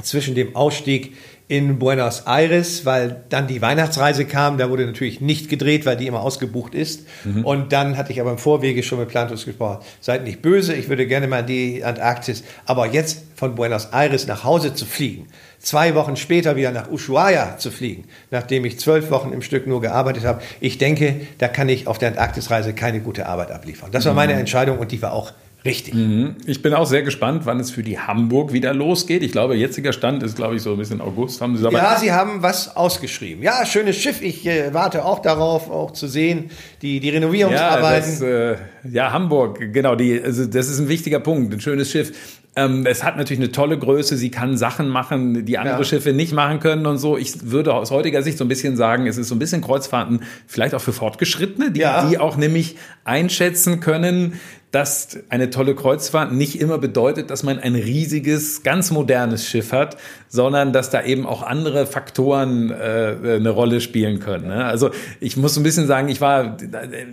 [0.02, 1.16] zwischen dem Ausstieg
[1.48, 4.58] in Buenos Aires, weil dann die Weihnachtsreise kam.
[4.58, 7.06] Da wurde natürlich nicht gedreht, weil die immer ausgebucht ist.
[7.24, 7.44] Mhm.
[7.44, 9.78] Und dann hatte ich aber im Vorwege schon mit Plantus gesprochen.
[10.02, 12.44] Seid nicht böse, ich würde gerne mal in die Antarktis.
[12.66, 15.28] Aber jetzt von Buenos Aires nach Hause zu fliegen,
[15.58, 19.80] zwei Wochen später wieder nach Ushuaia zu fliegen, nachdem ich zwölf Wochen im Stück nur
[19.80, 23.90] gearbeitet habe, ich denke, da kann ich auf der Antarktisreise keine gute Arbeit abliefern.
[23.90, 24.40] Das war meine mhm.
[24.40, 25.32] Entscheidung und die war auch
[25.64, 25.94] Richtig.
[25.94, 26.36] Mhm.
[26.46, 29.22] Ich bin auch sehr gespannt, wann es für die Hamburg wieder losgeht.
[29.22, 31.40] Ich glaube, jetziger Stand ist, glaube ich, so ein bisschen August.
[31.40, 33.42] Haben Sie ja, Sie haben was ausgeschrieben.
[33.42, 34.22] Ja, schönes Schiff.
[34.22, 36.50] Ich äh, warte auch darauf, auch zu sehen,
[36.80, 38.10] die, die Renovierungsarbeiten.
[38.22, 39.96] Ja, das, äh, ja, Hamburg, genau.
[39.96, 41.52] Die, also das ist ein wichtiger Punkt.
[41.52, 42.12] Ein schönes Schiff.
[42.58, 44.16] Ähm, es hat natürlich eine tolle Größe.
[44.16, 45.84] Sie kann Sachen machen, die andere ja.
[45.84, 47.16] Schiffe nicht machen können und so.
[47.16, 50.22] Ich würde aus heutiger Sicht so ein bisschen sagen, es ist so ein bisschen Kreuzfahrten
[50.46, 52.08] vielleicht auch für Fortgeschrittene, die, ja.
[52.08, 54.40] die auch nämlich einschätzen können,
[54.70, 59.96] dass eine tolle Kreuzfahrt nicht immer bedeutet, dass man ein riesiges, ganz modernes Schiff hat,
[60.28, 64.48] sondern dass da eben auch andere Faktoren äh, eine Rolle spielen können.
[64.48, 64.66] Ne?
[64.66, 64.90] Also
[65.20, 66.58] ich muss ein bisschen sagen, ich war,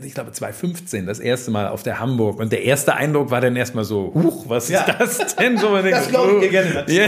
[0.04, 3.56] ich glaube 2015 das erste Mal auf der Hamburg und der erste Eindruck war dann
[3.56, 4.82] erstmal so, huch, was ja.
[4.82, 5.58] ist das denn?
[5.58, 6.86] So, das glaube ich dir gerne.
[6.88, 7.06] Ja.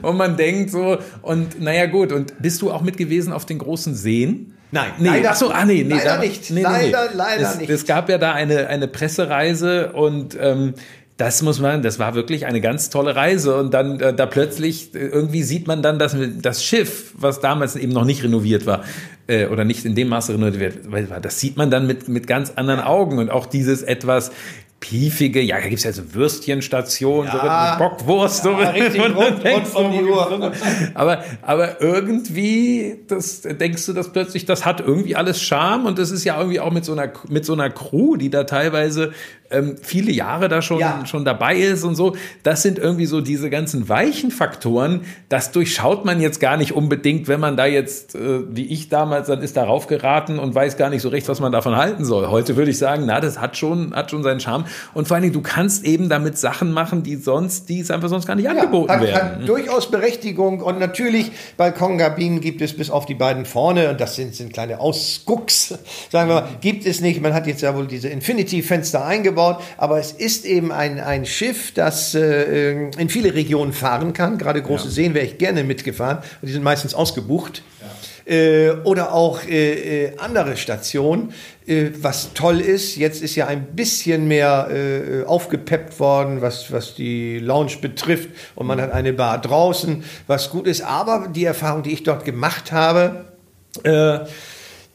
[0.02, 3.58] Und man denkt so, und naja gut, und bist du auch mit gewesen auf den
[3.58, 4.54] großen Seen?
[4.72, 6.50] Nein, nee, leider, achso, ah, nee, nee, leider da, nicht.
[6.50, 7.16] Nee, leider, nee.
[7.16, 7.70] leider es, nicht.
[7.70, 10.74] Es gab ja da eine, eine Pressereise und ähm,
[11.20, 13.56] das muss man, das war wirklich eine ganz tolle Reise.
[13.56, 17.76] Und dann äh, da plötzlich, äh, irgendwie sieht man dann das, das Schiff, was damals
[17.76, 18.84] eben noch nicht renoviert war,
[19.26, 22.52] äh, oder nicht in dem Maße renoviert war, das sieht man dann mit, mit ganz
[22.56, 23.18] anderen Augen.
[23.18, 24.32] Und auch dieses etwas
[24.80, 29.44] piefige, ja, da gibt's ja so Würstchenstationen, ja, so mit Bockwurst, ja, so richtig rund,
[29.44, 30.52] rund um die Uhr.
[30.94, 36.10] Aber, aber irgendwie, das denkst du, dass plötzlich, das hat irgendwie alles Charme und das
[36.10, 39.12] ist ja irgendwie auch mit so einer, mit so einer Crew, die da teilweise
[39.50, 41.04] ähm, viele Jahre da schon, ja.
[41.06, 42.14] schon dabei ist und so.
[42.42, 45.02] Das sind irgendwie so diese ganzen weichen Faktoren.
[45.28, 49.26] Das durchschaut man jetzt gar nicht unbedingt, wenn man da jetzt, äh, wie ich damals,
[49.26, 52.28] dann ist darauf geraten und weiß gar nicht so recht, was man davon halten soll.
[52.28, 54.66] Heute würde ich sagen, na, das hat schon, hat schon seinen Charme.
[54.94, 58.08] Und vor allen Dingen, du kannst eben damit Sachen machen, die sonst, die es einfach
[58.08, 59.40] sonst gar nicht ja, angeboten hat, werden.
[59.40, 60.60] Hat durchaus Berechtigung.
[60.60, 64.78] Und natürlich, Balkongabinen gibt es bis auf die beiden vorne, und das sind, sind kleine
[64.78, 65.74] Ausgucks,
[66.10, 67.20] sagen wir mal, gibt es nicht.
[67.20, 71.26] Man hat jetzt ja wohl diese Infinity-Fenster eingebaut gebaut, aber es ist eben ein, ein
[71.26, 74.38] Schiff, das äh, in viele Regionen fahren kann.
[74.38, 74.90] Gerade große ja.
[74.90, 76.18] Seen wäre ich gerne mitgefahren.
[76.42, 77.62] Die sind meistens ausgebucht.
[77.80, 78.32] Ja.
[78.32, 81.32] Äh, oder auch äh, äh andere Stationen.
[81.66, 86.94] Äh, was toll ist, jetzt ist ja ein bisschen mehr äh, aufgepeppt worden, was, was
[86.94, 88.28] die Lounge betrifft.
[88.54, 90.82] Und man hat eine Bar draußen, was gut ist.
[90.82, 93.24] Aber die Erfahrung, die ich dort gemacht habe,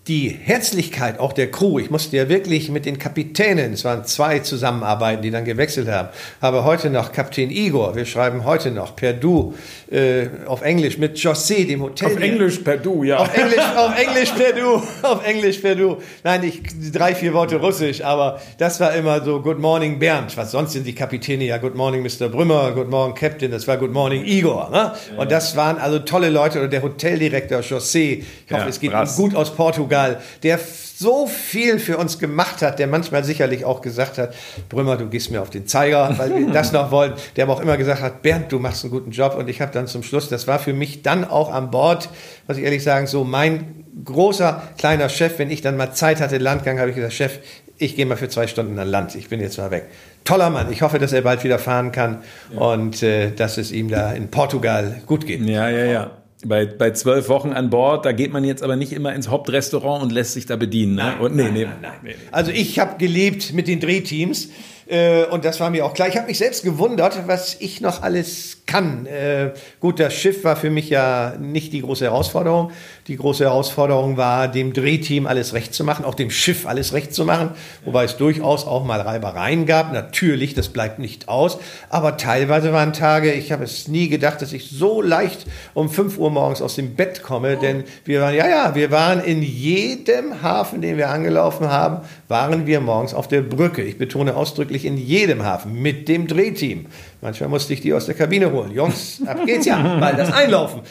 [0.07, 4.37] die Herzlichkeit auch der Crew, ich musste ja wirklich mit den Kapitänen, es waren zwei
[4.37, 6.09] zusammenarbeiten, die dann gewechselt haben,
[6.43, 9.55] habe heute noch Kapitän Igor, wir schreiben heute noch per Du
[9.89, 12.07] äh, auf Englisch mit José, dem Hotel.
[12.07, 13.17] Auf Englisch per Du, ja.
[13.17, 15.97] Auf Englisch, auf Englisch per Du, auf Englisch per Du.
[16.23, 16.61] Nein, ich,
[16.91, 20.85] drei, vier Worte Russisch, aber das war immer so Good Morning Bernd, was sonst sind
[20.85, 22.29] die Kapitäne ja Good Morning Mr.
[22.29, 24.69] Brümmer, Good Morning Captain, das war Good Morning Igor.
[24.69, 24.91] Ne?
[25.17, 28.91] Und das waren also tolle Leute oder der Hoteldirektor José, ich hoffe, ja, es geht
[28.91, 30.59] ihm gut aus Portugal Portugal, der
[30.97, 34.33] so viel für uns gemacht hat, der manchmal sicherlich auch gesagt hat,
[34.69, 37.61] Brümmer, du gehst mir auf den Zeiger, weil wir das noch wollen, der aber auch
[37.61, 40.29] immer gesagt hat, Bernd, du machst einen guten Job und ich habe dann zum Schluss,
[40.29, 42.09] das war für mich dann auch an Bord,
[42.47, 46.37] muss ich ehrlich sagen, so mein großer kleiner Chef, wenn ich dann mal Zeit hatte,
[46.37, 47.39] Landgang, habe ich gesagt, Chef,
[47.77, 49.85] ich gehe mal für zwei Stunden an Land, ich bin jetzt mal weg.
[50.23, 52.23] Toller Mann, ich hoffe, dass er bald wieder fahren kann
[52.53, 52.59] ja.
[52.59, 55.41] und äh, dass es ihm da in Portugal gut geht.
[55.41, 56.11] Ja, ja, ja
[56.47, 60.03] bei, bei zwölf Wochen an Bord, da geht man jetzt aber nicht immer ins Hauptrestaurant
[60.03, 60.95] und lässt sich da bedienen.
[60.95, 61.03] Ne?
[61.03, 62.15] Nein, und, nee, nein, nee, nein, nein.
[62.31, 64.49] Also ich habe gelebt mit den Drehteams
[64.87, 66.07] äh, und das war mir auch klar.
[66.07, 69.05] Ich habe mich selbst gewundert, was ich noch alles kann.
[69.05, 72.71] Äh, gut, das Schiff war für mich ja nicht die große Herausforderung.
[73.07, 77.13] Die große Herausforderung war, dem Drehteam alles recht zu machen, auch dem Schiff alles recht
[77.13, 77.51] zu machen,
[77.83, 79.93] wobei es durchaus auch mal Reibereien gab.
[79.93, 81.59] Natürlich, das bleibt nicht aus,
[81.91, 85.45] aber teilweise waren Tage, ich habe es nie gedacht, dass ich so leicht
[85.75, 89.23] um 5 Uhr morgens aus dem Bett komme, denn wir waren, ja, ja, wir waren
[89.23, 93.83] in jedem Hafen, den wir angelaufen haben, waren wir morgens auf der Brücke.
[93.83, 96.87] Ich betone ausdrücklich in jedem Hafen mit dem Drehteam.
[97.21, 98.71] Manchmal musste ich die aus der Kabine holen.
[98.71, 100.81] Jungs, ab geht's ja, weil das Einlaufen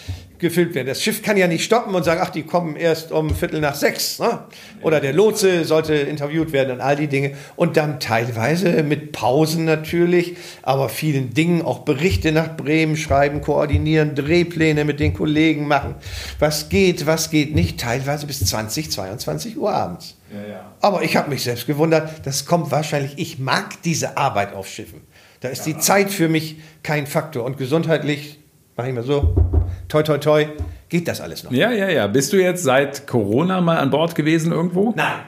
[0.45, 0.87] gefilmt werden.
[0.87, 3.75] Das Schiff kann ja nicht stoppen und sagen, ach, die kommen erst um Viertel nach
[3.75, 4.19] sechs.
[4.19, 4.41] Ne?
[4.83, 7.33] Oder der Lotse sollte interviewt werden und all die Dinge.
[7.57, 14.15] Und dann teilweise mit Pausen natürlich, aber vielen Dingen auch Berichte nach Bremen schreiben, koordinieren,
[14.15, 15.95] Drehpläne mit den Kollegen machen.
[16.39, 20.17] Was geht, was geht nicht, teilweise bis 20, 22 Uhr abends.
[20.31, 20.73] Ja, ja.
[20.83, 25.01] Aber ich habe mich selbst gewundert, das kommt wahrscheinlich, ich mag diese Arbeit auf Schiffen.
[25.41, 25.73] Da ist ja.
[25.73, 27.45] die Zeit für mich kein Faktor.
[27.45, 28.39] Und gesundheitlich,
[28.77, 29.35] mache ich mal so,
[29.89, 30.47] toi, toi, toi,
[30.89, 31.53] geht das alles noch.
[31.53, 32.07] Ja, ja, ja.
[32.07, 34.93] Bist du jetzt seit Corona mal an Bord gewesen irgendwo?
[34.97, 35.21] Nein.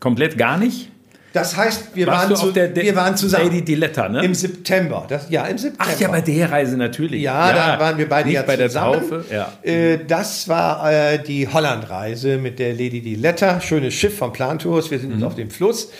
[0.00, 0.90] Komplett gar nicht?
[1.32, 3.48] Das heißt, wir, waren, zu, der, der, wir waren zusammen.
[3.48, 4.24] Lady Diletta, ne?
[4.24, 5.04] Im September.
[5.06, 5.92] Das, ja, im September.
[5.94, 7.20] Ach ja, bei der Reise natürlich.
[7.20, 8.92] Ja, ja da waren wir beide ja bei zusammen.
[8.92, 9.24] der Taufe.
[9.30, 9.52] Ja.
[9.62, 13.60] Äh, das war äh, die Holland-Reise mit der Lady Diletta.
[13.60, 14.90] Schönes Schiff vom Plantours.
[14.90, 15.24] Wir sind mhm.
[15.24, 15.90] auf dem Fluss.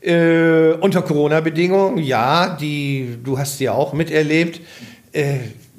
[0.00, 4.60] Äh, unter Corona-Bedingungen, ja, die, du hast sie auch miterlebt.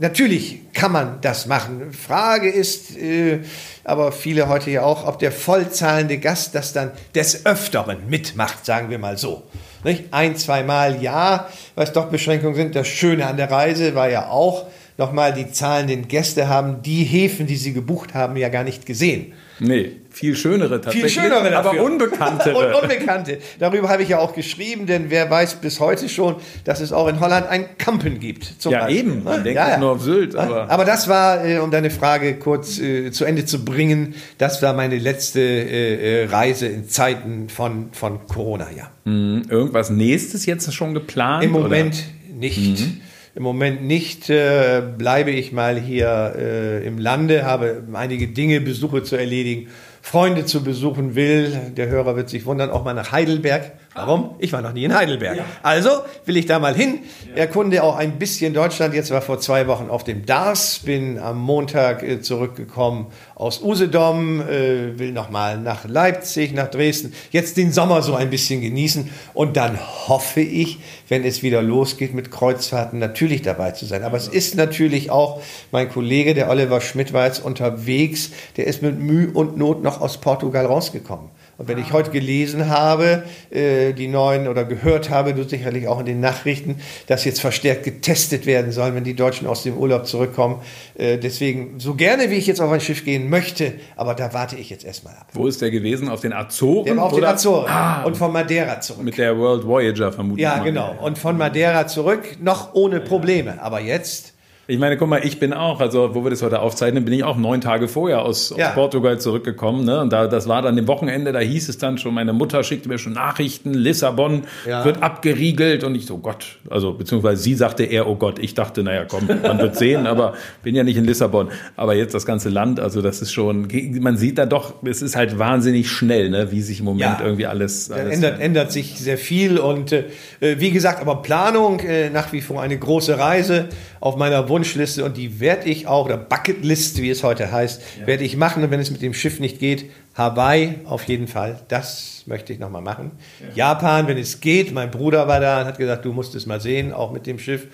[0.01, 1.91] Natürlich kann man das machen.
[1.91, 3.39] Frage ist, äh,
[3.83, 8.89] aber viele heute ja auch, ob der vollzahlende Gast das dann des Öfteren mitmacht, sagen
[8.89, 9.43] wir mal so.
[9.83, 10.05] Nicht?
[10.11, 12.75] Ein, zweimal ja, weil es doch Beschränkungen sind.
[12.75, 14.67] Das Schöne an der Reise war ja auch,
[14.97, 19.33] nochmal die zahlenden Gäste haben die Häfen, die sie gebucht haben, ja gar nicht gesehen.
[19.59, 21.13] Nee, viel schönere tatsächlich.
[21.13, 21.71] Viel schönere dafür.
[21.71, 22.53] aber unbekannte.
[22.55, 23.37] Und unbekannte.
[23.57, 26.35] Darüber habe ich ja auch geschrieben, denn wer weiß bis heute schon,
[26.65, 28.53] dass es auch in Holland ein Kampen gibt.
[28.65, 28.97] ja, Beispiel.
[28.97, 29.23] eben.
[29.23, 30.35] Man ja, denkt ja, nur auf Sylt.
[30.35, 34.61] Aber, aber das war, äh, um deine Frage kurz äh, zu Ende zu bringen, das
[34.61, 38.91] war meine letzte äh, Reise in Zeiten von, von Corona, ja.
[39.05, 39.43] Mhm.
[39.49, 41.45] Irgendwas nächstes jetzt schon geplant?
[41.45, 42.39] Im Moment oder?
[42.39, 42.81] nicht.
[42.81, 43.01] Mhm.
[43.35, 44.29] Im Moment nicht.
[44.29, 49.69] Äh, bleibe ich mal hier äh, im Lande, habe einige Dinge, Besuche zu erledigen,
[50.01, 51.71] Freunde zu besuchen will.
[51.75, 54.35] Der Hörer wird sich wundern, auch mal nach Heidelberg Warum?
[54.37, 55.37] Ich war noch nie in Heidelberg.
[55.37, 55.45] Ja.
[55.63, 55.89] Also
[56.25, 56.99] will ich da mal hin,
[57.35, 58.93] erkunde auch ein bisschen Deutschland.
[58.93, 64.41] Jetzt war vor zwei Wochen auf dem DARS, bin am Montag äh, zurückgekommen aus Usedom,
[64.41, 67.13] äh, will noch mal nach Leipzig, nach Dresden.
[67.31, 72.13] Jetzt den Sommer so ein bisschen genießen und dann hoffe ich, wenn es wieder losgeht
[72.13, 74.03] mit Kreuzfahrten, natürlich dabei zu sein.
[74.03, 75.41] Aber es ist natürlich auch
[75.71, 78.29] mein Kollege, der Oliver Schmidt, war jetzt unterwegs.
[78.55, 81.31] Der ist mit Mühe und Not noch aus Portugal rausgekommen.
[81.59, 85.99] Und wenn ich heute gelesen habe, äh, die neuen oder gehört habe, du sicherlich auch
[85.99, 86.77] in den Nachrichten,
[87.07, 90.61] dass jetzt verstärkt getestet werden soll, wenn die Deutschen aus dem Urlaub zurückkommen.
[90.97, 94.55] Äh, deswegen, so gerne wie ich jetzt auf ein Schiff gehen möchte, aber da warte
[94.55, 95.27] ich jetzt erstmal ab.
[95.33, 96.07] Wo ist der gewesen?
[96.07, 96.85] Auf den Azoren?
[96.85, 97.23] Der war auf oder?
[97.23, 99.03] den Azoren ah, und von Madeira zurück.
[99.03, 100.41] Mit der World Voyager vermutlich.
[100.41, 100.95] Ja, genau.
[101.01, 103.61] Und von Madeira zurück, noch ohne Probleme.
[103.61, 104.33] Aber jetzt
[104.69, 107.23] ich meine, guck mal, ich bin auch, also wo wir das heute aufzeichnen, bin ich
[107.23, 108.67] auch neun Tage vorher aus, ja.
[108.67, 109.83] aus Portugal zurückgekommen.
[109.83, 109.99] Ne?
[109.99, 112.87] Und da, das war dann im Wochenende, da hieß es dann schon, meine Mutter schickte
[112.87, 114.85] mir schon Nachrichten, Lissabon ja.
[114.85, 118.83] wird abgeriegelt und ich so, Gott, also beziehungsweise sie sagte eher, oh Gott, ich dachte,
[118.83, 121.49] naja, komm, man wird sehen, aber bin ja nicht in Lissabon.
[121.75, 123.67] Aber jetzt das ganze Land, also das ist schon,
[123.99, 126.51] man sieht da doch, es ist halt wahnsinnig schnell, ne?
[126.51, 127.25] wie sich im Moment ja.
[127.25, 130.05] irgendwie alles, alles ändert, ändert sich sehr viel und äh,
[130.39, 133.69] wie gesagt, aber Planung äh, nach wie vor eine große Reise
[133.99, 137.81] auf meiner Wunsch Wunschliste und die werde ich auch, oder Bucketlist, wie es heute heißt,
[138.01, 138.07] ja.
[138.07, 138.61] werde ich machen.
[138.61, 141.61] Und wenn es mit dem Schiff nicht geht, Hawaii auf jeden Fall.
[141.69, 143.11] Das möchte ich nochmal machen.
[143.39, 143.69] Ja.
[143.69, 144.73] Japan, wenn es geht.
[144.73, 147.39] Mein Bruder war da und hat gesagt, du musst es mal sehen, auch mit dem
[147.39, 147.67] Schiff.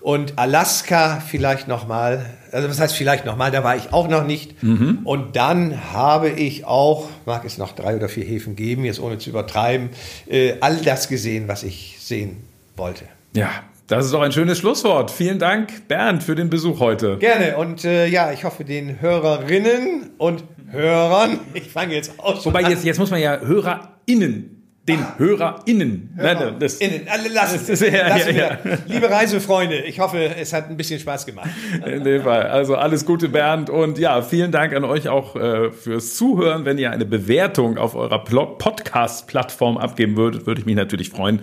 [0.00, 2.24] Und Alaska vielleicht nochmal.
[2.52, 3.50] Also was heißt vielleicht nochmal?
[3.50, 4.62] Da war ich auch noch nicht.
[4.62, 5.00] Mhm.
[5.02, 9.18] Und dann habe ich auch, mag es noch drei oder vier Häfen geben, jetzt ohne
[9.18, 9.90] zu übertreiben,
[10.28, 12.36] äh, all das gesehen, was ich sehen
[12.76, 13.06] wollte.
[13.32, 13.50] Ja,
[13.88, 15.10] das ist doch ein schönes Schlusswort.
[15.10, 17.16] Vielen Dank, Bernd, für den Besuch heute.
[17.16, 17.56] Gerne.
[17.56, 22.44] Und äh, ja, ich hoffe, den Hörerinnen und Hörern, ich fange jetzt aus.
[22.44, 24.58] Wobei, jetzt, jetzt muss man ja HörerInnen
[24.88, 25.14] den ah.
[25.18, 26.14] HörerInnen.
[26.16, 27.02] Hörer das, innen.
[27.32, 27.66] Lass es.
[27.66, 28.58] Das, ja, Lass ja, ja.
[28.86, 31.50] Liebe Reisefreunde, ich hoffe, es hat ein bisschen Spaß gemacht.
[31.86, 32.44] In dem Fall.
[32.44, 33.70] Also alles Gute, Bernd.
[33.70, 36.64] Und ja, vielen Dank an euch auch äh, fürs Zuhören.
[36.64, 41.40] Wenn ihr eine Bewertung auf eurer Podcast-Plattform abgeben würdet, würde ich mich natürlich freuen.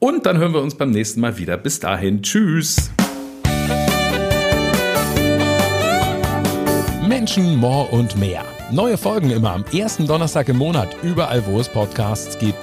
[0.00, 1.58] Und dann hören wir uns beim nächsten Mal wieder.
[1.58, 2.90] Bis dahin, tschüss.
[7.06, 8.42] Menschen, More und mehr.
[8.72, 12.56] Neue Folgen immer am ersten Donnerstag im Monat, überall wo es Podcasts gibt.